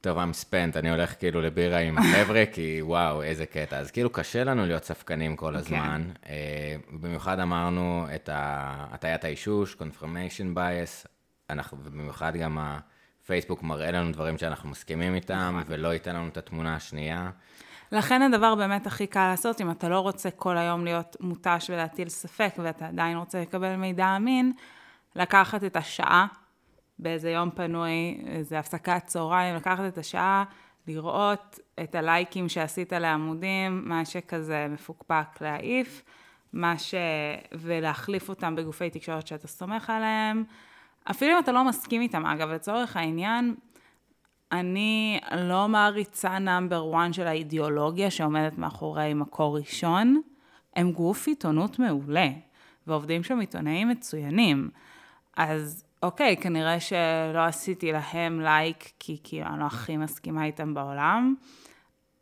טוב, 0.00 0.18
I'm 0.18 0.44
spent, 0.44 0.78
אני 0.78 0.90
הולך 0.90 1.18
כאילו 1.18 1.40
לבירה 1.40 1.78
עם 1.78 1.98
החבר'ה, 1.98 2.44
כי 2.54 2.82
וואו, 2.82 3.22
איזה 3.22 3.46
קטע. 3.46 3.78
אז 3.78 3.90
כאילו 3.90 4.10
קשה 4.10 4.44
לנו 4.44 4.66
להיות 4.66 4.84
ספקנים 4.84 5.36
כל 5.36 5.56
הזמן. 5.56 6.10
אה, 6.26 6.76
במיוחד 6.90 7.40
אמרנו 7.40 8.06
את 8.14 8.28
הטיית 8.32 9.24
האישוש, 9.24 9.76
confirmation 9.80 10.56
bias, 10.56 11.06
אנחנו, 11.50 11.78
ובמיוחד 11.84 12.36
גם 12.36 12.58
הפייסבוק 13.22 13.62
מראה 13.62 13.90
לנו 13.90 14.12
דברים 14.12 14.38
שאנחנו 14.38 14.68
מסכימים 14.68 15.14
איתם, 15.14 15.62
ולא 15.66 15.94
ייתן 15.94 16.16
לנו 16.16 16.28
את 16.28 16.36
התמונה 16.36 16.76
השנייה. 16.76 17.30
לכן 17.92 18.22
הדבר 18.22 18.54
באמת 18.54 18.86
הכי 18.86 19.06
קל 19.06 19.28
לעשות, 19.30 19.60
אם 19.60 19.70
אתה 19.70 19.88
לא 19.88 20.00
רוצה 20.00 20.30
כל 20.30 20.58
היום 20.58 20.84
להיות 20.84 21.16
מותש 21.20 21.70
ולהטיל 21.70 22.08
ספק, 22.08 22.54
ואתה 22.58 22.86
עדיין 22.86 23.16
רוצה 23.16 23.40
לקבל 23.40 23.76
מידע 23.76 24.16
אמין, 24.16 24.52
לקחת 25.16 25.64
את 25.64 25.76
השעה 25.76 26.26
באיזה 26.98 27.30
יום 27.30 27.50
פנוי, 27.50 28.22
איזה 28.26 28.58
הפסקת 28.58 29.02
צהריים, 29.06 29.56
לקחת 29.56 29.84
את 29.88 29.98
השעה, 29.98 30.44
לראות 30.86 31.58
את 31.82 31.94
הלייקים 31.94 32.48
שעשית 32.48 32.92
לעמודים, 32.92 33.82
מה 33.84 34.04
שכזה 34.04 34.66
מפוקפק 34.70 35.40
להעיף, 35.40 36.02
מה 36.52 36.78
ש... 36.78 36.94
ולהחליף 37.52 38.28
אותם 38.28 38.56
בגופי 38.56 38.90
תקשורת 38.90 39.26
שאתה 39.26 39.48
סומך 39.48 39.90
עליהם. 39.90 40.44
אפילו 41.10 41.32
אם 41.32 41.38
אתה 41.38 41.52
לא 41.52 41.64
מסכים 41.64 42.00
איתם, 42.00 42.26
אגב, 42.26 42.48
לצורך 42.48 42.96
העניין, 42.96 43.54
אני 44.52 45.20
לא 45.36 45.68
מעריצה 45.68 46.38
נאמבר 46.38 46.92
1 46.96 47.14
של 47.14 47.26
האידיאולוגיה 47.26 48.10
שעומדת 48.10 48.58
מאחורי 48.58 49.14
מקור 49.14 49.58
ראשון. 49.58 50.22
הם 50.76 50.92
גוף 50.92 51.26
עיתונות 51.26 51.78
מעולה, 51.78 52.28
ועובדים 52.86 53.22
שם 53.22 53.40
עיתונאים 53.40 53.88
מצוינים. 53.88 54.70
אז 55.36 55.84
אוקיי, 56.02 56.36
כנראה 56.36 56.80
שלא 56.80 57.44
עשיתי 57.46 57.92
להם 57.92 58.40
לייק, 58.40 58.92
כי 58.98 59.18
כאילו 59.24 59.46
אני 59.46 59.60
לא 59.60 59.64
הכי 59.64 59.96
מסכימה 59.96 60.44
איתם 60.44 60.74
בעולם, 60.74 61.34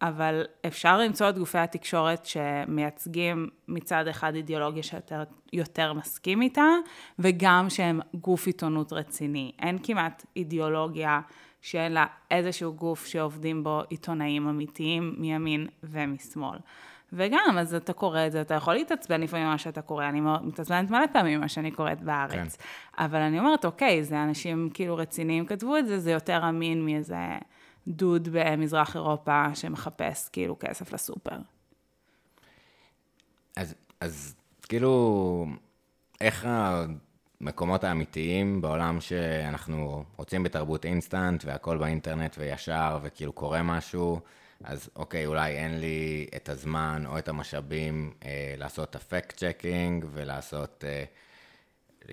אבל 0.03 0.45
אפשר 0.67 0.99
למצוא 0.99 1.29
את 1.29 1.39
גופי 1.39 1.59
התקשורת 1.59 2.27
שמייצגים 2.27 3.49
מצד 3.69 4.07
אחד 4.07 4.35
אידיאולוגיה 4.35 4.83
שאתה 4.83 5.23
יותר 5.53 5.93
מסכים 5.93 6.43
איתה, 6.43 6.67
וגם 7.19 7.67
שהם 7.69 8.01
גוף 8.15 8.47
עיתונות 8.47 8.93
רציני. 8.93 9.53
אין 9.59 9.79
כמעט 9.83 10.27
אידיאולוגיה 10.37 11.21
שאין 11.63 11.93
לה 11.93 12.07
איזשהו 12.31 12.75
גוף 12.75 13.07
שעובדים 13.07 13.65
בו 13.65 13.83
עיתונאים 13.89 14.49
אמיתיים 14.49 15.15
מימין 15.19 15.67
ומשמאל. 15.83 16.59
וגם, 17.13 17.57
אז 17.59 17.75
אתה 17.75 17.93
קורא 17.93 18.27
את 18.27 18.33
זה, 18.33 18.41
אתה 18.41 18.55
יכול 18.55 18.75
להתעצבן 18.75 19.21
לפעמים 19.21 19.47
ממה 19.47 19.59
שאתה 19.59 19.83
קורא, 19.83 20.09
אני 20.09 20.21
מתעצבנת 20.21 20.91
מלא 20.91 21.07
פעמים 21.13 21.39
ממה 21.39 21.49
שאני 21.49 21.71
קוראת 21.71 22.03
בארץ. 22.03 22.57
כן. 22.57 23.05
אבל 23.05 23.19
אני 23.19 23.39
אומרת, 23.39 23.65
אוקיי, 23.65 24.05
זה 24.05 24.23
אנשים 24.23 24.71
כאילו 24.75 24.97
רציניים 24.97 25.47
כתבו 25.47 25.77
את 25.77 25.87
זה, 25.87 25.99
זה 25.99 26.11
יותר 26.11 26.49
אמין 26.49 26.85
מאיזה 26.85 27.17
דוד 27.89 28.28
במזרח 28.33 28.97
אירופה 28.97 29.55
שמחפש 29.55 30.28
כאילו 30.28 30.57
כסף 30.59 30.93
לסופר. 30.93 31.37
אז, 33.57 33.74
אז 34.01 34.35
כאילו, 34.68 35.47
איך 36.20 36.49
המקומות 36.49 37.85
האמיתיים 37.85 38.61
בעולם 38.61 39.01
שאנחנו 39.01 40.05
רוצים 40.16 40.43
בתרבות 40.43 40.85
אינסטנט 40.85 41.45
והכל 41.45 41.78
באינטרנט 41.78 42.37
וישר 42.39 42.99
וכאילו 43.03 43.33
קורה 43.33 43.62
משהו, 43.62 44.20
אז 44.64 44.91
אוקיי, 44.97 45.26
אולי 45.26 45.53
אין 45.57 45.81
לי 45.81 46.26
את 46.37 46.49
הזמן 46.49 47.05
או 47.07 47.18
את 47.18 47.28
המשאבים 47.28 48.12
אה, 48.24 48.55
לעשות 48.59 48.91
את 48.91 48.97
ה 48.97 49.05
fact 49.05 49.37
checking 49.37 50.05
ולעשות, 50.12 50.85
אה, 50.89 51.05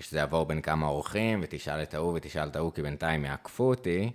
שזה 0.00 0.18
יעבור 0.18 0.46
בין 0.46 0.60
כמה 0.60 0.86
אורחים 0.86 1.40
ותשאל 1.42 1.82
את 1.82 1.94
ההוא 1.94 2.12
ותשאל 2.16 2.48
את 2.48 2.56
ההוא, 2.56 2.72
כי 2.72 2.82
בינתיים 2.82 3.24
יעקפו 3.24 3.64
אותי. 3.64 4.10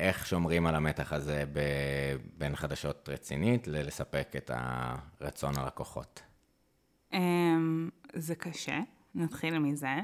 איך 0.00 0.26
שומרים 0.26 0.66
על 0.66 0.74
המתח 0.74 1.12
הזה 1.12 1.44
ב... 1.52 1.60
בין 2.38 2.56
חדשות 2.56 3.08
רצינית 3.08 3.66
ללספק 3.66 4.32
את 4.36 4.50
הרצון 4.54 5.58
הלקוחות? 5.58 6.22
אמ, 7.12 7.88
זה 8.12 8.34
קשה, 8.34 8.78
נתחיל 9.14 9.58
מזה. 9.58 9.96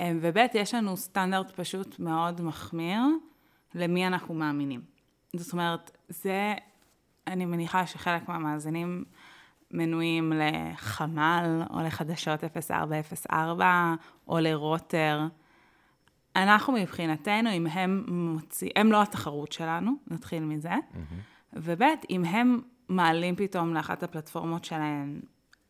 אמ, 0.00 0.18
וב' 0.22 0.36
יש 0.54 0.74
לנו 0.74 0.96
סטנדרט 0.96 1.60
פשוט 1.60 1.98
מאוד 1.98 2.40
מחמיר 2.40 3.00
למי 3.74 4.06
אנחנו 4.06 4.34
מאמינים. 4.34 4.80
זאת 5.36 5.52
אומרת, 5.52 5.96
זה, 6.08 6.54
אני 7.26 7.44
מניחה 7.44 7.86
שחלק 7.86 8.28
מהמאזינים 8.28 9.04
מנויים 9.70 10.32
לחמ"ל, 10.32 11.62
או 11.70 11.80
לחדשות 11.80 12.40
0404, 12.44 13.94
או 14.28 14.38
לרוטר. 14.38 15.20
אנחנו 16.36 16.72
מבחינתנו, 16.72 17.50
אם 17.52 17.66
הם 17.66 18.04
מוציא, 18.08 18.70
הם 18.76 18.92
לא 18.92 19.02
התחרות 19.02 19.52
שלנו, 19.52 19.92
נתחיל 20.06 20.42
מזה, 20.42 20.70
mm-hmm. 20.70 21.56
וב', 21.56 21.82
אם 22.10 22.24
הם 22.24 22.60
מעלים 22.88 23.36
פתאום 23.36 23.74
לאחת 23.74 24.02
הפלטפורמות 24.02 24.64
שלהם 24.64 25.20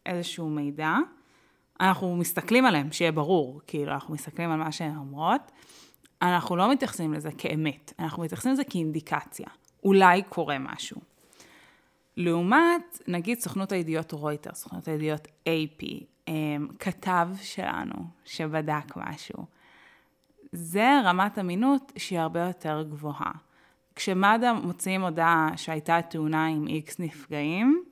איזשהו 0.06 0.50
מידע, 0.50 0.96
אנחנו 1.80 2.16
מסתכלים 2.16 2.66
עליהם, 2.66 2.92
שיהיה 2.92 3.12
ברור, 3.12 3.60
כאילו, 3.66 3.92
אנחנו 3.92 4.14
מסתכלים 4.14 4.50
על 4.50 4.58
מה 4.58 4.72
שהן 4.72 4.96
אומרות, 4.96 5.52
אנחנו 6.22 6.56
לא 6.56 6.72
מתייחסים 6.72 7.12
לזה 7.12 7.30
כאמת, 7.38 7.92
אנחנו 7.98 8.22
מתייחסים 8.22 8.52
לזה 8.52 8.64
כאינדיקציה. 8.64 9.46
אולי 9.84 10.22
קורה 10.22 10.58
משהו. 10.58 11.00
לעומת, 12.16 12.98
נגיד, 13.08 13.40
סוכנות 13.40 13.72
הידיעות 13.72 14.12
רויטר, 14.12 14.54
סוכנות 14.54 14.88
הידיעות 14.88 15.28
AP, 15.48 15.84
אמ, 16.28 16.68
כתב 16.78 17.28
שלנו 17.42 17.94
שבדק 18.24 18.96
משהו. 18.96 19.46
זה 20.54 21.00
רמת 21.04 21.38
אמינות 21.38 21.92
שהיא 21.96 22.18
הרבה 22.18 22.40
יותר 22.40 22.84
גבוהה. 22.90 23.30
כשמד"א 23.94 24.52
מוציאים 24.52 25.02
הודעה 25.02 25.50
שהייתה 25.56 26.00
תאונה 26.02 26.46
עם 26.46 26.66
איקס 26.66 26.98
נפגעים, 26.98 27.84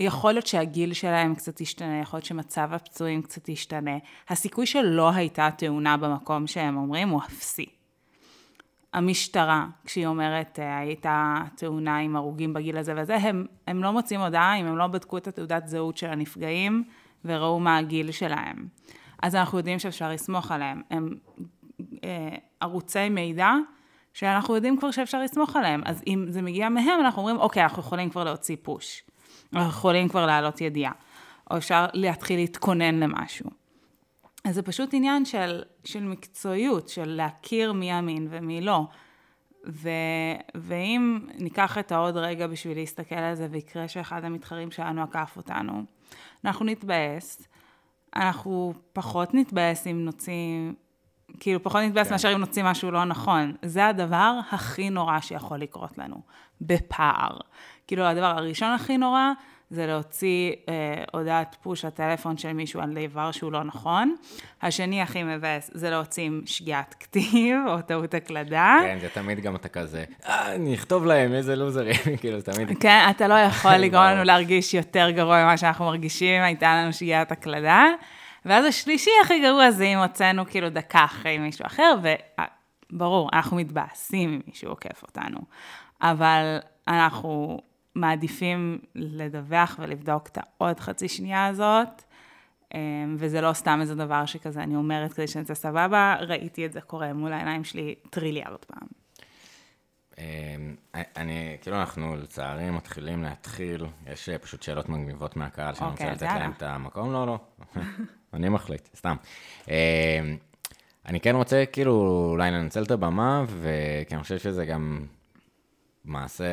יכול 0.00 0.32
להיות 0.32 0.46
שהגיל 0.46 0.92
שלהם 0.92 1.34
קצת 1.34 1.60
ישתנה, 1.60 2.00
יכול 2.00 2.16
להיות 2.16 2.24
שמצב 2.24 2.68
הפצועים 2.72 3.22
קצת 3.22 3.48
ישתנה. 3.48 3.96
הסיכוי 4.28 4.66
שלא 4.66 5.10
הייתה 5.10 5.48
תאונה 5.58 5.96
במקום 5.96 6.46
שהם 6.46 6.76
אומרים 6.76 7.08
הוא 7.08 7.20
אפסי. 7.22 7.66
המשטרה, 8.92 9.66
כשהיא 9.84 10.06
אומרת, 10.06 10.58
אה, 10.58 10.78
הייתה 10.78 11.42
תאונה 11.56 11.98
עם 11.98 12.16
הרוגים 12.16 12.52
בגיל 12.52 12.76
הזה 12.76 12.94
וזה, 12.96 13.16
הם, 13.16 13.46
הם 13.66 13.82
לא 13.82 13.92
מוצאים 13.92 14.20
הודעה 14.20 14.56
אם 14.56 14.66
הם 14.66 14.76
לא 14.76 14.86
בדקו 14.86 15.18
את 15.18 15.26
התעודת 15.26 15.66
זהות 15.66 15.96
של 15.96 16.06
הנפגעים 16.06 16.84
וראו 17.24 17.60
מה 17.60 17.76
הגיל 17.76 18.10
שלהם. 18.10 18.68
אז 19.22 19.34
אנחנו 19.34 19.58
יודעים 19.58 19.78
שאפשר 19.78 20.10
לסמוך 20.10 20.50
עליהם. 20.50 20.82
הם 20.90 21.14
אה, 22.04 22.36
ערוצי 22.60 23.08
מידע 23.08 23.52
שאנחנו 24.14 24.54
יודעים 24.54 24.76
כבר 24.76 24.90
שאפשר 24.90 25.22
לסמוך 25.22 25.56
עליהם. 25.56 25.82
אז 25.84 26.02
אם 26.06 26.26
זה 26.28 26.42
מגיע 26.42 26.68
מהם, 26.68 27.00
אנחנו 27.00 27.22
אומרים, 27.22 27.38
אוקיי, 27.38 27.62
אנחנו 27.62 27.82
יכולים 27.82 28.10
כבר 28.10 28.24
להוציא 28.24 28.56
פוש. 28.62 29.02
אנחנו 29.52 29.68
יכולים 29.68 30.08
כבר 30.08 30.26
להעלות 30.26 30.60
ידיעה. 30.60 30.92
או 31.50 31.56
אפשר 31.56 31.86
להתחיל 31.92 32.40
להתכונן 32.40 32.94
למשהו. 33.00 33.50
אז 34.44 34.54
זה 34.54 34.62
פשוט 34.62 34.94
עניין 34.94 35.24
של, 35.24 35.62
של 35.84 36.04
מקצועיות, 36.04 36.88
של 36.88 37.08
להכיר 37.08 37.72
מי 37.72 37.98
אמין 37.98 38.26
ומי 38.30 38.60
לא. 38.60 38.86
ו, 39.66 39.88
ואם 40.54 41.20
ניקח 41.38 41.78
את 41.78 41.92
העוד 41.92 42.16
רגע 42.16 42.46
בשביל 42.46 42.78
להסתכל 42.78 43.14
על 43.14 43.34
זה 43.34 43.48
ויקרה 43.50 43.88
שאחד 43.88 44.24
המתחרים 44.24 44.70
שלנו 44.70 45.02
עקף 45.02 45.32
אותנו, 45.36 45.82
אנחנו 46.44 46.64
נתבאס, 46.64 47.48
אנחנו 48.16 48.74
פחות 48.92 49.34
נתבאס 49.34 49.86
אם 49.86 50.04
נוציא, 50.04 50.72
כאילו 51.40 51.62
פחות 51.62 51.80
נתבאס 51.80 52.06
כן. 52.06 52.14
מאשר 52.14 52.34
אם 52.34 52.38
נוציא 52.38 52.64
משהו 52.64 52.90
לא 52.90 53.04
נכון. 53.04 53.54
זה 53.62 53.86
הדבר 53.86 54.38
הכי 54.50 54.90
נורא 54.90 55.20
שיכול 55.20 55.58
לקרות 55.58 55.98
לנו, 55.98 56.20
בפער. 56.60 57.38
כאילו 57.86 58.04
הדבר 58.04 58.26
הראשון 58.26 58.68
הכי 58.68 58.98
נורא 58.98 59.30
זה 59.70 59.86
להוציא 59.86 60.52
אה, 60.68 61.04
הודעת 61.12 61.56
פוש 61.62 61.84
לטלפון 61.84 62.38
של 62.38 62.52
מישהו 62.52 62.80
על 62.80 62.98
דבר 63.08 63.30
שהוא 63.30 63.52
לא 63.52 63.62
נכון. 63.62 64.16
השני 64.62 65.02
הכי 65.02 65.22
מבאס 65.22 65.70
זה 65.74 65.90
להוציא 65.90 66.22
עם 66.24 66.40
שגיאת 66.46 66.94
כתיב 66.94 67.56
או 67.68 67.82
טעות 67.82 68.14
הקלדה. 68.14 68.78
כן, 68.82 68.98
זה 69.00 69.08
תמיד 69.08 69.40
גם 69.40 69.56
אתה 69.56 69.68
כזה, 69.68 70.04
אה, 70.26 70.54
אני 70.54 70.74
אכתוב 70.74 71.06
להם, 71.06 71.32
איזה 71.32 71.56
לוזרים, 71.56 71.94
כאילו, 72.20 72.40
זה 72.40 72.52
תמיד... 72.52 72.78
כן, 72.80 73.06
אתה 73.10 73.28
לא 73.28 73.34
יכול 73.34 73.76
לגרום 73.84 74.04
לנו 74.04 74.24
להרגיש 74.24 74.74
יותר 74.74 75.10
גרוע 75.10 75.42
ממה 75.42 75.56
שאנחנו 75.56 75.84
מרגישים, 75.84 76.42
הייתה 76.42 76.74
לנו 76.74 76.92
שגיאת 76.92 77.32
הקלדה. 77.32 77.84
ואז 78.44 78.64
השלישי 78.64 79.10
הכי 79.24 79.40
גרוע 79.40 79.70
זה 79.70 79.84
אם 79.84 79.98
הוצאנו 79.98 80.46
כאילו 80.46 80.70
דקה 80.70 81.04
אחרי 81.04 81.38
מישהו 81.38 81.66
אחר, 81.66 81.94
וברור, 82.92 83.30
אנחנו 83.32 83.56
מתבאסים 83.56 84.30
אם 84.30 84.40
מישהו 84.46 84.68
עוקף 84.68 85.02
אותנו. 85.02 85.38
אבל 86.02 86.58
אנחנו 86.88 87.60
מעדיפים 87.96 88.78
לדווח 88.94 89.76
ולבדוק 89.82 90.26
את 90.26 90.38
העוד 90.38 90.80
חצי 90.80 91.08
שנייה 91.08 91.46
הזאת, 91.46 92.02
אמ, 92.74 93.16
וזה 93.18 93.40
לא 93.40 93.52
סתם 93.52 93.78
איזה 93.80 93.94
דבר 93.94 94.26
שכזה 94.26 94.62
אני 94.62 94.76
אומרת 94.76 95.12
כדי 95.12 95.26
שנצא 95.26 95.54
סבבה, 95.54 96.16
ראיתי 96.20 96.66
את 96.66 96.72
זה 96.72 96.80
קורה 96.80 97.12
מול 97.12 97.32
העיניים 97.32 97.64
שלי 97.64 97.94
טריליארד 98.10 98.64
פעם. 98.64 98.88
אני, 101.16 101.56
כאילו 101.60 101.76
אנחנו 101.76 102.16
לצערי 102.16 102.70
מתחילים 102.70 103.22
להתחיל, 103.22 103.86
יש 104.06 104.28
אה, 104.28 104.38
פשוט 104.38 104.62
שאלות 104.62 104.88
מגניבות 104.88 105.36
מהקהל, 105.36 105.74
שאני 105.74 105.90
רוצה 105.90 106.04
אוקיי, 106.04 106.28
לתת. 106.28 106.40
להם 106.40 106.50
את 106.50 106.62
המקום, 106.62 107.12
לא, 107.12 107.26
לא, 107.26 107.38
אני 108.34 108.48
מחליט, 108.48 108.88
סתם. 108.96 109.16
אה, 109.70 110.20
אני 111.06 111.20
כן 111.20 111.36
רוצה 111.36 111.64
כאילו 111.72 112.26
אולי 112.30 112.50
לנצל 112.50 112.82
את 112.82 112.90
הבמה, 112.90 113.44
וכי 113.48 114.14
אני 114.14 114.22
חושב 114.22 114.38
שזה 114.38 114.66
גם 114.66 115.06
מעשה 116.06 116.44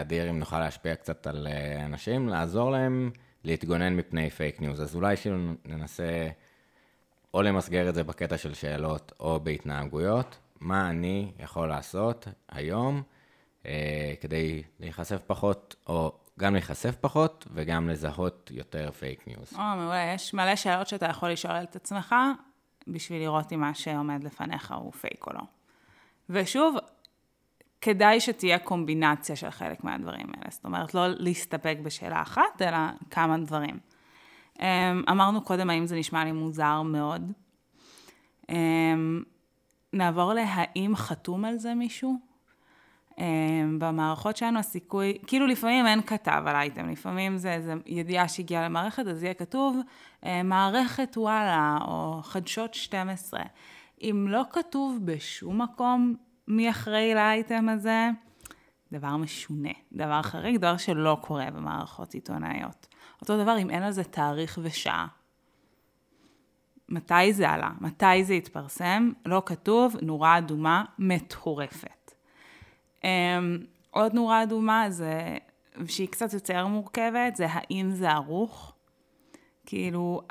אדיר 0.00 0.30
אם 0.30 0.38
נוכל 0.38 0.58
להשפיע 0.58 0.94
קצת 0.96 1.26
על 1.26 1.46
אה, 1.50 1.84
אנשים, 1.84 2.28
לעזור 2.28 2.70
להם 2.70 3.10
להתגונן 3.44 3.96
מפני 3.96 4.30
פייק 4.30 4.60
ניוז. 4.60 4.82
אז 4.82 4.94
אולי 4.94 5.16
כאילו 5.16 5.36
ננסה 5.64 6.28
או 7.34 7.42
למסגר 7.42 7.88
את 7.88 7.94
זה 7.94 8.04
בקטע 8.04 8.38
של 8.38 8.54
שאלות 8.54 9.12
או 9.20 9.40
בהתנהגויות, 9.40 10.38
מה 10.60 10.90
אני 10.90 11.32
יכול 11.38 11.68
לעשות 11.68 12.28
היום 12.48 13.02
אה, 13.66 14.14
כדי 14.20 14.62
להיחשף 14.80 15.22
פחות, 15.26 15.76
או 15.86 16.12
גם 16.38 16.52
להיחשף 16.52 16.96
פחות 17.00 17.46
וגם 17.54 17.88
לזהות 17.88 18.50
יותר 18.54 18.90
פייק 18.90 19.26
ניוז. 19.26 19.52
או, 19.54 19.76
מעולה, 19.76 20.12
יש 20.14 20.34
מלא 20.34 20.56
שאלות 20.56 20.86
שאתה 20.86 21.06
יכול 21.06 21.30
לשאול 21.30 21.56
את 21.62 21.76
עצמך, 21.76 22.14
בשביל 22.88 23.22
לראות 23.22 23.52
אם 23.52 23.60
מה 23.60 23.74
שעומד 23.74 24.24
לפניך 24.24 24.74
הוא 24.76 24.92
פייק 24.92 25.26
או 25.26 25.32
לא. 25.32 25.40
ושוב, 26.30 26.76
כדאי 27.84 28.20
שתהיה 28.20 28.58
קומבינציה 28.58 29.36
של 29.36 29.50
חלק 29.50 29.84
מהדברים 29.84 30.26
האלה. 30.36 30.50
זאת 30.50 30.64
אומרת, 30.64 30.94
לא 30.94 31.08
להסתפק 31.08 31.76
בשאלה 31.82 32.22
אחת, 32.22 32.62
אלא 32.62 32.76
כמה 33.10 33.38
דברים. 33.38 33.78
אמ, 34.60 34.64
אמרנו 35.10 35.42
קודם, 35.42 35.70
האם 35.70 35.86
זה 35.86 35.96
נשמע 35.96 36.24
לי 36.24 36.32
מוזר 36.32 36.82
מאוד. 36.82 37.32
אמ, 38.48 39.22
נעבור 39.92 40.32
להאם 40.32 40.96
חתום 40.96 41.44
על 41.44 41.56
זה 41.58 41.74
מישהו? 41.74 42.14
אמ, 43.18 43.78
במערכות 43.78 44.36
שלנו 44.36 44.58
הסיכוי, 44.58 45.18
כאילו 45.26 45.46
לפעמים 45.46 45.86
אין 45.86 46.02
כתב 46.02 46.42
על 46.46 46.56
אייטם, 46.56 46.88
לפעמים 46.88 47.36
זה 47.36 47.52
איזו 47.52 47.72
ידיעה 47.86 48.28
שהגיעה 48.28 48.64
למערכת, 48.64 49.06
אז 49.06 49.22
יהיה 49.22 49.34
כתוב 49.34 49.76
מערכת 50.44 51.16
וואלה, 51.16 51.78
או 51.88 52.20
חדשות 52.22 52.74
12. 52.74 53.40
אם 54.02 54.26
לא 54.28 54.42
כתוב 54.52 54.98
בשום 55.04 55.62
מקום 55.62 56.14
מי 56.48 56.70
אחראי 56.70 57.14
לאייטם 57.14 57.68
הזה, 57.68 58.10
דבר 58.92 59.16
משונה, 59.16 59.72
דבר 59.92 60.22
חריג, 60.22 60.56
דבר 60.56 60.76
שלא 60.76 61.18
קורה 61.20 61.50
במערכות 61.50 62.14
עיתונאיות. 62.14 62.86
אותו 63.20 63.42
דבר 63.42 63.58
אם 63.58 63.70
אין 63.70 63.82
על 63.82 63.92
זה 63.92 64.04
תאריך 64.04 64.58
ושעה. 64.62 65.06
מתי 66.88 67.32
זה 67.32 67.50
עלה? 67.50 67.70
מתי 67.80 68.24
זה 68.24 68.34
התפרסם? 68.34 69.12
לא 69.26 69.42
כתוב, 69.46 69.96
נורה 70.02 70.38
אדומה 70.38 70.84
מטורפת. 70.98 72.14
Um, 73.00 73.04
עוד 73.90 74.14
נורה 74.14 74.42
אדומה 74.42 74.90
זה, 74.90 75.36
שהיא 75.86 76.08
קצת 76.08 76.32
יותר 76.32 76.66
מורכבת, 76.66 77.36
זה 77.36 77.46
האם 77.50 77.90
זה 77.90 78.10
ערוך. 78.10 78.74
כאילו, 79.66 80.22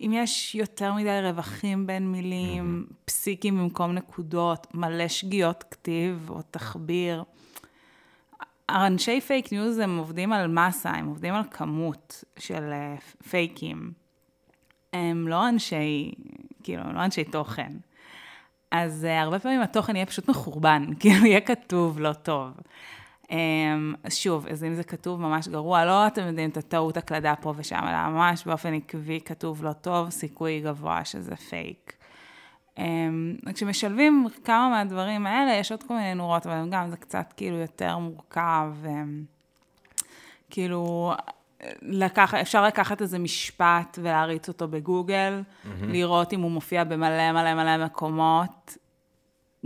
אם 0.00 0.10
יש 0.14 0.54
יותר 0.54 0.94
מדי 0.94 1.20
רווחים 1.22 1.86
בין 1.86 2.12
מילים, 2.12 2.86
פסיקים 3.04 3.58
במקום 3.58 3.92
נקודות, 3.92 4.66
מלא 4.74 5.08
שגיאות 5.08 5.64
כתיב 5.70 6.30
או 6.30 6.42
תחביר. 6.50 7.24
אנשי 8.70 9.20
פייק 9.20 9.52
ניוז 9.52 9.78
הם 9.78 9.98
עובדים 9.98 10.32
על 10.32 10.48
מסה, 10.48 10.90
הם 10.90 11.06
עובדים 11.06 11.34
על 11.34 11.42
כמות 11.50 12.24
של 12.38 12.72
uh, 12.72 13.24
פייקים. 13.28 13.92
הם 14.92 15.28
לא 15.28 15.48
אנשי, 15.48 16.12
כאילו, 16.62 16.82
הם 16.82 16.94
לא 16.94 17.04
אנשי 17.04 17.24
תוכן. 17.24 17.72
אז 18.70 19.06
uh, 19.10 19.22
הרבה 19.22 19.38
פעמים 19.38 19.60
התוכן 19.60 19.96
יהיה 19.96 20.06
פשוט 20.06 20.28
מחורבן, 20.28 20.86
כאילו 21.00 21.26
יהיה 21.26 21.40
כתוב 21.40 22.00
לא 22.00 22.12
טוב. 22.12 22.50
אז 24.04 24.14
שוב, 24.14 24.46
אז 24.46 24.64
אם 24.64 24.74
זה 24.74 24.84
כתוב 24.84 25.20
ממש 25.20 25.48
גרוע, 25.48 25.84
לא 25.84 26.06
אתם 26.06 26.22
יודעים 26.26 26.50
את 26.50 26.56
הטעות 26.56 26.96
הקלדה 26.96 27.34
פה 27.40 27.54
ושם, 27.56 27.80
אלא 27.88 28.08
ממש 28.08 28.44
באופן 28.46 28.74
עקבי 28.74 29.20
כתוב 29.24 29.64
לא 29.64 29.72
טוב, 29.72 30.10
סיכוי 30.10 30.60
גבוה 30.60 31.04
שזה 31.04 31.36
פייק. 31.36 31.92
Um, 32.76 33.52
כשמשלבים 33.54 34.26
כמה 34.44 34.68
מהדברים 34.68 35.26
האלה, 35.26 35.52
יש 35.52 35.72
עוד 35.72 35.82
כל 35.82 35.94
מיני 35.94 36.14
נורות, 36.14 36.46
אבל 36.46 36.68
גם 36.70 36.90
זה 36.90 36.96
קצת 36.96 37.32
כאילו 37.36 37.56
יותר 37.56 37.98
מורכב. 37.98 38.72
Um, 38.84 38.88
כאילו, 40.50 41.12
לקח, 41.82 42.34
אפשר 42.34 42.66
לקחת 42.66 43.02
איזה 43.02 43.18
משפט 43.18 43.98
ולהריץ 44.02 44.48
אותו 44.48 44.68
בגוגל, 44.68 45.42
mm-hmm. 45.42 45.68
לראות 45.82 46.32
אם 46.32 46.40
הוא 46.40 46.50
מופיע 46.50 46.84
במלא 46.84 47.32
מלא 47.32 47.54
מלא 47.54 47.84
מקומות, 47.84 48.76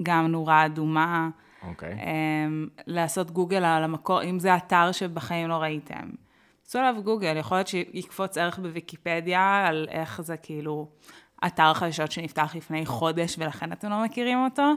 גם 0.03 0.27
נורה 0.27 0.67
אדומה. 0.67 1.29
אוקיי. 1.63 1.93
Okay. 1.93 2.03
Um, 2.03 2.83
לעשות 2.87 3.31
גוגל 3.31 3.65
על 3.65 3.85
המקור, 3.85 4.23
אם 4.23 4.39
זה 4.39 4.57
אתר 4.57 4.93
שבחיים 4.93 5.49
לא 5.49 5.55
ראיתם. 5.55 6.11
עשו 6.67 6.79
עליו 6.79 7.03
גוגל, 7.03 7.37
יכול 7.37 7.57
להיות 7.57 7.69
שיקפוץ 7.69 8.39
ערך 8.39 8.59
בוויקיפדיה 8.59 9.67
על 9.67 9.87
איך 9.91 10.21
זה 10.21 10.37
כאילו 10.37 10.89
אתר 11.47 11.75
חדשות 11.75 12.13
שנפתח 12.13 12.55
לפני 12.57 12.87
חודש 12.87 13.37
ולכן 13.39 13.73
אתם 13.73 13.91
לא 13.91 14.05
מכירים 14.05 14.45
אותו. 14.45 14.73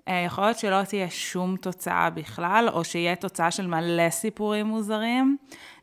Uh, 0.00 0.10
יכול 0.26 0.44
להיות 0.44 0.58
שלא 0.58 0.82
תהיה 0.82 1.10
שום 1.10 1.56
תוצאה 1.56 2.10
בכלל, 2.10 2.68
או 2.72 2.84
שיהיה 2.84 3.16
תוצאה 3.16 3.50
של 3.50 3.66
מלא 3.66 4.10
סיפורים 4.10 4.66
מוזרים. 4.66 5.36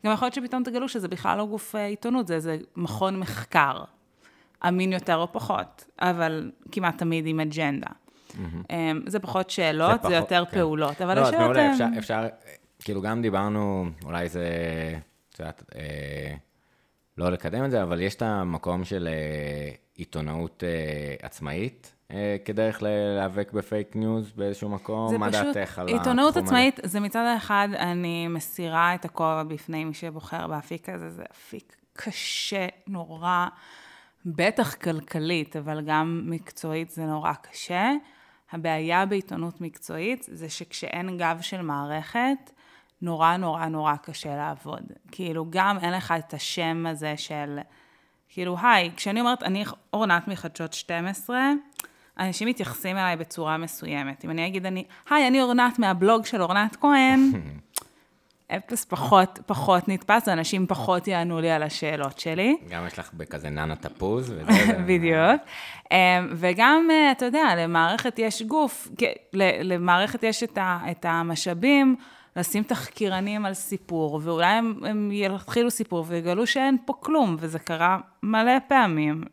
גם 0.06 0.14
יכול 0.14 0.26
להיות 0.26 0.34
שפתאום 0.34 0.64
תגלו 0.64 0.90
שזה 0.90 1.08
בכלל 1.08 1.38
לא 1.38 1.46
גוף 1.46 1.76
uh, 1.76 1.78
עיתונות, 1.78 2.28
זה 2.28 2.36
איזה 2.36 2.58
מכון 2.76 3.20
מחקר. 3.20 3.84
אמין 4.68 4.94
יותר 4.94 5.16
או 5.16 5.32
פחות, 5.32 5.86
אבל 6.00 6.52
כמעט 6.72 6.98
תמיד 6.98 7.28
עם 7.28 7.40
אג'נדה. 7.40 7.88
Mm-hmm. 8.34 8.74
זה 9.08 9.20
פחות 9.20 9.50
שאלות, 9.50 9.92
זה, 9.92 9.98
פחות, 9.98 10.12
זה 10.12 10.16
יותר 10.16 10.46
כן. 10.46 10.58
פעולות, 10.58 11.02
אבל 11.02 11.16
לא, 11.16 11.28
השאלות 11.28 11.58
הן... 11.58 11.64
הן... 11.64 11.72
אפשר, 11.72 11.88
אפשר, 11.98 12.28
כאילו 12.80 13.02
גם 13.02 13.22
דיברנו, 13.22 13.86
אולי 14.06 14.30
זה, 14.30 14.48
את 15.30 15.40
יודעת, 15.40 15.64
אה, 15.76 16.36
לא 17.18 17.30
לקדם 17.30 17.66
את 17.66 17.72
זה, 17.72 17.84
אבל 17.84 18.02
יש 18.02 18.16
את 18.16 18.22
המקום 18.22 18.86
של 18.86 19.08
אה, 19.12 19.76
עיתונאות 19.96 20.64
אה, 20.64 21.16
עצמאית. 21.26 21.94
אה, 22.12 22.36
כדרך 22.46 22.84
להיאבק 22.84 23.52
בפייק 23.52 23.96
ניוז 23.96 24.32
באיזשהו 24.36 24.70
מקום? 24.70 25.16
מה 25.16 25.30
דעתך 25.30 25.80
על 25.80 25.86
התחום 25.86 26.00
הזה? 26.00 26.10
עיתונאות 26.10 26.38
עצמאית, 26.38 26.80
זה 26.84 27.00
מצד 27.00 27.34
אחד, 27.38 27.68
אני 27.80 28.28
מסירה 28.28 28.96
את 28.96 29.06
הכובע 29.06 29.44
בפני 29.44 29.86
מי 29.86 29.94
שבוחר 29.94 30.48
באפיק 30.48 30.90
הזה, 30.90 31.10
זה 31.10 31.24
אפיק 31.32 31.76
קשה, 31.94 32.68
נורא, 32.88 33.48
בטח 34.26 34.76
כלכלית, 34.76 35.56
אבל 35.56 35.82
גם 35.82 36.24
מקצועית 36.26 36.90
זה 36.90 37.06
נורא 37.06 37.34
קשה. 37.34 37.92
הבעיה 38.54 39.06
בעיתונות 39.06 39.62
מקצועית 39.62 40.26
זה 40.32 40.50
שכשאין 40.50 41.18
גב 41.18 41.38
של 41.42 41.62
מערכת, 41.62 42.52
נורא 43.02 43.38
נורא 43.38 43.66
נורא 43.66 43.96
קשה 43.96 44.36
לעבוד. 44.36 44.84
כאילו, 45.12 45.46
גם 45.50 45.78
אין 45.80 45.94
לך 45.94 46.14
את 46.20 46.34
השם 46.34 46.86
הזה 46.90 47.14
של, 47.18 47.60
כאילו, 48.30 48.58
היי, 48.62 48.92
כשאני 48.96 49.20
אומרת, 49.20 49.44
אני 49.44 49.64
אורנת 49.94 50.28
מחדשות 50.28 50.74
12, 50.74 51.52
אנשים 52.20 52.48
מתייחסים 52.48 52.98
אליי 52.98 53.16
בצורה 53.16 53.58
מסוימת. 53.58 54.26
אם 54.26 54.30
אני 54.30 54.48
אגיד, 54.48 54.66
אני, 54.66 54.84
היי, 55.10 55.28
אני 55.28 55.42
אורנת 55.42 55.80
מהבלוג 55.80 56.26
של 56.26 56.42
אורנת 56.42 56.76
כהן, 56.76 57.32
אפס 58.58 58.86
פחות, 58.86 59.40
פחות 59.46 59.88
נתפס, 59.88 60.28
אנשים 60.28 60.68
פחות 60.68 61.08
יענו 61.08 61.42
לי 61.42 61.52
על 61.52 61.64
השאלות 61.64 62.20
שלי. 62.20 62.58
גם 62.70 62.88
יש 62.88 63.00
לך 63.00 63.14
בכזה 63.14 63.50
ננה 63.50 63.76
תפוז. 63.76 64.34
בדיוק. 64.88 65.42
וגם, 66.32 66.88
אתה 67.12 67.26
יודע, 67.26 67.56
למערכת 67.58 68.20
יש 68.20 68.42
גוף, 68.42 68.88
למערכת 69.64 70.24
יש 70.24 70.44
את 70.92 71.06
המשאבים 71.06 71.96
לשים 72.36 72.64
תחקירנים 72.64 73.46
על 73.46 73.54
סיפור, 73.54 74.20
ואולי 74.24 74.46
הם, 74.46 74.80
הם 74.86 75.10
יתחילו 75.12 75.72
סיפור 75.72 76.06
ויגלו 76.08 76.48
שאין 76.48 76.78
פה 76.86 76.94
כלום, 77.00 77.36
וזה 77.40 77.60
קרה 77.60 77.98
מלא 78.24 78.60
פעמים. 78.68 79.24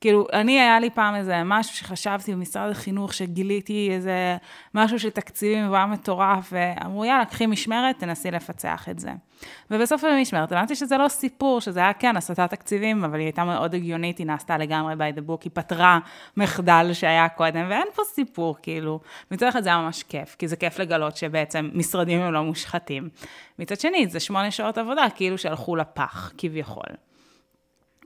כאילו, 0.00 0.26
אני, 0.32 0.60
היה 0.60 0.80
לי 0.80 0.90
פעם 0.90 1.14
איזה 1.14 1.42
משהו 1.44 1.76
שחשבתי 1.76 2.32
במשרד 2.32 2.70
החינוך, 2.70 3.14
שגיליתי 3.14 3.88
איזה 3.92 4.36
משהו 4.74 4.98
של 4.98 5.10
תקציבים, 5.10 5.64
והוא 5.64 5.76
היה 5.76 5.86
מטורף, 5.86 6.52
ואמרו, 6.52 7.04
יאללה, 7.04 7.24
קחי 7.24 7.46
משמרת, 7.46 7.98
תנסי 7.98 8.30
לפצח 8.30 8.88
את 8.88 8.98
זה. 8.98 9.10
ובסוף 9.70 10.04
המשמרת, 10.04 10.52
הבנתי 10.52 10.74
שזה 10.74 10.96
לא 10.98 11.08
סיפור, 11.08 11.60
שזה 11.60 11.80
היה 11.80 11.92
כן 11.92 12.16
הסטת 12.16 12.50
תקציבים, 12.50 13.04
אבל 13.04 13.18
היא 13.18 13.24
הייתה 13.24 13.44
מאוד 13.44 13.74
הגיונית, 13.74 14.18
היא 14.18 14.26
נעשתה 14.26 14.58
לגמרי 14.58 14.94
by 14.94 15.18
the 15.18 15.30
book, 15.30 15.40
היא 15.44 15.50
פתרה 15.54 15.98
מחדל 16.36 16.90
שהיה 16.92 17.28
קודם, 17.28 17.66
ואין 17.68 17.86
פה 17.94 18.02
סיפור, 18.04 18.56
כאילו. 18.62 19.00
מצד 19.30 19.46
אחד 19.46 19.62
זה 19.62 19.68
היה 19.68 19.78
ממש 19.78 20.02
כיף, 20.02 20.36
כי 20.38 20.48
זה 20.48 20.56
כיף 20.56 20.78
לגלות 20.78 21.16
שבעצם 21.16 21.70
משרדים 21.74 22.20
הם 22.20 22.32
לא 22.32 22.42
מושחתים. 22.42 23.08
מצד 23.58 23.80
שני, 23.80 24.06
זה 24.08 24.20
שמונה 24.20 24.50
שעות 24.50 24.78
עבודה, 24.78 25.06
כאילו 25.14 25.38
שהלכו 25.38 25.76
לפח, 25.76 26.32
כביכול. 26.38 26.96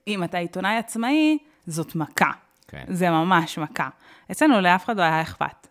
אם 0.09 0.25
אתה 0.25 0.39
עיתונאי 0.39 0.77
עצמאי, 0.77 1.39
זאת 1.67 1.95
מכה. 1.95 2.31
כן. 2.69 2.85
זה 2.89 3.11
ממש 3.11 3.59
מכה. 3.59 3.89
אצלנו 4.31 4.61
לאף 4.61 4.85
אחד 4.85 4.97
לא 4.97 5.03
היה 5.03 5.23
אכפת. 5.23 5.67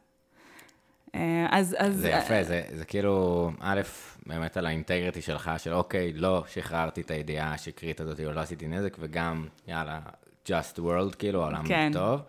אז... 1.49 1.75
אז 1.79 1.95
זה 1.95 2.09
יפה, 2.09 2.43
זה, 2.43 2.61
זה 2.73 2.85
כאילו, 2.85 3.51
א', 3.59 3.81
באמת 4.25 4.57
על 4.57 4.65
האינטגריטי 4.65 5.21
שלך, 5.21 5.51
של 5.57 5.73
אוקיי, 5.73 6.13
לא 6.13 6.43
שחררתי 6.47 7.01
את 7.01 7.11
הידיעה 7.11 7.53
השקרית 7.53 7.99
הזאת, 7.99 8.19
או 8.19 8.31
לא 8.31 8.41
עשיתי 8.41 8.67
נזק, 8.67 8.97
וגם, 8.99 9.47
יאללה, 9.67 9.99
just 10.47 10.77
world, 10.77 11.15
כאילו, 11.19 11.43
העולם 11.43 11.67
כן. 11.67 11.89
טוב. 11.93 12.21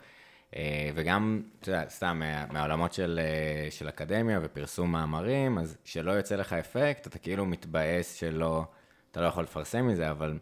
אה, 0.57 0.91
וגם, 0.95 1.43
אתה 1.61 1.71
יודע, 1.71 1.85
סתם, 1.89 2.17
מה, 2.19 2.47
מהעולמות 2.53 2.93
של, 2.93 3.21
אה, 3.23 3.71
של 3.71 3.89
אקדמיה 3.89 4.41
ופרסום 4.43 4.93
מאמרים, 4.93 5.59
אז 5.59 5.77
שלא 5.85 6.12
יוצא 6.12 6.37
לך 6.37 6.53
אפקט, 6.53 7.07
אתה 7.07 7.19
כאילו 7.19 7.47
מתבאס 7.47 8.15
שלא, 8.15 8.65
אתה 9.11 9.21
לא 9.21 9.27
יכול 9.27 9.45
לפרסם 9.45 9.87
מזה, 9.87 10.11
אבל 10.11 10.39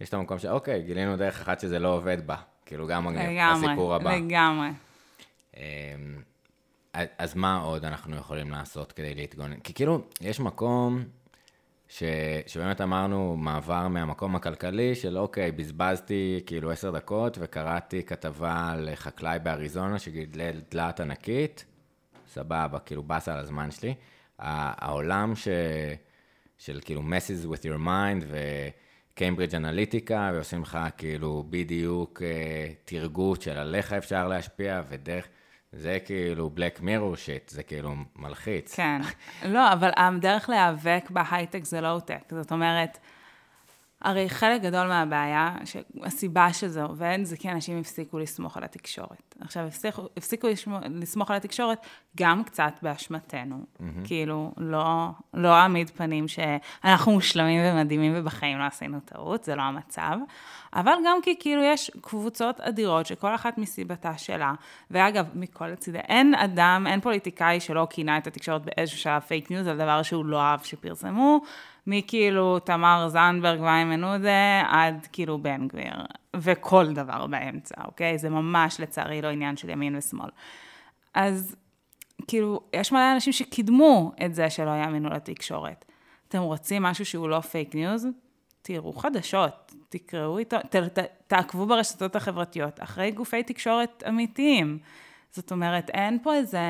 יש 0.00 0.08
את 0.08 0.14
המקום 0.14 0.38
של, 0.38 0.48
אוקיי, 0.48 0.82
גילינו 0.82 1.16
דרך 1.16 1.40
אחת 1.40 1.60
שזה 1.60 1.78
לא 1.78 1.88
עובד 1.88 2.26
בה, 2.26 2.36
כאילו 2.66 2.86
גם 2.86 3.04
מגניב, 3.04 3.30
לגמרי, 3.30 3.66
לסיפור 3.66 3.94
הבא. 3.94 4.16
לגמרי. 4.16 4.68
אמ, 5.56 5.62
אז 7.18 7.34
מה 7.34 7.60
עוד 7.60 7.84
אנחנו 7.84 8.16
יכולים 8.16 8.50
לעשות 8.50 8.92
כדי 8.92 9.14
להתגונן? 9.14 9.60
כי 9.60 9.74
כאילו, 9.74 10.00
יש 10.20 10.40
מקום 10.40 11.04
ש, 11.88 12.02
שבאמת 12.46 12.80
אמרנו, 12.80 13.36
מעבר 13.36 13.88
מהמקום 13.88 14.36
הכלכלי 14.36 14.94
של 14.94 15.18
אוקיי, 15.18 15.52
בזבזתי 15.52 16.40
כאילו 16.46 16.70
עשר 16.70 16.90
דקות 16.90 17.38
וקראתי 17.40 18.02
כתבה 18.02 18.70
על 18.72 18.88
חקלאי 18.94 19.38
באריזונה 19.38 19.98
שגידל 19.98 20.60
דלת 20.70 21.00
ענקית, 21.00 21.64
סבבה, 22.28 22.78
כאילו 22.78 23.02
באסה 23.02 23.34
על 23.34 23.40
הזמן 23.40 23.70
שלי. 23.70 23.94
העולם 24.38 25.36
ש, 25.36 25.48
של 26.58 26.80
כאילו 26.84 27.02
messes 27.02 27.46
with 27.46 27.62
your 27.62 27.86
mind 27.86 28.24
וקיימברידג' 29.16 29.54
אנליטיקה, 29.54 30.30
ועושים 30.34 30.62
לך 30.62 30.78
כאילו 30.96 31.44
בדיוק 31.50 32.22
אה, 32.22 32.72
תרגות 32.84 33.42
של 33.42 33.58
על 33.58 33.74
איך 33.74 33.92
אפשר 33.92 34.28
להשפיע 34.28 34.82
ודרך... 34.88 35.28
זה 35.72 35.98
כאילו 36.04 36.50
Black 36.50 36.80
Mirror 36.80 37.16
shit, 37.16 37.48
זה 37.48 37.62
כאילו 37.62 37.94
מלחיץ. 38.16 38.74
כן. 38.74 39.00
לא, 39.44 39.72
אבל 39.72 39.90
הדרך 39.96 40.48
להיאבק 40.48 41.10
בהייטק 41.10 41.64
זה 41.64 41.80
לואו-טק. 41.80 42.22
זאת 42.30 42.52
אומרת, 42.52 42.98
הרי 44.06 44.28
חלק 44.28 44.62
גדול 44.62 44.86
מהבעיה, 44.86 45.54
הסיבה 46.02 46.52
שזה 46.52 46.82
עובד, 46.82 47.18
זה 47.22 47.36
כי 47.36 47.50
אנשים 47.50 47.80
הפסיקו 47.80 48.18
לסמוך 48.18 48.56
על 48.56 48.64
התקשורת. 48.64 49.34
עכשיו, 49.40 49.66
הפסיקו, 49.66 50.02
הפסיקו 50.16 50.48
לסמוך 50.90 51.30
על 51.30 51.36
התקשורת 51.36 51.86
גם 52.16 52.44
קצת 52.44 52.72
באשמתנו. 52.82 53.56
Mm-hmm. 53.56 53.82
כאילו, 54.04 54.52
לא, 54.56 55.08
לא 55.34 55.54
אעמיד 55.54 55.90
פנים 55.90 56.28
שאנחנו 56.28 57.12
מושלמים 57.12 57.60
ומדהימים 57.64 58.12
ובחיים 58.16 58.58
לא 58.58 58.64
עשינו 58.64 59.00
טעות, 59.00 59.44
זה 59.44 59.54
לא 59.54 59.62
המצב. 59.62 60.16
אבל 60.74 60.94
גם 61.06 61.18
כי 61.22 61.36
כאילו 61.40 61.62
יש 61.62 61.90
קבוצות 62.00 62.60
אדירות 62.60 63.06
שכל 63.06 63.34
אחת 63.34 63.58
מסיבתה 63.58 64.18
שלה, 64.18 64.54
ואגב, 64.90 65.26
מכל 65.34 65.72
הצידי, 65.72 65.98
אין 65.98 66.34
אדם, 66.34 66.86
אין 66.86 67.00
פוליטיקאי 67.00 67.60
שלא 67.60 67.86
כינה 67.90 68.18
את 68.18 68.26
התקשורת 68.26 68.62
באיזשהו 68.64 68.98
שלב 68.98 69.22
פייק 69.22 69.50
ניוז, 69.50 69.66
על 69.66 69.76
דבר 69.76 70.02
שהוא 70.02 70.24
לא 70.24 70.40
אהב 70.40 70.60
שפרסמו. 70.62 71.40
מכאילו 71.86 72.58
תמר 72.58 73.08
זנדברג 73.08 73.60
ואיימן 73.60 74.04
עודה 74.04 74.62
עד 74.68 75.06
כאילו 75.12 75.38
בן 75.38 75.68
גביר, 75.68 75.94
וכל 76.36 76.92
דבר 76.92 77.26
באמצע, 77.26 77.74
אוקיי? 77.84 78.18
זה 78.18 78.30
ממש 78.30 78.80
לצערי 78.80 79.22
לא 79.22 79.28
עניין 79.28 79.56
של 79.56 79.70
ימין 79.70 79.96
ושמאל. 79.96 80.30
אז 81.14 81.56
כאילו, 82.28 82.60
יש 82.72 82.92
מלא 82.92 83.12
אנשים 83.14 83.32
שקידמו 83.32 84.12
את 84.24 84.34
זה 84.34 84.50
שלא 84.50 84.70
יאמינו 84.70 85.10
לתקשורת. 85.10 85.84
אתם 86.28 86.38
רוצים 86.38 86.82
משהו 86.82 87.04
שהוא 87.04 87.28
לא 87.28 87.40
פייק 87.40 87.74
ניוז? 87.74 88.06
תראו 88.62 88.92
חדשות, 88.92 89.74
תקראו 89.88 90.44
ת, 90.44 90.54
תעקבו 91.26 91.66
ברשתות 91.66 92.16
החברתיות 92.16 92.82
אחרי 92.82 93.10
גופי 93.10 93.42
תקשורת 93.42 94.02
אמיתיים. 94.08 94.78
זאת 95.30 95.52
אומרת, 95.52 95.90
אין 95.90 96.18
פה 96.22 96.34
איזה... 96.34 96.60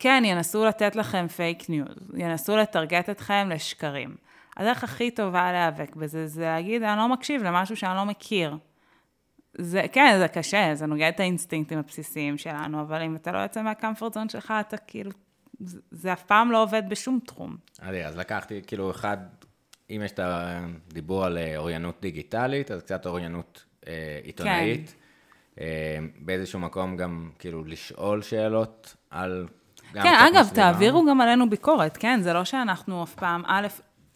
כן, 0.00 0.22
ינסו 0.26 0.64
לתת 0.64 0.96
לכם 0.96 1.28
פייק 1.28 1.70
ניוז, 1.70 1.88
ינסו 2.14 2.56
לטרגט 2.56 3.10
אתכם 3.10 3.48
לשקרים. 3.50 4.16
הדרך 4.56 4.84
הכי 4.84 5.10
טובה 5.10 5.52
להיאבק 5.52 5.96
בזה, 5.96 6.26
זה 6.26 6.40
להגיד, 6.40 6.82
אני 6.82 6.98
לא 6.98 7.08
מקשיב 7.08 7.42
למשהו 7.42 7.76
שאני 7.76 7.96
לא 7.96 8.04
מכיר. 8.04 8.56
זה, 9.58 9.82
כן, 9.92 10.16
זה 10.18 10.28
קשה, 10.28 10.74
זה 10.74 10.86
נוגד 10.86 11.08
את 11.08 11.20
האינסטינקטים 11.20 11.78
הבסיסיים 11.78 12.38
שלנו, 12.38 12.80
אבל 12.80 13.02
אם 13.02 13.16
אתה 13.16 13.32
לא 13.32 13.38
יוצא 13.38 13.62
מה 13.62 13.74
comfort 13.74 14.14
zone 14.14 14.28
שלך, 14.28 14.54
אתה 14.60 14.76
כאילו, 14.76 15.10
זה, 15.60 15.80
זה 15.90 16.12
אף 16.12 16.22
פעם 16.22 16.52
לא 16.52 16.62
עובד 16.62 16.82
בשום 16.88 17.18
תחום. 17.26 17.56
אז 18.06 18.16
לקחתי, 18.16 18.60
כאילו, 18.66 18.90
אחד, 18.90 19.16
אם 19.90 20.02
יש 20.04 20.12
את 20.12 20.20
הדיבור 20.22 21.24
על 21.24 21.38
אה, 21.38 21.56
אוריינות 21.56 22.00
דיגיטלית, 22.00 22.70
אז 22.70 22.82
קצת 22.82 23.06
אוריינות 23.06 23.64
אה, 23.86 24.20
עיתונאית. 24.22 24.94
כן. 25.56 25.62
אה, 25.62 25.98
באיזשהו 26.18 26.58
מקום 26.58 26.96
גם, 26.96 27.30
כאילו, 27.38 27.64
לשאול 27.64 28.22
שאלות 28.22 28.96
על 29.10 29.46
כן, 29.92 30.14
אגב, 30.14 30.48
תעבירו 30.54 31.04
גם 31.06 31.20
עלינו 31.20 31.50
ביקורת, 31.50 31.96
כן? 31.96 32.20
זה 32.22 32.32
לא 32.32 32.44
שאנחנו 32.44 33.02
אף 33.02 33.14
פעם, 33.14 33.42
א', 33.46 33.66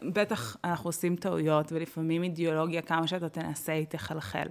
בטח 0.02 0.56
אנחנו 0.64 0.88
עושים 0.88 1.16
טעויות, 1.16 1.72
ולפעמים 1.72 2.22
אידיאולוגיה, 2.22 2.82
כמה 2.82 3.06
שאתה 3.06 3.28
תנסה, 3.28 3.72
היא 3.72 3.86
תחלחל. 3.88 4.46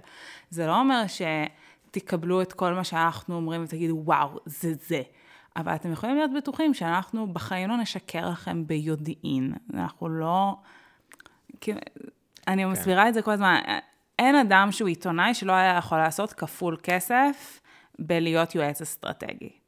זה 0.50 0.66
לא 0.66 0.80
אומר 0.80 1.02
שתקבלו 1.06 2.42
את 2.42 2.52
כל 2.52 2.74
מה 2.74 2.84
שאנחנו 2.84 3.36
אומרים 3.36 3.64
ותגידו, 3.64 4.02
וואו, 4.04 4.38
זה 4.46 4.72
זה. 4.86 5.02
אבל 5.56 5.74
אתם 5.74 5.92
יכולים 5.92 6.16
להיות 6.16 6.30
בטוחים 6.36 6.74
שאנחנו 6.74 7.32
בחיים 7.32 7.68
לא 7.68 7.76
נשקר 7.76 8.30
לכם 8.30 8.66
ביודעין. 8.66 9.52
אנחנו 9.74 10.08
לא... 10.08 10.56
אני 12.48 12.62
כן. 12.62 12.68
מסבירה 12.68 13.08
את 13.08 13.14
זה 13.14 13.22
כל 13.22 13.30
הזמן. 13.30 13.60
אין 14.18 14.34
אדם 14.34 14.72
שהוא 14.72 14.88
עיתונאי 14.88 15.34
שלא 15.34 15.52
היה 15.52 15.76
יכול 15.76 15.98
לעשות 15.98 16.32
כפול 16.32 16.76
כסף 16.82 17.60
בלהיות 17.98 18.54
יועץ 18.54 18.80
אסטרטגי. 18.80 19.63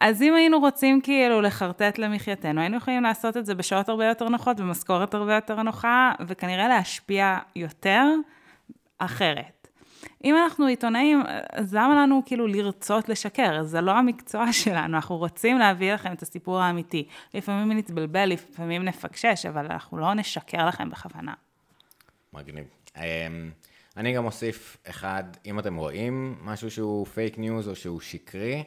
אז 0.00 0.22
אם 0.22 0.34
היינו 0.34 0.58
רוצים 0.58 1.00
כאילו 1.00 1.40
לחרטט 1.40 1.98
למחייתנו, 1.98 2.60
היינו 2.60 2.76
יכולים 2.76 3.02
לעשות 3.02 3.36
את 3.36 3.46
זה 3.46 3.54
בשעות 3.54 3.88
הרבה 3.88 4.06
יותר 4.06 4.28
נוחות, 4.28 4.60
במשכורת 4.60 5.14
הרבה 5.14 5.34
יותר 5.34 5.62
נוחה, 5.62 6.12
וכנראה 6.28 6.68
להשפיע 6.68 7.38
יותר 7.56 8.04
אחרת. 8.98 9.68
אם 10.24 10.36
אנחנו 10.36 10.66
עיתונאים, 10.66 11.22
אז 11.52 11.74
למה 11.74 12.02
לנו 12.02 12.22
כאילו 12.26 12.46
לרצות 12.46 13.08
לשקר? 13.08 13.62
זה 13.62 13.80
לא 13.80 13.92
המקצוע 13.92 14.52
שלנו, 14.62 14.96
אנחנו 14.96 15.16
רוצים 15.16 15.58
להביא 15.58 15.94
לכם 15.94 16.12
את 16.12 16.22
הסיפור 16.22 16.60
האמיתי. 16.60 17.08
לפעמים 17.34 17.78
נתבלבל, 17.78 18.24
לפעמים 18.24 18.84
נפקשש, 18.84 19.46
אבל 19.46 19.66
אנחנו 19.66 19.98
לא 19.98 20.14
נשקר 20.14 20.66
לכם 20.66 20.90
בכוונה. 20.90 21.34
מגניב. 22.32 22.64
אמ, 22.96 23.50
אני 23.96 24.12
גם 24.12 24.24
אוסיף 24.24 24.76
אחד, 24.90 25.24
אם 25.46 25.58
אתם 25.58 25.76
רואים 25.76 26.38
משהו 26.42 26.70
שהוא 26.70 27.06
פייק 27.06 27.38
ניוז 27.38 27.68
או 27.68 27.74
שהוא 27.74 28.00
שקרי, 28.00 28.64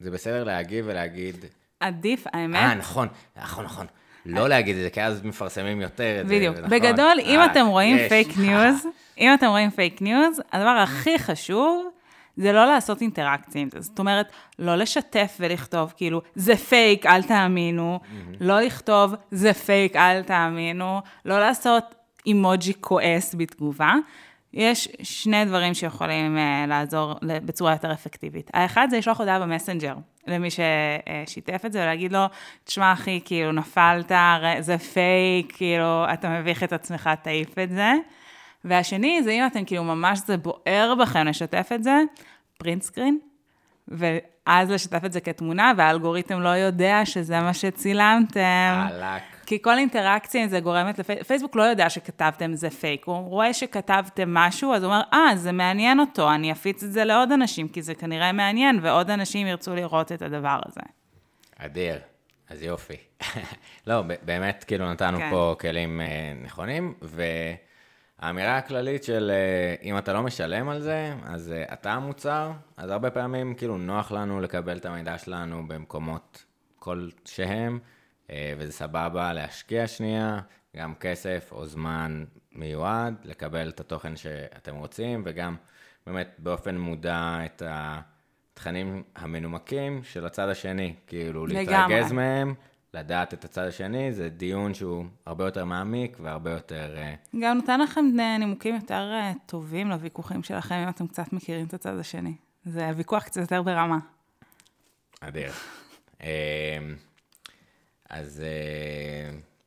זה 0.00 0.10
בסדר 0.10 0.44
להגיב 0.44 0.84
ולהגיד... 0.88 1.44
עדיף, 1.80 2.24
האמת. 2.32 2.60
אה, 2.60 2.74
נכון, 2.74 3.08
נכון, 3.36 3.64
נכון. 3.64 3.86
לא 4.26 4.48
להגיד 4.48 4.76
את 4.76 4.82
זה, 4.82 4.90
כי 4.90 5.02
אז 5.02 5.24
מפרסמים 5.24 5.80
יותר 5.80 6.20
את 6.20 6.28
זה. 6.28 6.34
בדיוק. 6.34 6.56
בגדול, 6.56 7.18
אם 7.30 7.40
אתם 7.50 7.66
רואים 7.66 8.08
פייק 8.08 8.28
ניוז, 8.38 8.86
אם 9.18 9.34
אתם 9.34 9.46
רואים 9.46 9.70
פייק 9.70 10.02
ניוז, 10.02 10.40
הדבר 10.52 10.68
הכי 10.68 11.18
חשוב 11.18 11.88
זה 12.36 12.52
לא 12.52 12.66
לעשות 12.66 13.00
אינטראקציה 13.00 13.60
עם 13.60 13.68
זה. 13.72 13.80
זאת 13.80 13.98
אומרת, 13.98 14.26
לא 14.58 14.76
לשתף 14.76 15.36
ולכתוב, 15.40 15.92
כאילו, 15.96 16.22
זה 16.34 16.56
פייק, 16.56 17.06
אל 17.06 17.22
תאמינו. 17.22 18.00
לא 18.40 18.60
לכתוב, 18.60 19.14
זה 19.30 19.54
פייק, 19.54 19.96
אל 19.96 20.22
תאמינו. 20.22 21.00
לא 21.24 21.40
לעשות 21.40 21.94
אימוג'י 22.26 22.72
כועס 22.80 23.34
בתגובה. 23.38 23.94
יש 24.54 24.88
שני 25.02 25.44
דברים 25.44 25.74
שיכולים 25.74 26.36
uh, 26.36 26.68
לעזור 26.68 27.14
בצורה 27.22 27.72
יותר 27.72 27.92
אפקטיבית. 27.92 28.50
האחד 28.54 28.86
זה 28.90 28.98
לשלוח 28.98 29.20
הודעה 29.20 29.40
במסנג'ר 29.40 29.94
למי 30.26 30.48
ששיתף 30.50 31.62
את 31.66 31.72
זה, 31.72 31.82
ולהגיד 31.82 32.12
לו, 32.12 32.26
תשמע 32.64 32.92
אחי, 32.92 33.20
כאילו 33.24 33.52
נפלת, 33.52 34.12
זה 34.60 34.78
פייק, 34.78 35.52
כאילו, 35.56 36.04
אתה 36.12 36.28
מביך 36.28 36.62
את 36.62 36.72
עצמך, 36.72 37.10
תעיף 37.22 37.58
את 37.58 37.70
זה. 37.70 37.92
והשני 38.64 39.22
זה 39.22 39.30
אם 39.30 39.46
אתם 39.46 39.64
כאילו 39.64 39.84
ממש 39.84 40.18
זה 40.26 40.36
בוער 40.36 40.94
בכם 41.00 41.26
לשתף 41.26 41.68
את 41.74 41.84
זה, 41.84 42.02
print 42.58 42.82
screen, 42.82 43.18
ואז 43.88 44.70
לשתף 44.70 45.04
את 45.04 45.12
זה 45.12 45.20
כתמונה, 45.20 45.72
והאלגוריתם 45.76 46.40
לא 46.40 46.48
יודע 46.48 47.00
שזה 47.04 47.40
מה 47.40 47.54
שצילמתם. 47.54 48.86
עלק. 48.88 49.37
כי 49.48 49.62
כל 49.62 49.78
אינטראקציה 49.78 50.42
עם 50.42 50.48
זה 50.48 50.60
גורמת 50.60 50.98
לפייסבוק, 50.98 51.26
פייסבוק 51.26 51.56
לא 51.56 51.62
יודע 51.62 51.90
שכתבתם 51.90 52.54
זה 52.54 52.70
פייק, 52.70 53.04
הוא 53.04 53.28
רואה 53.28 53.54
שכתבתם 53.54 54.34
משהו, 54.34 54.74
אז 54.74 54.82
הוא 54.82 54.92
אומר, 54.92 55.02
אה, 55.12 55.36
זה 55.36 55.52
מעניין 55.52 56.00
אותו, 56.00 56.34
אני 56.34 56.52
אפיץ 56.52 56.82
את 56.82 56.92
זה 56.92 57.04
לעוד 57.04 57.32
אנשים, 57.32 57.68
כי 57.68 57.82
זה 57.82 57.94
כנראה 57.94 58.32
מעניין, 58.32 58.78
ועוד 58.82 59.10
אנשים 59.10 59.46
ירצו 59.46 59.74
לראות 59.74 60.12
את 60.12 60.22
הדבר 60.22 60.60
הזה. 60.66 60.80
אדיר, 61.58 61.98
אז 62.48 62.62
יופי. 62.62 62.96
לא, 63.86 64.02
באמת, 64.22 64.64
כאילו, 64.66 64.92
נתנו 64.92 65.18
כן. 65.18 65.30
פה 65.30 65.54
כלים 65.60 66.00
אה, 66.00 66.32
נכונים, 66.44 66.94
והאמירה 67.02 68.56
הכללית 68.56 69.04
של 69.04 69.30
אה, 69.34 69.74
אם 69.82 69.98
אתה 69.98 70.12
לא 70.12 70.22
משלם 70.22 70.68
על 70.68 70.80
זה, 70.80 71.14
אז 71.24 71.52
אה, 71.52 71.72
אתה 71.72 71.92
המוצר, 71.92 72.50
אז 72.76 72.90
הרבה 72.90 73.10
פעמים, 73.10 73.54
כאילו, 73.54 73.78
נוח 73.78 74.12
לנו 74.12 74.40
לקבל 74.40 74.76
את 74.76 74.86
המידע 74.86 75.18
שלנו 75.18 75.68
במקומות 75.68 76.44
כלשהם. 76.78 77.78
אה, 78.30 78.52
וזה 78.58 78.72
סבבה 78.72 79.32
להשקיע 79.32 79.86
שנייה, 79.86 80.40
גם 80.76 80.94
כסף 80.94 81.48
או 81.52 81.66
זמן 81.66 82.24
מיועד, 82.52 83.14
לקבל 83.24 83.68
את 83.68 83.80
התוכן 83.80 84.16
שאתם 84.16 84.76
רוצים, 84.76 85.22
וגם 85.24 85.56
באמת 86.06 86.34
באופן 86.38 86.78
מודע 86.78 87.38
את 87.44 87.62
התכנים 87.66 89.02
המנומקים 89.16 90.00
של 90.02 90.26
הצד 90.26 90.48
השני, 90.48 90.94
כאילו. 91.06 91.46
להתרגז 91.46 92.12
מהם, 92.12 92.54
לדעת 92.94 93.34
את 93.34 93.44
הצד 93.44 93.66
השני, 93.66 94.12
זה 94.12 94.28
דיון 94.28 94.74
שהוא 94.74 95.04
הרבה 95.26 95.44
יותר 95.44 95.64
מעמיק 95.64 96.16
והרבה 96.20 96.50
יותר... 96.50 96.94
אה, 96.96 97.14
גם 97.40 97.56
נותן 97.56 97.80
לכם 97.80 98.04
נימוקים 98.38 98.74
יותר 98.74 99.10
אה, 99.12 99.32
טובים 99.46 99.88
לוויכוחים 99.88 100.42
שלכם, 100.42 100.74
אם 100.74 100.88
אתם 100.88 101.06
קצת 101.06 101.32
מכירים 101.32 101.66
את 101.66 101.74
הצד 101.74 101.98
השני. 101.98 102.34
זה 102.64 102.90
ויכוח 102.96 103.24
קצת 103.24 103.40
יותר 103.40 103.62
ברמה. 103.62 103.98
אדיר. 105.20 105.52
אה, 108.12 108.16
אז 108.18 108.42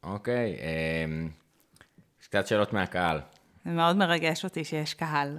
אוקיי, 0.04 0.58
יש 2.22 2.28
קצת 2.28 2.48
שאלות 2.48 2.74
מהקהל. 2.74 3.22
זה 3.66 3.72
מאוד 3.72 3.96
מרגש 3.96 4.44
אותי 4.44 4.64
שיש 4.64 4.94
קהל. 4.94 5.38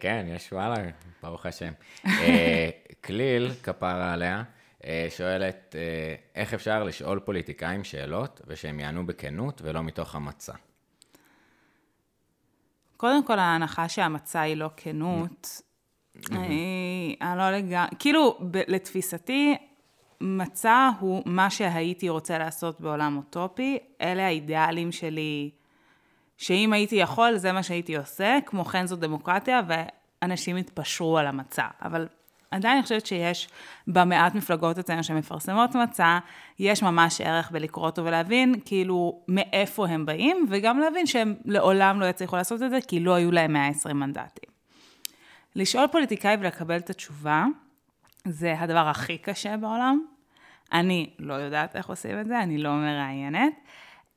כן, 0.00 0.26
יש, 0.28 0.52
וואלה, 0.52 0.90
ברוך 1.22 1.46
השם. 1.46 1.72
כליל, 3.04 3.50
כפרה 3.62 4.12
עליה. 4.12 4.42
אה, 4.84 5.06
שואלת, 5.10 5.76
אה, 5.78 6.14
איך 6.34 6.54
אפשר 6.54 6.84
לשאול 6.84 7.20
פוליטיקאים 7.20 7.84
שאלות 7.84 8.40
ושהם 8.46 8.80
יענו 8.80 9.06
בכנות 9.06 9.62
ולא 9.64 9.82
מתוך 9.82 10.14
המצע? 10.14 10.52
קודם 12.96 13.24
כל, 13.26 13.38
ההנחה 13.38 13.88
שהמצע 13.88 14.40
היא 14.40 14.56
לא 14.56 14.70
כנות, 14.76 15.62
אני, 16.30 17.16
לא 17.36 17.50
לגמרי, 17.50 17.88
כאילו, 17.98 18.38
לתפיסתי, 18.68 19.56
מצע 20.20 20.90
הוא 21.00 21.22
מה 21.26 21.50
שהייתי 21.50 22.08
רוצה 22.08 22.38
לעשות 22.38 22.80
בעולם 22.80 23.16
אוטופי, 23.16 23.78
אלה 24.00 24.26
האידיאלים 24.26 24.92
שלי, 24.92 25.50
שאם 26.36 26.72
הייתי 26.72 26.96
יכול, 26.96 27.36
זה 27.36 27.52
מה 27.52 27.62
שהייתי 27.62 27.96
עושה, 27.96 28.38
כמו 28.46 28.64
כן 28.64 28.86
זו 28.86 28.96
דמוקרטיה, 28.96 29.60
ואנשים 30.22 30.56
התפשרו 30.56 31.18
על 31.18 31.26
המצע. 31.26 31.66
אבל 31.82 32.08
עדיין 32.50 32.74
אני 32.74 32.82
חושבת 32.82 33.06
שיש 33.06 33.48
במעט 33.86 34.34
מפלגות 34.34 34.78
אצלנו 34.78 35.04
שמפרסמות 35.04 35.74
מצע, 35.74 36.18
יש 36.58 36.82
ממש 36.82 37.20
ערך 37.20 37.50
בלקרוא 37.50 37.86
אותו 37.86 38.04
ולהבין 38.04 38.54
כאילו 38.64 39.22
מאיפה 39.28 39.88
הם 39.88 40.06
באים, 40.06 40.46
וגם 40.50 40.78
להבין 40.78 41.06
שהם 41.06 41.34
לעולם 41.44 42.00
לא 42.00 42.06
יצליחו 42.06 42.36
לעשות 42.36 42.62
את 42.62 42.70
זה, 42.70 42.78
כי 42.88 43.00
לא 43.00 43.14
היו 43.14 43.32
להם 43.32 43.52
120 43.52 44.00
מנדטים. 44.00 44.50
לשאול 45.56 45.86
פוליטיקאי 45.92 46.36
ולקבל 46.40 46.76
את 46.76 46.90
התשובה, 46.90 47.44
זה 48.30 48.54
הדבר 48.58 48.88
הכי 48.88 49.18
קשה 49.18 49.56
בעולם. 49.56 50.04
אני 50.72 51.10
לא 51.18 51.34
יודעת 51.34 51.76
איך 51.76 51.88
עושים 51.88 52.20
את 52.20 52.26
זה, 52.26 52.40
אני 52.40 52.58
לא 52.58 52.70
מראיינת. 52.70 53.52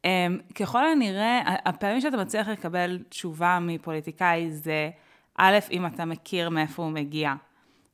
אמ, 0.06 0.40
ככל 0.56 0.86
הנראה, 0.86 1.42
הפעמים 1.66 2.02
שאתה 2.02 2.18
מצליח 2.18 2.48
לקבל 2.48 3.00
תשובה 3.10 3.60
מפוליטיקאי 3.62 4.52
זה, 4.52 4.90
א', 5.38 5.58
אם 5.72 5.86
אתה 5.86 6.06
מכיר 6.06 6.50
מאיפה 6.50 6.84
הוא 6.84 6.92
מגיע. 6.92 7.34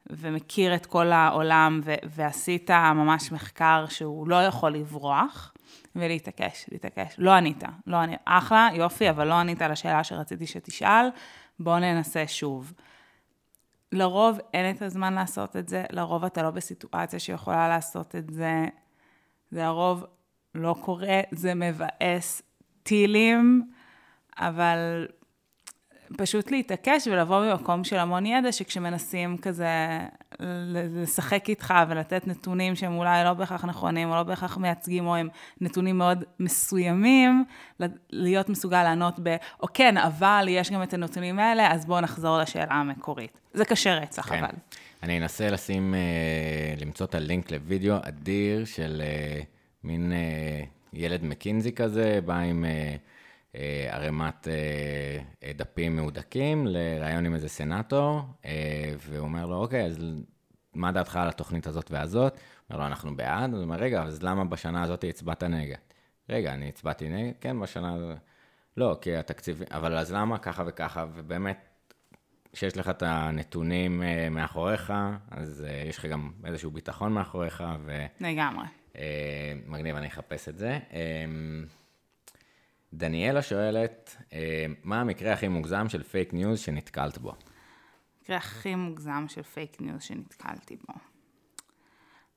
ומכיר 0.10 0.76
את 0.76 0.86
כל 0.86 1.12
העולם, 1.12 1.82
ו- 1.84 1.94
ועשית 2.04 2.72
ממש 2.72 3.32
מחקר 3.32 3.86
שהוא 3.90 4.28
לא 4.28 4.44
יכול 4.44 4.72
לברוח, 4.72 5.54
ולהתעקש, 5.96 6.66
להתעקש. 6.72 7.16
לא 7.18 7.32
ענית, 7.32 7.64
לא 7.88 7.98
ענית. 7.98 8.20
אחלה, 8.26 8.70
יופי, 8.74 9.10
אבל 9.10 9.28
לא 9.28 9.34
ענית 9.34 9.62
על 9.62 9.72
השאלה 9.72 10.04
שרציתי 10.04 10.48
שתשאל, 10.48 11.10
בואו 11.60 11.80
ננסה 11.80 12.24
שוב. 12.28 12.74
לרוב 13.92 14.40
אין 14.54 14.76
את 14.76 14.82
הזמן 14.82 15.14
לעשות 15.14 15.56
את 15.56 15.70
זה, 15.70 15.84
לרוב 15.92 16.26
אתה 16.26 16.44
לא 16.44 16.52
בסיטואציה 16.52 17.20
שיכולה 17.20 17.68
לעשות 17.68 18.16
את 18.16 18.30
זה. 18.30 18.66
זה 19.52 19.64
לרוב 19.64 20.06
לא 20.56 20.76
קורה, 20.82 21.22
זה 21.32 21.54
מבאס 21.54 22.42
טילים, 22.84 23.72
אבל 24.38 25.08
פשוט 26.18 26.52
להתעקש 26.52 27.08
ולבוא 27.08 27.46
ממקום 27.46 27.84
של 27.84 27.98
המון 27.98 28.26
ידע, 28.26 28.52
שכשמנסים 28.52 29.38
כזה 29.38 29.68
לשחק 30.40 31.50
איתך 31.50 31.74
ולתת 31.90 32.28
נתונים 32.28 32.76
שהם 32.76 32.98
אולי 32.98 33.24
לא 33.24 33.34
בהכרח 33.34 33.66
נכונים, 33.66 34.10
או 34.10 34.16
לא 34.16 34.24
בהכרח 34.24 34.58
מייצגים, 34.58 35.08
או 35.08 35.16
הם 35.16 35.28
נתונים 35.62 35.98
מאוד 35.98 36.24
מסוימים, 36.40 37.46
להיות 38.10 38.50
מסוגל 38.50 38.84
לענות 38.84 39.20
ב, 39.24 39.36
או 39.64 39.68
כן, 39.74 39.98
אבל 39.98 40.46
יש 40.50 40.72
גם 40.72 40.84
את 40.84 40.94
הנתונים 40.94 41.40
האלה, 41.40 41.72
אז 41.72 41.86
בואו 41.86 42.02
נחזור 42.02 42.38
לשאלה 42.38 42.74
המקורית. 42.74 43.40
זה 43.54 43.66
קשה 43.66 43.96
רצח, 43.96 44.30
כן. 44.30 44.44
אבל. 44.44 44.54
אני 45.04 45.18
אנסה 45.18 45.50
לשים, 45.50 45.94
אה, 45.94 46.74
למצוא 46.82 47.06
את 47.06 47.16
הלינק 47.16 47.52
לוידאו 47.52 47.96
אדיר 48.02 48.66
של 48.66 49.02
אה, 49.06 49.42
מין 49.84 50.12
אה, 50.12 50.64
ילד 50.94 51.24
מקינזי 51.24 51.72
כזה, 51.72 52.20
בא 52.26 52.38
עם... 52.38 52.66
ערימת 53.90 54.48
אה, 54.48 54.54
אה, 55.44 55.52
דפים 55.54 55.96
מהודקים 55.96 56.68
לראיון 56.68 57.26
עם 57.26 57.36
איזה 57.36 57.50
סנאטור, 57.50 58.22
והוא 59.00 59.20
אומר 59.20 59.46
לו, 59.46 59.56
אוקיי, 59.56 59.86
אז 59.86 59.98
מה 60.74 60.92
דעתך 60.92 61.16
על 61.16 61.28
התוכנית 61.28 61.68
הזאת 61.68 61.92
והזאת? 61.92 62.34
הוא 62.34 62.42
אומר 62.70 62.80
לו, 62.80 62.88
אנחנו 62.88 63.16
בעד. 63.16 63.54
הוא 63.54 63.62
אומר, 63.62 63.76
רגע, 63.76 64.04
אז 64.04 64.24
למה 64.24 64.46
בשנה 64.46 64.84
הזאת 64.84 65.06
הצבעת 65.10 65.44
נגד? 65.44 65.76
רגע, 66.30 66.54
אני 66.54 66.70
הצבעתי 66.70 67.10
נגד? 67.10 67.32
כן, 67.42 67.60
בשנה 67.60 67.94
הזאת. 67.96 68.18
לא, 68.78 68.98
כי 69.02 69.16
התקציב... 69.16 69.64
אבל 69.72 69.98
אז 69.98 70.14
למה 70.14 70.38
ככה 70.38 70.64
וככה? 70.68 71.06
ובאמת, 71.14 71.58
כשיש 72.54 72.78
לך 72.78 72.90
את 72.90 73.04
הנתונים 73.04 74.04
מאחוריך, 74.32 74.94
אז 75.32 75.66
יש 75.90 75.98
לך 75.98 76.06
גם 76.06 76.32
איזשהו 76.46 76.72
ביטחון 76.72 77.14
מאחוריך, 77.14 77.64
ו... 77.86 78.06
לגמרי. 78.20 78.66
מגניב, 79.68 79.96
אני 79.96 80.08
אחפש 80.08 80.50
את 80.50 80.58
זה. 80.58 80.80
דניאלה 82.94 83.42
שואלת, 83.42 84.16
אה, 84.34 84.66
מה 84.84 85.02
המקרה 85.02 85.34
הכי 85.34 85.48
מוגזם 85.48 85.90
של 85.90 86.04
פייק 86.04 86.34
ניוז 86.34 86.60
שנתקלת 86.60 87.18
בו? 87.18 87.34
המקרה 88.20 88.38
הכי 88.38 88.76
מוגזם 88.76 89.26
של 89.28 89.44
פייק 89.44 89.82
ניוז 89.82 90.02
שנתקלתי 90.02 90.76
בו. 90.76 90.94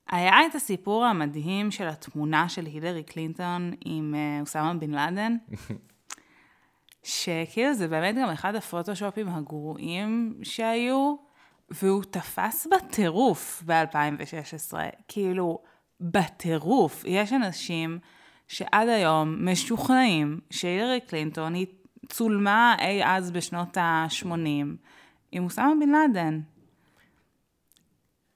היה 0.08 0.46
את 0.46 0.54
הסיפור 0.54 1.04
המדהים 1.04 1.70
של 1.70 1.88
התמונה 1.88 2.48
של 2.48 2.66
הילרי 2.66 3.02
קלינטון 3.02 3.72
עם 3.84 4.14
אה, 4.14 4.40
אוסאמה 4.40 4.74
בן 4.74 4.90
לאדן, 4.90 5.36
שכאילו 7.02 7.74
זה 7.74 7.88
באמת 7.88 8.14
גם 8.22 8.28
אחד 8.28 8.54
הפוטושופים 8.54 9.28
הגרועים 9.28 10.38
שהיו, 10.42 11.16
והוא 11.70 12.04
תפס 12.04 12.66
בטירוף 12.66 13.62
ב-2016. 13.66 14.74
כאילו, 15.08 15.62
בטירוף. 16.00 17.04
יש 17.06 17.32
אנשים 17.32 17.98
שעד 18.52 18.88
היום 18.88 19.36
משוכנעים 19.40 20.40
שהילרי 20.50 21.00
קלינטון 21.00 21.54
היא 21.54 21.66
צולמה 22.08 22.76
אי 22.80 23.04
אז 23.04 23.30
בשנות 23.30 23.76
ה-80 23.76 24.36
עם 25.32 25.44
אוסאמה 25.44 25.72
בן 25.80 25.88
לאדן. 25.88 26.40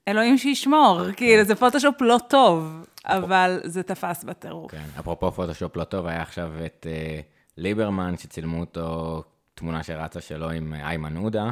אלוהים 0.09 0.39
שישמור, 0.39 1.01
כן. 1.07 1.13
כאילו 1.13 1.45
זה 1.45 1.55
פוטושופ 1.55 1.95
לא 2.01 2.19
טוב, 2.29 2.87
אבל 3.05 3.61
זה 3.65 3.83
תפס 3.83 4.25
בטירוף. 4.25 4.71
כן, 4.71 4.85
אפרופו 5.01 5.33
פוטושופ 5.33 5.77
לא 5.77 5.85
טוב, 5.85 6.07
היה 6.07 6.23
עכשיו 6.23 6.53
את 6.67 6.87
uh, 6.87 7.23
ליברמן, 7.57 8.17
שצילמו 8.17 8.61
אותו 8.61 9.23
תמונה 9.55 9.83
שרצה 9.83 10.21
שלו 10.21 10.51
עם 10.51 10.75
איימן 10.75 11.17
עודה, 11.17 11.51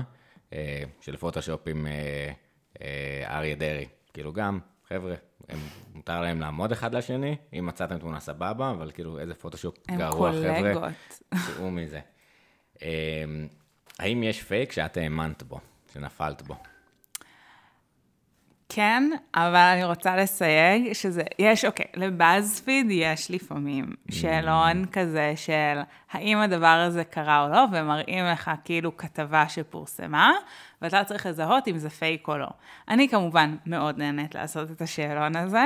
uh, 0.51 0.55
של 1.01 1.17
פוטושופ 1.17 1.69
עם 1.69 1.87
uh, 1.87 2.79
uh, 2.79 2.81
אריה 3.27 3.55
דרעי. 3.55 3.87
כאילו 4.13 4.33
גם, 4.33 4.59
חבר'ה, 4.89 5.15
הם, 5.49 5.59
מותר 5.95 6.21
להם 6.21 6.41
לעמוד 6.41 6.73
אחד 6.73 6.95
לשני, 6.95 7.37
אם 7.59 7.67
מצאתם 7.67 7.99
תמונה 7.99 8.21
סבבה, 8.21 8.71
אבל 8.71 8.91
כאילו, 8.91 9.19
איזה 9.19 9.35
פוטושופ 9.35 9.77
גרוע, 9.91 10.33
חבר'ה. 10.33 10.57
הם 10.59 10.63
קולגות. 10.75 10.93
צאו 11.47 11.71
מזה. 11.71 12.01
אמ, 12.83 12.89
האם 13.99 14.23
יש 14.23 14.43
פייק 14.43 14.73
שאת 14.73 14.97
האמנת 14.97 15.43
בו, 15.43 15.61
שנפלת 15.93 16.43
בו? 16.43 16.57
כן, 18.77 19.11
אבל 19.35 19.57
אני 19.57 19.85
רוצה 19.85 20.17
לסייג 20.17 20.93
שזה, 20.93 21.23
יש, 21.39 21.65
אוקיי, 21.65 21.87
לבאזפיד 21.95 22.87
יש 22.91 23.31
לפעמים 23.31 23.95
שאלון 24.11 24.85
mm. 24.85 24.87
כזה 24.93 25.33
של 25.37 25.81
האם 26.13 26.39
הדבר 26.39 26.67
הזה 26.87 27.05
קרה 27.05 27.45
או 27.45 27.49
לא, 27.49 27.65
ומראים 27.73 28.25
לך 28.25 28.51
כאילו 28.65 28.97
כתבה 28.97 29.49
שפורסמה, 29.49 30.33
ואתה 30.83 31.05
צריך 31.05 31.27
לזהות 31.27 31.69
אם 31.69 31.79
זה 31.79 31.91
פייק 31.91 32.29
או 32.29 32.39
לא. 32.39 32.49
אני 32.89 33.09
כמובן 33.09 33.57
מאוד 33.67 33.99
נהנית 33.99 34.35
לעשות 34.35 34.71
את 34.71 34.83
השאלון 34.83 35.37
הזה. 35.37 35.65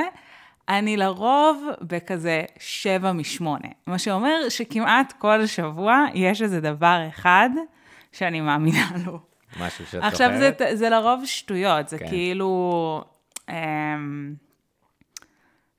אני 0.69 0.97
לרוב 0.97 1.65
בכזה 1.81 2.43
שבע 2.59 3.11
משמונה, 3.11 3.69
מה 3.87 3.99
שאומר 3.99 4.49
שכמעט 4.49 5.13
כל 5.17 5.45
שבוע 5.45 6.05
יש 6.13 6.41
איזה 6.41 6.61
דבר 6.61 7.05
אחד 7.09 7.49
שאני 8.11 8.41
מאמינה 8.41 8.89
לו. 9.05 9.28
משהו 9.59 9.85
שאת 9.85 9.91
זוכרת? 9.91 10.13
עכשיו, 10.13 10.29
זה, 10.37 10.75
זה 10.75 10.89
לרוב 10.89 11.21
שטויות, 11.25 11.89
זה 11.89 11.97
כן. 11.97 12.07
כאילו... 12.07 13.03
אמ, 13.49 14.33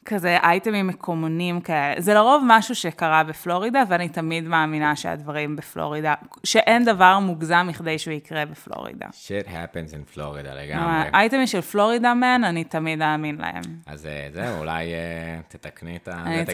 כזה 0.04 0.36
אייטמים 0.42 0.86
מקומונים 0.86 1.60
כאלה. 1.60 2.00
זה 2.00 2.14
לרוב 2.14 2.44
משהו 2.46 2.74
שקרה 2.74 3.24
בפלורידה, 3.24 3.82
ואני 3.88 4.08
תמיד 4.08 4.44
מאמינה 4.44 4.96
שהדברים 4.96 5.56
בפלורידה, 5.56 6.14
שאין 6.44 6.84
דבר 6.84 7.18
מוגזם 7.18 7.66
מכדי 7.68 7.98
שהוא 7.98 8.14
יקרה 8.14 8.46
בפלורידה. 8.46 9.06
shit 9.06 9.46
happens 9.46 9.92
in 9.92 10.14
פלורידה 10.14 10.54
לגמרי. 10.54 11.10
אייטמים 11.14 11.46
של 11.46 11.60
פלורידה 11.60 12.14
מן, 12.14 12.44
אני 12.44 12.64
תמיד 12.64 13.02
אאמין 13.02 13.36
להם. 13.38 13.62
אז 13.86 14.06
אה, 14.06 14.28
זהו, 14.32 14.58
אולי 14.58 14.86
uh, 14.86 15.52
תתקני 15.52 15.96
את 15.96 16.08
ה... 16.08 16.22
אני 16.26 16.44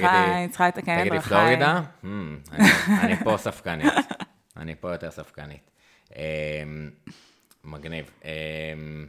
צריכה, 0.48 0.68
לתקן 0.68 0.68
את 0.68 0.76
דרכיי. 0.76 1.08
תגידי 1.08 1.20
פלורידה? 1.20 1.80
Hmm, 2.04 2.06
אני 3.02 3.16
פה 3.16 3.36
ספקנית. 3.36 3.92
אני 4.60 4.74
פה 4.74 4.92
יותר 4.92 5.10
ספקנית. 5.10 5.75
אמ, 6.16 6.90
מגניב. 7.64 8.10
אמ, 8.24 9.06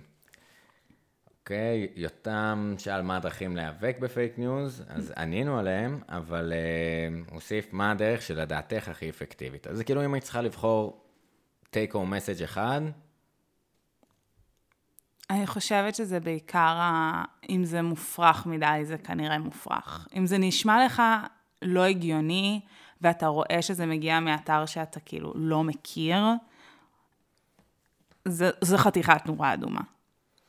אוקיי, 1.39 1.87
יותם 1.95 2.75
שאל 2.77 3.01
מה 3.01 3.17
הדרכים 3.17 3.55
להיאבק 3.55 3.97
בפייק 3.99 4.37
ניוז, 4.37 4.83
אז 4.87 5.13
ענינו 5.17 5.59
עליהם, 5.59 6.01
אבל 6.09 6.53
uh, 6.53 7.33
הוסיף 7.33 7.73
מה 7.73 7.91
הדרך 7.91 8.21
שלדעתך 8.21 8.89
הכי 8.89 9.09
אפקטיבית. 9.09 9.67
אז 9.67 9.77
זה 9.77 9.83
כאילו 9.83 10.05
אם 10.05 10.13
היית 10.13 10.23
צריכה 10.23 10.41
לבחור 10.41 11.03
take 11.73 11.93
home 11.93 11.95
message 11.95 12.43
אחד, 12.43 12.81
אני 15.29 15.47
חושבת 15.47 15.95
שזה 15.95 16.19
בעיקר. 16.19 16.79
אם 17.49 17.63
זה 17.63 17.81
מופרך 17.81 18.45
מדי, 18.45 18.79
זה 18.83 18.97
כנראה 18.97 19.39
מופרך. 19.39 20.07
אם 20.15 20.25
זה 20.25 20.37
נשמע 20.37 20.85
לך 20.85 21.01
לא 21.61 21.83
הגיוני, 21.83 22.61
ואתה 23.01 23.27
רואה 23.27 23.61
שזה 23.61 23.85
מגיע 23.85 24.19
מאתר 24.19 24.65
שאתה 24.65 24.99
כאילו 24.99 25.33
לא 25.35 25.63
מכיר, 25.63 26.23
זה, 28.27 28.49
זה 28.61 28.77
חתיכת 28.77 29.21
נורה 29.25 29.53
אדומה. 29.53 29.81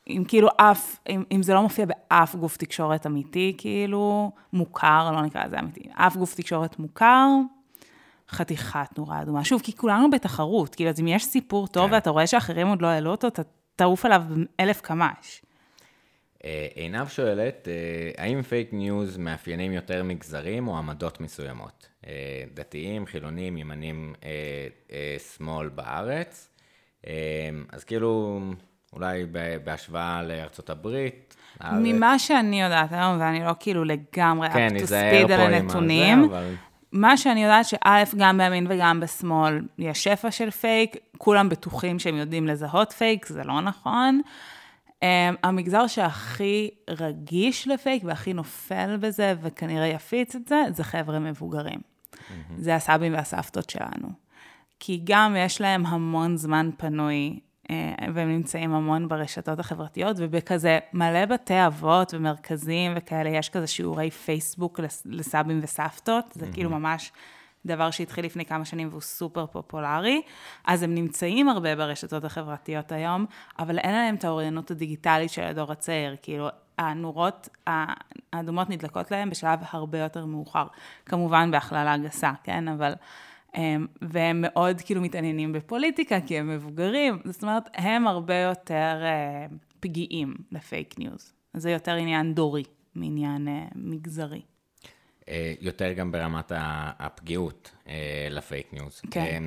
אם 0.09 0.23
כאילו 0.27 0.47
אף, 0.57 0.99
אם, 1.09 1.23
אם 1.31 1.43
זה 1.43 1.53
לא 1.53 1.61
מופיע 1.61 1.85
באף 1.85 2.35
גוף 2.35 2.57
תקשורת 2.57 3.05
אמיתי, 3.05 3.55
כאילו, 3.57 4.31
מוכר, 4.53 5.11
לא 5.11 5.21
נקרא 5.21 5.45
לזה 5.45 5.59
אמיתי, 5.59 5.89
אף 5.93 6.17
גוף 6.17 6.35
תקשורת 6.35 6.79
מוכר, 6.79 7.27
חתיכת 8.29 8.97
נורה 8.97 9.21
אדומה. 9.21 9.43
שוב, 9.43 9.61
כי 9.61 9.75
כולנו 9.75 10.09
בתחרות, 10.09 10.75
כאילו, 10.75 10.89
אז 10.89 10.99
אם 10.99 11.07
יש 11.07 11.25
סיפור 11.25 11.67
טוב 11.67 11.87
כן. 11.87 11.93
ואתה 11.93 12.09
רואה 12.09 12.27
שאחרים 12.27 12.67
עוד 12.67 12.81
לא 12.81 12.87
העלו 12.87 13.11
אותו, 13.11 13.27
אתה 13.27 13.41
תעוף 13.75 14.05
עליו 14.05 14.23
אלף 14.59 14.81
קמ"ש. 14.81 15.41
אה, 16.45 16.67
עינב 16.75 17.07
שואלת, 17.07 17.67
אה, 17.67 18.23
האם 18.23 18.41
פייק 18.41 18.73
ניוז 18.73 19.17
מאפיינים 19.17 19.71
יותר 19.71 20.03
מגזרים 20.03 20.67
או 20.67 20.77
עמדות 20.77 21.21
מסוימות? 21.21 21.87
אה, 22.07 22.43
דתיים, 22.53 23.05
חילונים, 23.05 23.57
ימנים, 23.57 24.13
שמאל 25.17 25.69
בארץ? 25.69 26.48
אז 27.71 27.83
כאילו, 27.85 28.39
אולי 28.93 29.25
בהשוואה 29.63 30.23
לארצות 30.23 30.69
הברית. 30.69 31.35
ממה 31.71 32.19
שאני 32.19 32.61
יודעת 32.61 32.91
היום, 32.91 33.19
ואני 33.19 33.43
לא 33.43 33.51
כאילו 33.59 33.83
לגמרי 33.83 34.49
כן, 34.49 34.67
up 34.75 34.79
to 34.79 34.83
speed 34.83 35.31
על 35.31 35.53
הנתונים, 35.53 36.23
אבל... 36.23 36.53
מה 36.91 37.17
שאני 37.17 37.43
יודעת 37.43 37.65
שא', 37.65 38.03
גם 38.17 38.37
בימין 38.37 38.67
וגם 38.69 38.99
בשמאל 38.99 39.61
יש 39.77 40.03
שפע 40.03 40.31
של 40.31 40.51
פייק, 40.51 40.95
כולם 41.17 41.49
בטוחים 41.49 41.99
שהם 41.99 42.15
יודעים 42.15 42.47
לזהות 42.47 42.91
פייק, 42.91 43.25
זה 43.25 43.43
לא 43.43 43.61
נכון. 43.61 44.21
Um, 44.99 45.01
המגזר 45.43 45.87
שהכי 45.87 46.69
רגיש 46.89 47.67
לפייק 47.67 48.03
והכי 48.05 48.33
נופל 48.33 48.97
בזה, 48.99 49.33
וכנראה 49.41 49.87
יפיץ 49.87 50.35
את 50.35 50.47
זה, 50.47 50.63
זה 50.73 50.83
חבר'ה 50.83 51.19
מבוגרים. 51.19 51.79
Mm-hmm. 51.79 52.53
זה 52.57 52.75
הסבים 52.75 53.13
והסבתות 53.13 53.69
שלנו. 53.69 54.09
כי 54.79 55.01
גם 55.03 55.35
יש 55.37 55.61
להם 55.61 55.85
המון 55.85 56.37
זמן 56.37 56.69
פנוי 56.77 57.39
אה, 57.71 57.93
והם 58.13 58.29
נמצאים 58.29 58.73
המון 58.73 59.07
ברשתות 59.07 59.59
החברתיות, 59.59 60.17
ובכזה 60.19 60.79
מלא 60.93 61.25
בתי 61.25 61.65
אבות 61.67 62.13
ומרכזים 62.13 62.91
וכאלה, 62.95 63.29
יש 63.29 63.49
כזה 63.49 63.67
שיעורי 63.67 64.11
פייסבוק 64.11 64.79
לסבים 65.05 65.59
וסבתות, 65.63 66.25
זה 66.31 66.45
mm-hmm. 66.45 66.53
כאילו 66.53 66.69
ממש 66.69 67.11
דבר 67.65 67.91
שהתחיל 67.91 68.25
לפני 68.25 68.45
כמה 68.45 68.65
שנים 68.65 68.87
והוא 68.89 69.01
סופר 69.01 69.45
פופולרי, 69.45 70.21
אז 70.65 70.83
הם 70.83 70.95
נמצאים 70.95 71.49
הרבה 71.49 71.75
ברשתות 71.75 72.23
החברתיות 72.23 72.91
היום, 72.91 73.25
אבל 73.59 73.79
אין 73.79 73.91
להם 73.91 74.15
את 74.15 74.25
האוריינות 74.25 74.71
הדיגיטלית 74.71 75.31
של 75.31 75.43
הדור 75.43 75.71
הצעיר, 75.71 76.15
כאילו 76.21 76.47
הנורות 76.77 77.49
האדומות 78.33 78.69
נדלקות 78.69 79.11
להם 79.11 79.29
בשלב 79.29 79.59
הרבה 79.71 79.99
יותר 79.99 80.25
מאוחר, 80.25 80.67
כמובן 81.05 81.51
בהכללה 81.51 81.97
גסה, 81.97 82.31
כן, 82.43 82.67
אבל... 82.67 82.93
והם 84.01 84.41
מאוד 84.41 84.81
כאילו 84.81 85.01
מתעניינים 85.01 85.53
בפוליטיקה, 85.53 86.21
כי 86.21 86.37
הם 86.37 86.49
מבוגרים, 86.49 87.19
זאת 87.25 87.41
אומרת, 87.41 87.63
הם 87.73 88.07
הרבה 88.07 88.35
יותר 88.35 89.01
אה, 89.03 89.45
פגיעים 89.79 90.35
לפייק 90.51 90.99
ניוז. 90.99 91.33
זה 91.53 91.71
יותר 91.71 91.91
עניין 91.91 92.33
דורי 92.33 92.63
מעניין 92.95 93.47
אה, 93.47 93.65
מגזרי. 93.75 94.41
אה, 95.29 95.53
יותר 95.61 95.93
גם 95.93 96.11
ברמת 96.11 96.51
הפגיעות 96.99 97.71
לפייק 98.29 98.73
ניוז. 98.73 99.01
כן. 99.11 99.43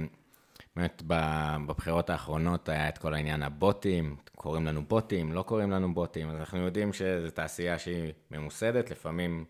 באמת, 0.76 1.02
בבחירות 1.06 2.10
האחרונות 2.10 2.68
היה 2.68 2.88
את 2.88 2.98
כל 2.98 3.14
העניין 3.14 3.42
הבוטים, 3.42 4.16
קוראים 4.34 4.66
לנו 4.66 4.84
בוטים, 4.84 5.32
לא 5.32 5.42
קוראים 5.42 5.70
לנו 5.70 5.94
בוטים, 5.94 6.30
אז 6.30 6.36
אנחנו 6.36 6.58
יודעים 6.58 6.92
שזו 6.92 7.30
תעשייה 7.34 7.78
שהיא 7.78 8.12
ממוסדת, 8.30 8.90
לפעמים 8.90 9.44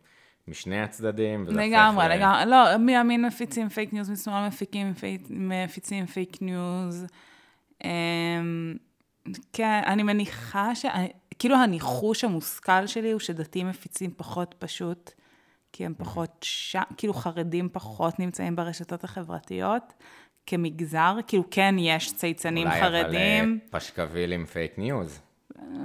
משני 0.48 0.80
הצדדים, 0.80 1.46
לגמרי. 1.48 2.08
לגמרי, 2.08 2.50
לא, 2.50 2.76
מימין 2.76 3.24
מפיצים 3.24 3.68
פייק 3.68 3.92
ניוז, 3.92 4.10
משמאל 4.10 4.46
מפיקים 4.46 4.94
פייק, 4.94 5.22
מפיצים 5.30 6.06
פייק 6.06 6.42
ניוז. 6.42 7.06
Um, 7.82 7.84
כן, 9.52 9.80
אני 9.86 10.02
מניחה 10.02 10.74
ש... 10.74 10.86
כאילו 11.38 11.56
הניחוש 11.56 12.24
המושכל 12.24 12.86
שלי 12.86 13.10
הוא 13.10 13.20
שדתיים 13.20 13.68
מפיצים 13.68 14.10
פחות 14.16 14.54
פשוט, 14.58 15.10
כי 15.72 15.86
הם 15.86 15.94
פחות 15.98 16.36
שם, 16.40 16.82
כאילו 16.96 17.14
חרדים 17.14 17.68
פחות 17.72 18.18
נמצאים 18.18 18.56
ברשתות 18.56 19.04
החברתיות. 19.04 19.92
כמגזר, 20.46 21.16
כאילו 21.26 21.44
כן 21.50 21.74
יש 21.78 22.12
צייצנים 22.12 22.66
אולי 22.66 22.80
חרדים. 22.80 23.12
אולי 23.12 23.40
אבל 23.40 23.58
פשקוויל 23.70 24.32
עם 24.32 24.46
פייק 24.46 24.78
ניוז. 24.78 25.20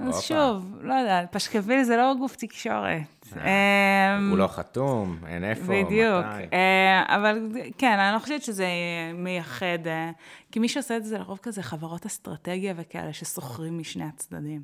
אז 0.08 0.22
שוב, 0.22 0.76
לא 0.82 0.94
יודעת, 0.94 1.32
פשקוויל 1.32 1.84
זה 1.84 1.98
לא 1.98 2.14
גוף 2.20 2.36
תקשורת. 2.36 3.17
אה, 3.38 4.18
אמ, 4.18 4.30
הוא 4.30 4.38
לא 4.38 4.48
חתום, 4.48 5.18
אין 5.28 5.44
איפה, 5.44 5.62
מתי. 5.62 5.84
בדיוק. 5.84 6.26
אה, 6.54 7.16
אבל 7.16 7.50
כן, 7.78 8.00
אני 8.00 8.14
לא 8.14 8.20
חושבת 8.20 8.42
שזה 8.44 8.68
מייחד, 9.14 9.88
אה, 9.88 10.12
כי 10.52 10.60
מי 10.60 10.70
שעושה 10.70 10.98
את 10.98 11.06
זה 11.06 11.18
לרוב 11.18 11.40
כזה 11.42 11.64
חברות 11.64 12.06
אסטרטגיה 12.06 12.74
וכאלה 12.78 13.14
ששוכרים 13.14 13.80
משני 13.80 14.04
הצדדים. 14.04 14.62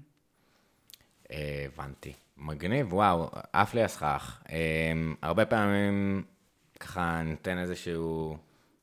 הבנתי. 1.29 2.13
מגניב, 2.37 2.93
וואו, 2.93 3.29
עף 3.53 3.73
לי 3.73 3.83
הסכך. 3.83 4.43
הרבה 5.21 5.45
פעמים 5.45 6.23
ככה 6.79 7.21
ניתן 7.23 7.57
איזשהו... 7.57 8.37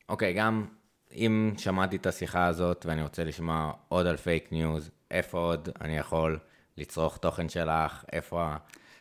אוקיי, 0.09 0.33
גם 0.33 0.67
אם 1.15 1.53
שמעתי 1.59 1.97
את 1.97 2.07
השיחה 2.07 2.47
הזאת 2.47 2.87
ואני 2.89 3.03
רוצה 3.03 3.25
לשמוע 3.25 3.73
עוד 3.89 4.07
על 4.07 4.17
פייק 4.17 4.53
ניוז, 4.53 4.91
איפה 5.11 5.39
עוד 5.39 5.69
אני 5.81 5.97
יכול 5.97 6.39
לצרוך 6.77 7.17
תוכן 7.17 7.49
שלך, 7.49 8.05
איפה 8.13 8.55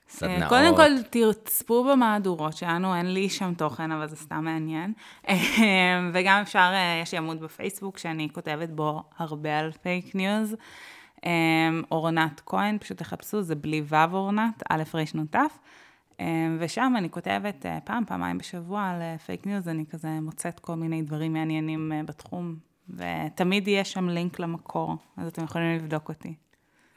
הסדנאות? 0.10 0.49
קודם 0.49 0.76
כל, 0.76 1.01
תצפו 1.10 1.84
במהדורות 1.84 2.57
שלנו, 2.57 2.95
אין 2.95 3.14
לי 3.14 3.30
שם 3.30 3.53
תוכן, 3.53 3.91
אבל 3.91 4.07
זה 4.07 4.16
סתם 4.16 4.43
מעניין. 4.43 4.93
וגם 6.14 6.41
אפשר, 6.41 6.72
יש 7.01 7.12
לי 7.12 7.18
עמוד 7.18 7.39
בפייסבוק 7.39 7.97
שאני 7.97 8.30
כותבת 8.34 8.70
בו 8.70 9.03
הרבה 9.18 9.60
על 9.60 9.72
פייק 9.72 10.16
ניוז. 10.16 10.55
אורנת 11.91 12.41
כהן, 12.45 12.78
פשוט 12.78 12.97
תחפשו, 12.97 13.41
זה 13.41 13.55
בלי 13.55 13.82
ו' 13.86 14.14
אורנת, 14.14 14.64
א' 14.70 14.84
ר' 14.93 15.03
נ' 15.16 15.26
ת'. 15.26 15.38
ושם 16.60 16.93
אני 16.97 17.10
כותבת 17.10 17.66
אה, 17.66 17.80
פעם, 17.84 18.05
פעמיים 18.05 18.38
בשבוע 18.38 18.84
על 18.89 19.18
פייק 19.18 19.45
ניוז, 19.45 19.68
אני 19.68 19.86
כזה 19.86 20.20
מוצאת 20.22 20.60
כל 20.60 20.76
מיני 20.76 21.01
דברים 21.01 21.34
מעניינים 21.34 21.91
אה, 21.91 22.03
בתחום, 22.03 22.55
ותמיד 22.89 23.68
יהיה 23.68 23.84
שם 23.84 24.10
לינק 24.10 24.39
למקור, 24.39 24.95
אז 25.18 25.28
אתם 25.28 25.43
יכולים 25.43 25.76
לבדוק 25.76 26.10
אותי. 26.10 26.34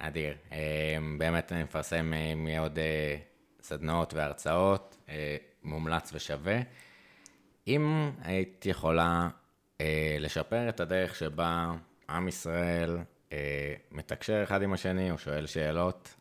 אדיר. 0.03 0.37
אה, 0.53 0.97
באמת 1.19 1.53
אני 1.53 1.63
מפרסם 1.63 2.13
מעוד 2.37 2.79
סדנאות 3.63 4.15
והרצאות, 4.15 5.09
מומלץ 5.63 6.11
ושווה. 6.15 6.61
אם 7.67 8.11
היית 8.23 8.67
יכולה 8.67 9.29
לשפר 10.21 10.69
את 10.69 10.81
הדרך 10.81 11.15
שבה 11.15 11.73
עם 12.11 12.29
ישראל 12.29 12.99
מתקשר 13.93 14.43
אחד 14.43 14.63
עם 14.63 14.73
השני, 14.73 15.11
או 15.11 15.19
שואל 15.19 15.47
שאלות, 15.47 16.15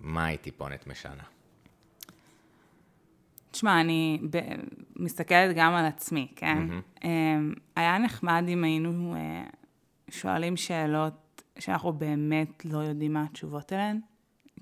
מה 0.00 0.26
היא 0.26 0.38
טיפונת 0.38 0.86
משנה? 0.86 1.22
תשמע, 3.50 3.80
אני 3.80 4.20
ב... 4.30 4.38
מסתכלת 4.96 5.56
גם 5.56 5.74
על 5.74 5.86
עצמי, 5.86 6.28
כן? 6.36 6.68
Mm-hmm. 6.70 7.06
היה 7.76 7.98
נחמד 7.98 8.44
אם 8.48 8.64
היינו 8.64 9.14
אה, 9.16 9.44
שואלים 10.10 10.56
שאלות 10.56 11.14
שאנחנו 11.60 11.92
באמת 11.92 12.64
לא 12.64 12.78
יודעים 12.78 13.12
מה 13.12 13.24
התשובות 13.30 13.72
אליהן. 13.72 14.00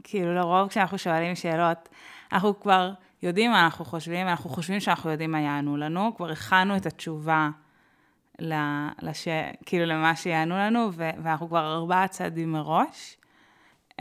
כאילו, 0.05 0.35
לרוב 0.35 0.69
כשאנחנו 0.69 0.99
שואלים 0.99 1.35
שאלות, 1.35 1.89
אנחנו 2.33 2.61
כבר 2.61 2.93
יודעים 3.23 3.51
מה 3.51 3.65
אנחנו 3.65 3.85
חושבים, 3.85 4.29
אנחנו 4.29 4.51
חושבים 4.51 4.81
שאנחנו 4.81 5.11
יודעים 5.11 5.33
מה 5.33 5.41
יענו 5.41 5.77
לנו, 5.77 6.17
כבר 6.17 6.31
הכנו 6.31 6.77
את 6.77 6.87
התשובה 6.87 7.51
לש... 9.03 9.29
כאילו 9.67 9.87
למה 9.87 10.17
שיענו 10.17 10.57
לנו, 10.57 10.89
ו... 10.93 11.11
ואנחנו 11.23 11.49
כבר 11.49 11.75
ארבעה 11.75 12.09
צעדים 12.09 12.53
מראש. 12.53 13.17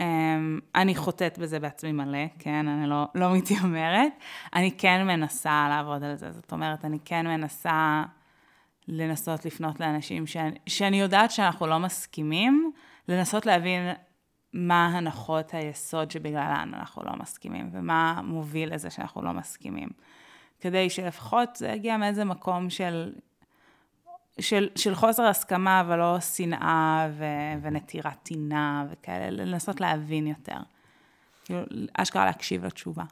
אני 0.74 0.94
חוטאת 0.94 1.38
בזה 1.38 1.60
בעצמי 1.60 1.92
מלא, 1.92 2.26
כן, 2.38 2.68
אני 2.68 2.88
לא, 2.88 3.04
לא 3.14 3.34
מתיימרת. 3.34 4.12
אני 4.54 4.72
כן 4.78 5.06
מנסה 5.06 5.66
לעבוד 5.68 6.04
על 6.04 6.14
זה, 6.14 6.32
זאת 6.32 6.52
אומרת, 6.52 6.84
אני 6.84 6.98
כן 7.04 7.26
מנסה 7.26 8.02
לנסות 8.88 9.44
לפנות 9.44 9.80
לאנשים 9.80 10.26
שאני, 10.26 10.58
שאני 10.66 11.00
יודעת 11.00 11.30
שאנחנו 11.30 11.66
לא 11.66 11.78
מסכימים, 11.78 12.72
לנסות 13.08 13.46
להבין 13.46 13.92
מה 14.52 14.86
הנחות 14.86 15.54
היסוד 15.54 16.10
שבגללן 16.10 16.72
אנחנו 16.74 17.02
לא 17.04 17.12
מסכימים, 17.16 17.70
ומה 17.72 18.20
מוביל 18.24 18.74
לזה 18.74 18.90
שאנחנו 18.90 19.22
לא 19.22 19.32
מסכימים. 19.32 19.88
כדי 20.60 20.90
שלפחות 20.90 21.56
זה 21.56 21.68
יגיע 21.68 21.96
מאיזה 21.96 22.24
מקום 22.24 22.70
של 22.70 23.12
של, 24.40 24.68
של 24.76 24.94
חוסר 24.94 25.22
הסכמה, 25.22 25.80
אבל 25.80 25.98
לא 25.98 26.20
שנאה 26.20 27.08
ו, 27.12 27.24
ונטירת 27.62 28.22
טינה 28.22 28.86
וכאלה, 28.90 29.30
לנסות 29.30 29.80
להבין 29.80 30.26
יותר. 30.26 30.56
כאילו, 31.44 31.62
אשכרה 31.94 32.24
להקשיב 32.24 32.64
לתשובה. 32.64 33.04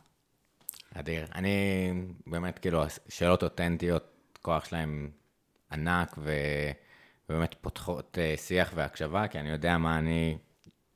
אדיר. 0.94 1.26
אני 1.34 1.92
באמת, 2.26 2.58
כאילו, 2.58 2.82
שאלות 3.08 3.42
אותנטיות, 3.42 4.38
כוח 4.42 4.64
שלהם 4.64 5.10
ענק, 5.72 6.14
ו... 6.18 6.30
ובאמת 7.28 7.54
פותחות 7.60 8.18
אה, 8.20 8.34
שיח 8.36 8.72
והקשבה, 8.74 9.28
כי 9.28 9.38
אני 9.38 9.50
יודע 9.50 9.78
מה 9.78 9.98
אני 9.98 10.38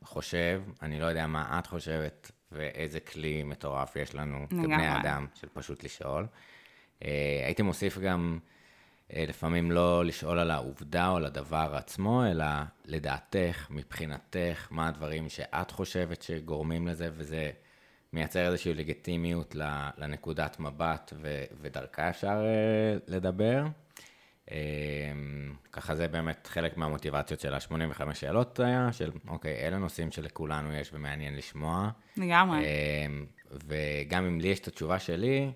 חושב, 0.05 0.63
אני 0.83 1.01
לא 1.01 1.07
יודע 1.07 1.27
מה 1.27 1.59
את 1.59 1.67
חושבת, 1.67 2.31
ואיזה 2.53 3.01
כלי 3.01 3.43
מטורף 3.43 3.97
יש 3.97 4.15
לנו 4.15 4.47
כבני 4.51 5.01
אדם, 5.01 5.27
של 5.35 5.49
פשוט 5.53 5.85
לשאול. 5.85 6.27
אה, 7.05 7.43
הייתי 7.45 7.63
מוסיף 7.63 7.99
גם, 7.99 8.39
אה, 9.13 9.25
לפעמים 9.29 9.71
לא 9.71 10.05
לשאול 10.05 10.39
על 10.39 10.51
העובדה 10.51 11.09
או 11.09 11.17
על 11.17 11.25
הדבר 11.25 11.73
עצמו, 11.77 12.27
אלא 12.27 12.45
לדעתך, 12.85 13.67
מבחינתך, 13.71 14.69
מה 14.71 14.89
הדברים 14.89 15.29
שאת 15.29 15.71
חושבת 15.71 16.23
שגורמים 16.23 16.89
לזה, 16.89 17.11
וזה 17.13 17.51
מייצר 18.13 18.47
איזושהי 18.47 18.75
לגיטימיות 18.75 19.55
לנקודת 19.99 20.61
מבט, 20.61 21.13
ודרכה 21.61 22.11
אפשר 22.11 22.43
לדבר. 23.07 23.65
אמ, 24.51 25.55
ככה 25.73 25.97
זה 25.97 26.09
באמת 26.09 26.47
חלק 26.47 26.77
מהמוטיבציות 26.77 27.41
של 27.41 27.55
ה-85 27.55 28.15
שאלות 28.15 28.61
היה, 28.61 28.93
של 28.93 29.11
אוקיי, 29.29 29.67
אלה 29.67 29.79
נושאים 29.79 30.11
שלכולנו 30.11 30.73
יש 30.75 30.91
ומעניין 30.93 31.37
לשמוע. 31.37 31.91
לגמרי. 32.17 32.65
אמ, 32.65 33.27
וגם 33.69 34.25
אם 34.25 34.41
לי 34.41 34.49
יש 34.49 34.59
את 34.59 34.69
התשובה 34.69 34.99
שלי, 34.99 35.53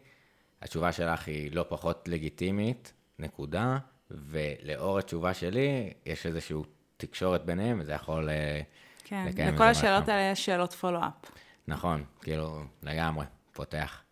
התשובה 0.63 0.93
שלך 0.93 1.29
היא 1.29 1.53
לא 1.53 1.65
פחות 1.69 2.09
לגיטימית, 2.09 2.93
נקודה, 3.19 3.79
ולאור 4.11 4.99
התשובה 4.99 5.35
שלי, 5.35 5.93
יש 6.07 6.27
איזושהי 6.27 6.57
תקשורת 6.97 7.45
ביניהם, 7.45 7.81
וזה 7.81 7.93
יכול 7.93 8.31
אה, 8.31 8.61
כן, 9.05 9.25
לקיים. 9.29 9.55
לכל 9.55 9.65
השאלות 9.65 10.09
האלה 10.09 10.33
יש 10.33 10.47
שאלות 10.47 10.73
פולו-אפ. 10.73 11.33
נכון, 11.69 12.05
כאילו, 12.23 12.63
לגמרי, 12.83 13.27
פותח. 13.53 14.03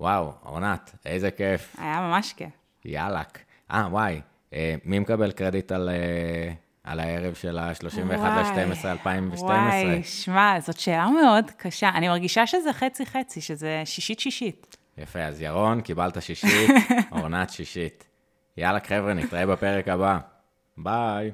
וואו, 0.00 0.32
אורנת, 0.44 0.94
איזה 1.06 1.30
כיף. 1.30 1.76
היה 1.78 2.00
ממש 2.00 2.32
כיף. 2.36 2.50
יאללה. 2.84 3.22
אה, 3.70 3.88
וואי, 3.90 4.20
אה, 4.52 4.74
מי 4.84 4.98
מקבל 4.98 5.32
קרדיט 5.32 5.72
על, 5.72 5.88
אה, 5.88 6.52
על 6.84 7.00
הערב 7.00 7.34
של 7.34 7.58
ה-31 7.58 8.10
ל-12 8.10 8.86
2012? 8.86 9.48
וואי, 9.48 10.02
שמע, 10.02 10.60
זאת 10.60 10.80
שאלה 10.80 11.08
מאוד 11.10 11.50
קשה. 11.56 11.88
אני 11.88 12.08
מרגישה 12.08 12.46
שזה 12.46 12.72
חצי-חצי, 12.72 13.40
שזה 13.40 13.82
שישית-שישית. 13.84 14.76
יפה, 14.98 15.20
אז 15.20 15.42
ירון, 15.42 15.80
קיבלת 15.80 16.22
שישית, 16.22 16.70
אורנת 17.12 17.50
שישית. 17.50 18.04
יאללה, 18.56 18.78
חבר'ה, 18.86 19.14
נתראה 19.14 19.46
בפרק 19.46 19.88
הבא. 19.88 20.18
ביי. 20.78 21.32